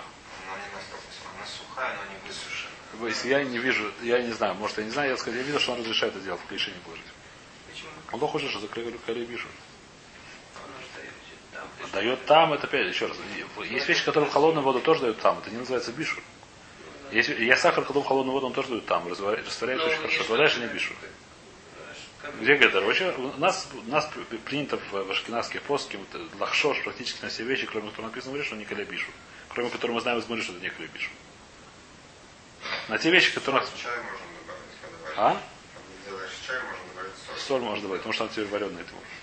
Она 0.47 0.55
не 0.57 0.69
настолько 0.73 1.05
сухая. 1.13 1.35
Она 1.37 1.45
сухая, 1.45 1.97
но 1.97 2.03
не 2.11 2.17
высушенная. 2.27 2.74
Если 3.03 3.29
я 3.29 3.43
не 3.43 3.57
вижу, 3.57 3.91
я 4.01 4.21
не 4.21 4.31
знаю, 4.31 4.55
может, 4.55 4.77
я 4.77 4.83
не 4.83 4.91
знаю, 4.91 5.11
я 5.11 5.17
скажу, 5.17 5.37
я 5.37 5.43
видел, 5.43 5.59
что 5.59 5.73
он 5.73 5.79
разрешает 5.79 6.15
это 6.15 6.23
делать, 6.23 6.41
в 6.41 6.51
не 6.51 6.57
положить. 6.57 7.05
Почему? 7.71 7.89
Он 8.11 8.19
хочет, 8.29 8.49
что 8.51 8.59
закрыли 8.59 9.25
бишу. 9.25 9.47
Он 10.63 11.85
же 11.85 11.91
дает 11.91 12.25
там. 12.25 12.53
это 12.53 12.67
опять, 12.67 12.87
еще 12.87 13.07
раз. 13.07 13.17
Есть 13.69 13.87
вещи, 13.87 14.05
которые 14.05 14.29
в 14.29 14.33
холодную 14.33 14.63
воду 14.63 14.79
тоже 14.79 15.01
дают 15.01 15.19
там. 15.19 15.39
Это 15.39 15.49
не 15.51 15.57
называется 15.57 15.91
бишу. 15.91 16.19
Есть, 17.11 17.29
я 17.29 17.55
сахар, 17.57 17.83
кладу 17.83 18.01
в 18.01 18.05
холодную 18.05 18.33
воду, 18.33 18.47
он 18.47 18.53
тоже 18.53 18.69
дает 18.69 18.85
там. 18.85 19.07
Растворяет 19.07 19.81
Ну, 19.81 19.85
очень 19.85 19.97
хорошо. 19.97 20.15
и 20.15 20.19
Растворяешь 20.19 20.57
и 20.57 20.59
не 20.61 20.67
бишу. 20.67 20.93
Где 22.41 22.57
Гедер? 22.57 22.83
Вообще, 22.83 23.13
у 23.17 23.39
нас, 23.39 23.67
у 23.73 23.91
нас 23.91 24.09
принято 24.45 24.79
в, 24.91 25.11
ашкенадских 25.11 25.61
плоских 25.61 25.99
э, 26.13 26.25
лахшош 26.39 26.81
практически 26.83 27.21
на 27.21 27.29
все 27.29 27.43
вещи, 27.43 27.67
кроме 27.67 27.89
которых 27.91 28.11
написано 28.11 28.37
в 28.37 28.43
что 28.43 28.55
не 28.55 28.65
калябишу. 28.65 29.11
Кроме 29.49 29.69
которых 29.69 29.95
мы 29.95 30.01
знаем 30.01 30.19
из 30.19 30.25
что 30.25 30.53
это 30.53 30.61
не 30.61 30.69
калябишу. 30.69 31.09
На 32.87 32.97
те 32.97 33.11
вещи, 33.11 33.33
которые... 33.33 33.65
Чай 33.81 33.97
можно 33.97 34.25
добавить, 34.39 34.75
когда 34.81 34.97
варишь. 35.03 35.17
А? 35.17 35.41
Делаешь 36.07 36.31
чай, 36.45 36.59
можно 36.61 36.87
добавить 36.93 37.15
соль. 37.25 37.39
Соль 37.39 37.61
можно 37.61 37.81
добавить, 37.83 38.01
потому 38.01 38.13
что 38.13 38.23
она 38.23 38.33
теперь 38.33 38.47
вареная. 38.47 38.81
Это 38.81 38.93
можно. 38.93 39.07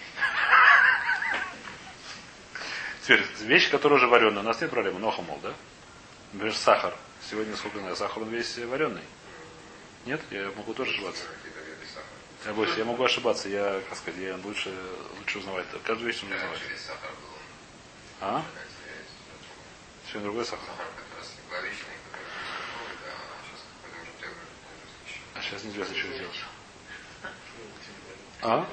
Теперь, 3.03 3.27
вещи, 3.41 3.71
которые 3.71 3.97
уже 3.97 4.07
вареные, 4.07 4.41
у 4.41 4.43
нас 4.43 4.61
нет 4.61 4.71
проблемы, 4.71 5.01
нохамол, 5.01 5.39
да? 5.43 5.53
Например, 6.33 6.55
сахар. 6.55 6.95
Сегодня, 7.29 7.57
сколько 7.57 7.79
знаю, 7.79 7.97
сахар 7.97 8.23
он 8.23 8.29
весь 8.31 8.59
вареный. 8.59 9.03
Нет? 10.07 10.21
Я 10.31 10.51
могу 10.57 10.75
тоже 10.75 10.93
ошибаться. 10.93 11.25
Я, 12.45 12.53
боюсь, 12.55 12.77
я 12.77 12.85
могу 12.85 13.05
ошибаться, 13.05 13.49
я, 13.49 13.81
как 13.89 13.99
сказать, 13.99 14.21
я 14.21 14.37
лучше, 14.43 14.75
лучше 15.19 15.39
узнавать. 15.39 15.67
Каждую 15.85 16.09
вещь 16.09 16.23
нужно 16.23 16.37
узнавать. 16.37 16.61
А? 18.21 18.43
Сегодня 20.09 20.25
другой 20.27 20.45
сахар. 20.45 20.67
Сахар, 20.67 20.87
который 20.93 21.25
сливовичный, 21.25 21.97
который 22.11 22.29
сахаровый, 22.35 22.97
да, 23.01 23.13
а 23.15 23.39
сейчас 23.47 23.61
какой-то 23.71 24.03
уже 24.03 24.13
первый, 24.21 24.45
еще. 25.07 25.21
А 25.32 25.32
сейчас 25.43 25.65
неизвестно, 25.65 25.97
что 25.97 26.09
сделать. 26.09 26.41
А? 28.43 28.67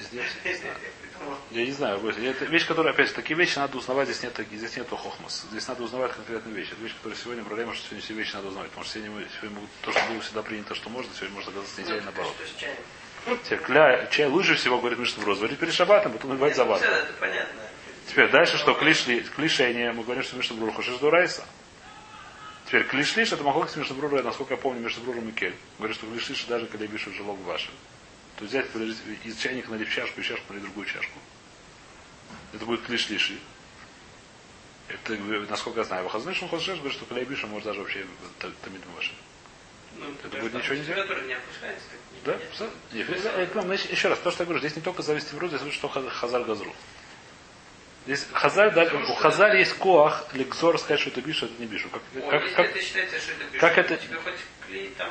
Здесь? 0.00 0.30
Не 0.44 0.54
знаю. 0.54 0.76
Я 1.50 1.64
не 1.66 1.72
знаю. 1.72 2.08
Это 2.08 2.44
вещь, 2.46 2.66
которая, 2.66 2.92
опять 2.92 3.08
же, 3.08 3.14
такие 3.14 3.36
вещи 3.36 3.58
надо 3.58 3.76
узнавать, 3.78 4.08
здесь 4.08 4.22
нет, 4.22 4.32
таких- 4.34 4.58
здесь 4.58 4.76
нету 4.76 4.96
хохмас. 4.96 5.44
Здесь 5.50 5.66
надо 5.68 5.82
узнавать 5.82 6.12
конкретные 6.12 6.54
вещи. 6.54 6.72
Это 6.72 6.82
вещь, 6.82 6.94
которая 6.94 7.18
сегодня 7.18 7.44
проблема, 7.44 7.74
что 7.74 7.84
сегодня 7.84 8.02
все 8.04 8.14
вещи 8.14 8.34
надо 8.34 8.48
узнавать. 8.48 8.70
Потому 8.70 8.84
что 8.84 8.94
сегодня, 8.94 9.14
мы, 9.16 9.26
сегодня 9.28 9.50
могут, 9.56 9.70
то, 9.82 9.92
что 9.92 10.00
было 10.08 10.20
всегда 10.20 10.42
принято, 10.42 10.74
что 10.74 10.90
можно, 10.90 11.10
сегодня 11.14 11.34
может 11.34 11.48
оказаться 11.50 11.80
нельзя 11.80 11.96
и 11.96 12.00
наоборот. 12.00 12.34
Теперь, 13.44 13.58
кля, 13.58 14.06
чай 14.06 14.26
лучше 14.26 14.54
всего, 14.54 14.78
говорит 14.78 14.98
Мишна 14.98 15.22
Броз, 15.22 15.38
варить 15.40 15.58
перед 15.58 15.74
шабатом, 15.74 16.12
потом 16.12 16.30
наливать 16.30 16.56
Нет, 16.56 16.66
ну, 16.66 16.74
Это 16.74 17.12
понятно. 17.18 17.62
Теперь 18.08 18.30
дальше 18.30 18.56
что? 18.56 18.74
Клишли, 18.74 19.20
клишение. 19.20 19.92
Мы 19.92 20.02
говорим, 20.02 20.22
что 20.22 20.36
Мишна 20.36 20.56
Брур 20.56 20.72
хочешь 20.72 20.96
до 20.98 21.10
Райса. 21.10 21.44
Теперь 22.68 22.84
клишлиш, 22.84 23.32
это 23.32 23.42
могло 23.42 23.66
с 23.66 23.76
Мишна 23.76 23.96
Брура, 23.96 24.22
насколько 24.22 24.52
я 24.52 24.60
помню, 24.60 24.82
Мишна 24.82 25.02
Брура 25.02 25.20
Микель. 25.20 25.54
Говорит, 25.78 25.96
что 25.96 26.06
клишлиш 26.06 26.44
даже 26.44 26.66
когда 26.66 26.84
я 26.84 26.90
бишу 26.90 27.10
жилок 27.14 27.38
ваши. 27.46 27.70
То 28.36 28.44
есть 28.44 28.52
взять, 28.52 28.66
из 29.24 29.38
чайника 29.38 29.70
налить 29.70 29.88
в 29.88 29.94
чашку, 29.94 30.20
и 30.20 30.22
чашку 30.22 30.52
налить 30.52 30.64
в 30.64 30.66
другую 30.66 30.86
чашку. 30.86 31.18
Это 32.52 32.66
будет 32.66 32.82
клишлиши. 32.82 33.38
Это, 34.88 35.16
насколько 35.48 35.80
я 35.80 35.84
знаю, 35.84 36.04
Вахазнеш, 36.04 36.42
он 36.42 36.50
хочет 36.50 36.76
говорит, 36.76 36.92
что 36.92 37.06
Калябиша 37.06 37.46
может 37.46 37.64
даже 37.68 37.80
вообще 37.80 38.04
тамид 38.38 38.82
ваши. 38.94 39.12
Ну, 39.96 40.04
Это 40.22 40.36
будет 40.36 40.62
что 40.62 40.74
ничего 40.74 40.74
нельзя? 40.74 40.94
Не 40.94 41.26
не 41.26 41.36
Да? 42.26 42.38
Нет, 42.92 43.90
Еще 43.90 44.08
раз, 44.08 44.18
то, 44.18 44.30
что 44.30 44.42
я 44.42 44.44
говорю, 44.44 44.60
здесь 44.60 44.76
не 44.76 44.82
только 44.82 45.02
зависит 45.02 45.32
в 45.32 45.48
здесь 45.48 45.72
что 45.72 45.88
Хаз- 45.88 46.10
Хазар 46.10 46.44
Газру. 46.44 46.74
Здесь 48.08 48.26
Хазар, 48.32 48.70
да, 48.72 48.84
у 48.84 49.14
Хазар 49.16 49.54
есть 49.54 49.74
коах, 49.74 50.24
лексор 50.32 50.78
сказать, 50.78 50.98
что 50.98 51.10
это 51.10 51.20
бишу, 51.20 51.44
это 51.44 51.60
не 51.60 51.66
бишу. 51.66 51.90
Как, 51.90 52.00
Ой, 52.14 52.22
как, 52.30 52.42
если 52.42 52.54
как- 52.54 52.66
это 52.70 52.80
считается, 52.80 53.20
что 53.20 53.32
это 53.32 53.44
пишет, 53.44 53.60
как 53.60 53.76
это- 53.76 53.96
Тебе 53.98 54.16
хоть 54.16 54.34
клей 54.66 54.94
там, 54.96 55.10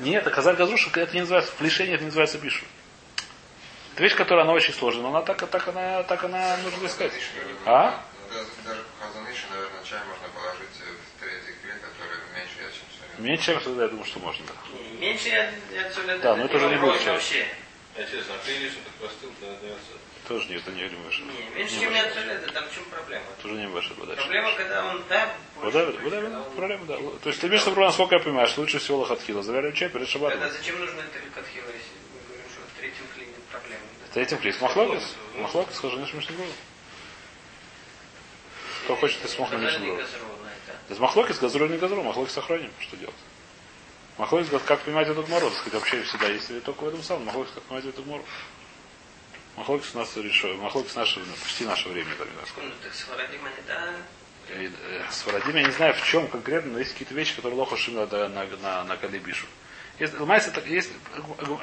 не. 0.00 0.12
Нет, 0.12 0.24
что 0.32 1.00
это 1.00 1.12
не 1.12 1.20
называется, 1.20 1.52
флешение 1.52 1.96
это 1.96 2.04
не 2.04 2.06
называется 2.06 2.38
бишу. 2.38 2.64
Это 3.92 4.02
вещь, 4.02 4.14
которая 4.14 4.44
она 4.46 4.54
очень 4.54 4.72
сложная, 4.72 5.02
но 5.02 5.08
она 5.10 5.20
так, 5.20 5.46
так 5.46 5.68
она, 5.68 6.02
так 6.04 6.24
она 6.24 6.56
нужно 6.64 6.86
искать. 6.86 7.12
А? 7.66 8.02
Даже, 8.32 8.46
даже 8.64 8.80
в 8.80 9.02
Хазаныше, 9.02 9.44
наверное, 9.50 9.84
чай 9.84 10.00
можно 10.08 10.28
положить 10.28 10.72
в 10.72 11.20
третий 11.20 11.52
клей, 11.60 11.74
который 11.82 12.16
меньше, 12.34 12.56
чем 12.56 12.86
все. 12.88 13.22
Меньше, 13.22 13.44
чем 13.44 13.60
всегда, 13.60 13.82
я 13.82 13.88
думаю, 13.88 14.06
что 14.06 14.20
можно, 14.20 14.46
Меньше 14.98 15.28
я, 15.28 15.52
отсюда 15.86 16.18
Да, 16.20 16.34
но 16.34 16.46
это 16.46 16.56
уже 16.56 16.68
не 16.70 16.76
будет 16.76 16.98
чай. 17.04 17.12
вообще. 17.12 17.46
Я 17.94 18.04
честно, 18.04 18.36
а 18.36 18.38
ты 18.46 18.52
видишь, 18.56 18.72
что 18.72 18.84
так 18.84 18.92
простыл, 18.94 19.30
да, 19.42 19.48
дается. 19.60 19.98
Тоже 20.28 20.46
нет, 20.50 20.60
это 20.60 20.72
не 20.72 20.86
думаешь. 20.90 21.20
Не, 21.20 21.58
меньше, 21.58 21.80
чем 21.80 21.94
я 21.94 22.04
отсюда, 22.04 22.38
там 22.52 22.68
в 22.68 22.74
чем 22.74 22.84
проблема? 22.84 23.24
Тоже 23.42 23.54
не 23.54 23.66
ваша 23.66 23.94
вода. 23.94 24.14
Проблема, 24.14 24.52
когда 24.52 24.84
он 24.86 25.02
да, 25.08 25.34
Вода, 25.56 25.84
больше, 25.86 26.00
вода, 26.02 26.20
когда 26.20 26.40
он- 26.42 26.54
проблема, 26.54 26.84
да. 26.84 26.96
То 27.22 27.28
есть 27.30 27.40
ты 27.40 27.46
имеешь 27.46 27.62
в 27.62 27.66
виду, 27.66 27.80
насколько 27.80 28.14
я 28.16 28.20
понимаю, 28.20 28.46
что 28.46 28.60
лучше 28.60 28.78
всего 28.78 28.98
лохатхила. 28.98 29.42
Заваривать 29.42 29.76
чай 29.76 29.88
перед 29.88 30.06
шабатом. 30.06 30.38
Тогда 30.38 30.54
зачем 30.54 30.78
нужно 30.78 31.00
это 31.00 31.18
ликотхила, 31.24 31.64
если 31.64 31.96
мы 32.12 32.20
говорим, 32.28 32.44
что 32.50 32.60
в 32.60 32.78
третьем 32.78 33.04
клине 33.14 33.32
проблема? 33.50 33.80
Это 34.10 34.20
этим 34.20 34.38
клеит. 34.38 34.60
Махлокис? 34.60 35.16
Махлокис, 35.36 35.76
скажи, 35.76 35.96
не 35.96 36.02
было. 36.02 36.46
Кто 38.84 38.96
хочет, 38.96 39.20
ты 39.22 39.28
смог 39.28 39.50
на 39.50 39.56
не 39.56 39.64
газру 39.64 40.26
на 40.42 40.50
это. 40.92 41.00
Махлокис 41.00 41.38
газру 41.38 41.64
или 41.64 41.72
не 41.72 41.78
газру, 41.78 42.02
Махлокис 42.02 42.34
сохраним. 42.34 42.70
Что 42.80 42.98
делать? 42.98 43.14
Махлокис, 44.18 44.48
как 44.66 44.80
понимать 44.80 45.08
этот 45.08 45.26
мороз? 45.30 45.54
Сказать, 45.54 45.74
вообще 45.74 46.02
всегда 46.02 46.26
есть 46.26 46.50
или 46.50 46.60
только 46.60 46.84
в 46.84 46.88
этом 46.88 47.02
самом. 47.02 47.24
Махлокис, 47.24 47.52
как 47.54 47.62
понимать 47.62 47.86
этот 47.86 48.04
мороз? 48.04 48.26
Махлокис 49.58 49.94
у 49.94 49.98
нас 49.98 50.16
решил. 50.16 50.54
Махлокис 50.56 50.94
наше, 50.94 51.20
почти 51.42 51.64
наше 51.64 51.88
время. 51.88 52.14
Там, 52.16 52.28
не 52.28 52.46
с 52.46 53.06
да, 53.66 53.92
э, 54.54 54.70
С 55.10 55.26
Варадим 55.26 55.56
я 55.56 55.64
не 55.64 55.72
знаю 55.72 55.94
в 55.94 56.06
чем 56.06 56.28
конкретно, 56.28 56.72
но 56.72 56.78
есть 56.78 56.92
какие-то 56.92 57.14
вещи, 57.14 57.34
которые 57.34 57.58
лоха 57.58 57.76
шим 57.76 57.94
на, 57.94 58.06
на, 58.06 58.28
на, 58.28 58.84
на 58.84 58.96
Калибишу. 58.96 59.46
Есть, 59.98 60.14
есть, 60.66 60.90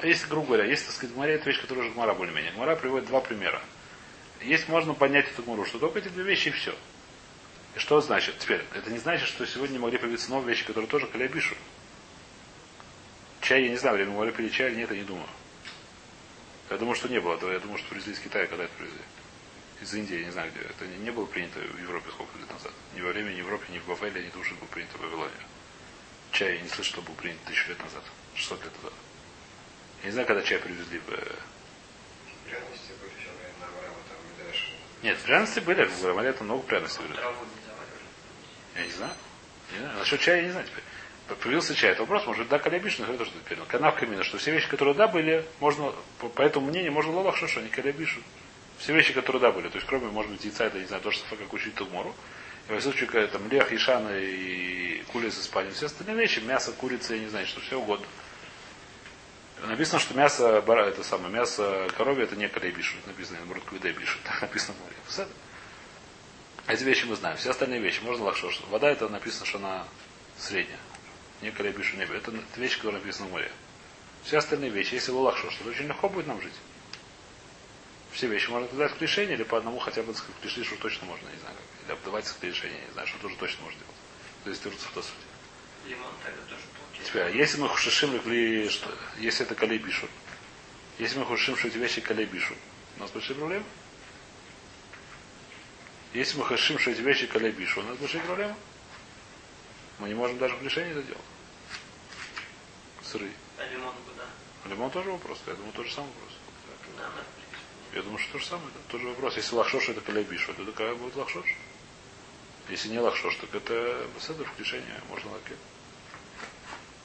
есть, 0.04 0.28
грубо 0.28 0.48
говоря, 0.48 0.66
есть, 0.66 0.86
так 0.86 0.94
сказать, 0.94 1.16
Гмаре, 1.16 1.36
это 1.36 1.50
вещь, 1.50 1.62
которая 1.62 1.86
уже 1.86 1.94
Гмара 1.94 2.14
более-менее. 2.14 2.52
Гмара 2.52 2.76
приводит 2.76 3.08
два 3.08 3.22
примера. 3.22 3.62
Есть, 4.42 4.68
можно 4.68 4.94
понять 4.94 5.28
эту 5.32 5.44
Гмару, 5.44 5.66
что 5.66 5.80
только 5.80 6.00
эти 6.00 6.10
две 6.10 6.26
вещи 6.26 6.50
и 6.50 6.52
все. 6.52 6.76
И 7.76 7.80
что 7.80 8.02
значит? 8.02 8.38
Теперь, 8.40 8.62
это 8.74 8.92
не 8.92 8.98
значит, 8.98 9.30
что 9.30 9.46
сегодня 9.48 9.80
могли 9.80 9.98
появиться 9.98 10.30
новые 10.32 10.50
вещи, 10.50 10.66
которые 10.66 10.90
тоже 10.90 11.08
Калибишу. 11.08 11.56
Чай, 13.40 13.64
я 13.64 13.70
не 13.70 13.78
знаю, 13.78 13.96
время 13.96 14.12
могли 14.12 14.34
пили 14.34 14.50
чай 14.50 14.72
или 14.72 14.80
нет, 14.80 14.92
я 14.92 14.98
не 14.98 15.04
думаю. 15.04 15.28
Я 16.70 16.78
думаю, 16.78 16.96
что 16.96 17.08
не 17.08 17.20
было. 17.20 17.34
Я 17.52 17.60
думаю, 17.60 17.78
что 17.78 17.90
привезли 17.90 18.14
из 18.14 18.20
Китая, 18.20 18.48
когда 18.48 18.64
это 18.66 18.74
привезли. 18.78 19.00
Из 19.82 19.94
Индии, 19.94 20.20
я 20.20 20.26
не 20.26 20.32
знаю 20.32 20.52
где. 20.52 20.62
Это 20.62 20.86
не, 20.88 20.98
не 20.98 21.12
было 21.12 21.26
принято 21.26 21.60
в 21.60 21.82
Европе 21.82 22.10
сколько 22.12 22.38
лет 22.40 22.50
назад. 22.50 22.72
Ни 22.96 23.02
во 23.02 23.10
время, 23.10 23.32
Европе, 23.32 23.66
ни 23.72 23.80
в 23.80 23.86
Бавеле, 23.86 24.26
ни 24.26 24.30
тоже 24.30 24.56
было 24.56 24.68
принято 24.68 24.98
в 24.98 25.02
Вавилоне. 25.02 25.32
Чай 26.32 26.56
я 26.56 26.62
не 26.62 26.70
слышал, 26.70 26.94
что 26.94 27.02
был 27.02 27.14
принят 27.16 27.42
тысячу 27.44 27.70
лет 27.70 27.80
назад. 27.84 28.04
600 28.36 28.64
лет 28.64 28.74
назад. 28.78 28.94
Я 30.02 30.06
не 30.08 30.12
знаю, 30.14 30.28
когда 30.28 30.42
чай 30.44 30.60
привезли 30.60 31.00
в... 31.00 31.10
э, 31.12 31.36
Пряности 32.50 32.92
были 33.02 33.12
там. 33.60 33.70
Нет, 35.04 35.18
пряности 35.20 35.60
были, 35.60 35.84
в 35.86 36.02
Гурамале 36.02 36.30
это 36.30 36.44
много 36.44 36.64
пряностей 36.64 37.02
были. 37.04 37.20
Я 38.76 38.84
не 38.86 38.92
знаю. 38.92 39.14
Не 39.72 39.80
знаю. 39.80 39.98
Насчет 40.00 40.20
чая 40.20 40.38
я 40.38 40.44
не 40.44 40.52
знаю 40.52 40.68
теперь. 40.68 40.84
Появился 41.42 41.74
чай. 41.74 41.92
Это 41.92 42.02
вопрос, 42.02 42.26
может, 42.28 42.48
да, 42.50 42.60
калябиш, 42.60 43.00
но 43.00 43.12
это 43.12 43.26
что 43.26 43.34
теперь. 43.40 43.58
Но 43.58 43.66
канав 43.66 43.96
камина, 43.96 44.24
что 44.24 44.38
все 44.38 44.52
вещи, 44.52 44.70
которые 44.70 44.94
да 44.94 45.08
были, 45.08 45.44
можно, 45.60 45.92
по, 46.20 46.30
по 46.30 46.42
этому 46.44 46.68
мнению, 46.68 46.92
можно 46.92 47.12
лолах 47.12 47.36
что, 47.36 47.60
они 47.60 47.70
калябишу. 47.70 48.22
Все 48.78 48.94
вещи, 48.94 49.14
которые 49.14 49.42
да 49.42 49.52
были. 49.52 49.70
То 49.70 49.78
есть, 49.78 49.88
кроме, 49.88 50.08
может 50.08 50.32
быть, 50.32 50.46
яйца, 50.46 50.66
это, 50.66 50.78
не 50.78 50.86
знаю, 50.86 51.02
то, 51.02 51.10
что 51.10 51.24
как 51.36 51.52
учить 51.52 51.74
Тумору. 51.74 52.14
И 52.68 52.72
во 52.72 52.80
всяком 52.80 52.98
случае, 52.98 53.28
там, 53.28 53.50
лех, 53.50 53.74
ишана 53.74 54.12
и 54.20 55.04
курица 55.12 55.42
с. 55.42 55.50
Все 55.74 55.86
остальные 55.88 56.16
вещи, 56.16 56.40
мясо, 56.40 56.72
курица, 56.74 57.16
я 57.16 57.22
не 57.22 57.28
знаю, 57.28 57.48
что 57.48 57.60
все 57.62 57.80
угодно. 57.80 58.06
Написано, 59.64 60.00
что 60.00 60.14
мясо, 60.14 60.64
это 60.68 61.04
самое, 61.04 61.34
мясо 61.34 61.88
коровье, 61.98 62.26
это 62.26 62.36
не 62.36 62.48
калябишу. 62.48 62.98
Написано, 63.08 63.40
наоборот, 63.40 63.64
куидей 63.64 63.94
бишу. 63.94 64.20
Написано 64.42 64.76
в 64.76 64.82
море. 64.84 65.28
Эти 66.68 66.84
вещи 66.84 67.06
мы 67.06 67.16
знаем. 67.16 67.38
Все 67.38 67.52
остальные 67.52 67.80
вещи 67.80 68.02
можно 68.02 68.26
лахшош. 68.26 68.62
Вода 68.70 68.90
это 68.90 69.08
написано, 69.08 69.46
что 69.46 69.60
она 69.60 69.86
средняя. 70.38 70.80
Не 71.42 71.52
калябишу 71.52 71.98
небе. 71.98 72.18
Это 72.18 72.32
вещи, 72.56 72.78
которые 72.78 73.00
написаны 73.00 73.30
в 73.30 73.32
море. 73.32 73.52
Все 74.24 74.38
остальные 74.38 74.72
вещи, 74.72 74.96
если 74.96 75.12
лахшош, 75.12 75.56
то 75.56 75.70
очень 75.70 75.88
легко 75.88 76.10
будет 76.10 76.28
нам 76.28 76.42
жить. 76.42 76.54
Все 78.12 78.28
вещи 78.28 78.50
можно 78.50 78.68
дать 78.70 78.98
к 78.98 79.02
решению, 79.02 79.36
или 79.36 79.44
по 79.44 79.58
одному 79.58 79.78
хотя 79.78 80.02
бы 80.02 80.14
к 80.14 80.24
решению, 80.44 80.66
что 80.66 80.78
точно 80.78 81.06
можно, 81.06 81.28
не 81.30 81.38
знаю, 81.38 81.56
как. 81.56 81.86
или 81.86 81.94
обдавать 81.94 82.28
к 82.28 82.44
решению, 82.44 82.80
не 82.88 82.94
знаю, 82.94 83.08
что 83.08 83.20
тоже 83.20 83.36
точно 83.36 83.64
можно 83.64 83.80
делать. 83.80 83.96
То 84.46 84.50
есть 84.50 84.62
в 84.64 84.94
сути. 85.04 85.18
Лимон 85.88 86.12
тогда 86.24 86.42
тоже 86.44 86.62
получается. 86.78 87.12
Теперь, 87.12 87.22
а 87.24 87.30
если 87.30 87.60
мы 87.60 87.70
хушишим 87.70 88.16
что, 88.70 88.90
если 89.20 89.46
это 89.46 89.54
калебишу, 89.54 90.08
если 90.98 91.20
мы 91.20 91.26
хушишим, 91.26 91.58
что 91.58 91.68
эти 91.68 91.78
вещи 91.78 92.02
калебишу, 92.02 92.56
у 92.98 93.00
нас 93.02 93.12
большие 93.12 93.36
проблемы? 93.36 93.66
Если 96.14 96.38
мы 96.38 96.46
хушишим, 96.46 96.80
что 96.80 96.92
эти 96.92 97.02
вещи 97.02 97.28
калебишу, 97.28 97.82
у 97.82 97.84
нас 97.84 97.98
большие 97.98 98.24
проблемы? 98.24 98.56
Мы 100.00 100.10
не 100.10 100.14
можем 100.14 100.38
даже 100.38 100.56
в 100.56 100.64
решении 100.64 100.92
это 100.92 101.04
делать. 101.04 101.22
Сыры. 103.02 103.32
А 103.58 103.66
лимон 103.66 103.94
куда? 104.08 104.26
Лимон 104.70 104.92
тоже 104.92 105.12
вопрос, 105.12 105.40
я 105.48 105.54
думаю, 105.54 105.74
тот 105.74 105.86
же 105.86 105.94
самый 105.94 106.10
вопрос. 106.10 106.34
Я 107.94 108.02
думаю, 108.02 108.20
что 108.20 108.34
то 108.34 108.40
же 108.40 108.46
самое. 108.46 108.68
Да? 108.74 108.80
Тот 108.90 109.02
же 109.02 109.08
вопрос. 109.08 109.38
Если 109.38 109.56
лахшош 109.56 109.88
это 109.88 110.02
калябишу, 110.02 110.54
то 110.54 110.66
какая 110.66 110.96
будет 110.96 111.16
лахшош? 111.16 111.46
Если 112.68 112.90
не 112.90 113.00
лахшош, 113.00 113.36
так 113.38 113.56
это 113.56 114.06
беседа 114.16 114.44
включение 114.44 115.00
можно 115.10 115.32
лакет. 115.32 115.58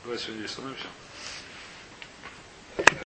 Давайте 0.02 0.24
сегодня 0.24 0.46
остановимся. 0.46 0.86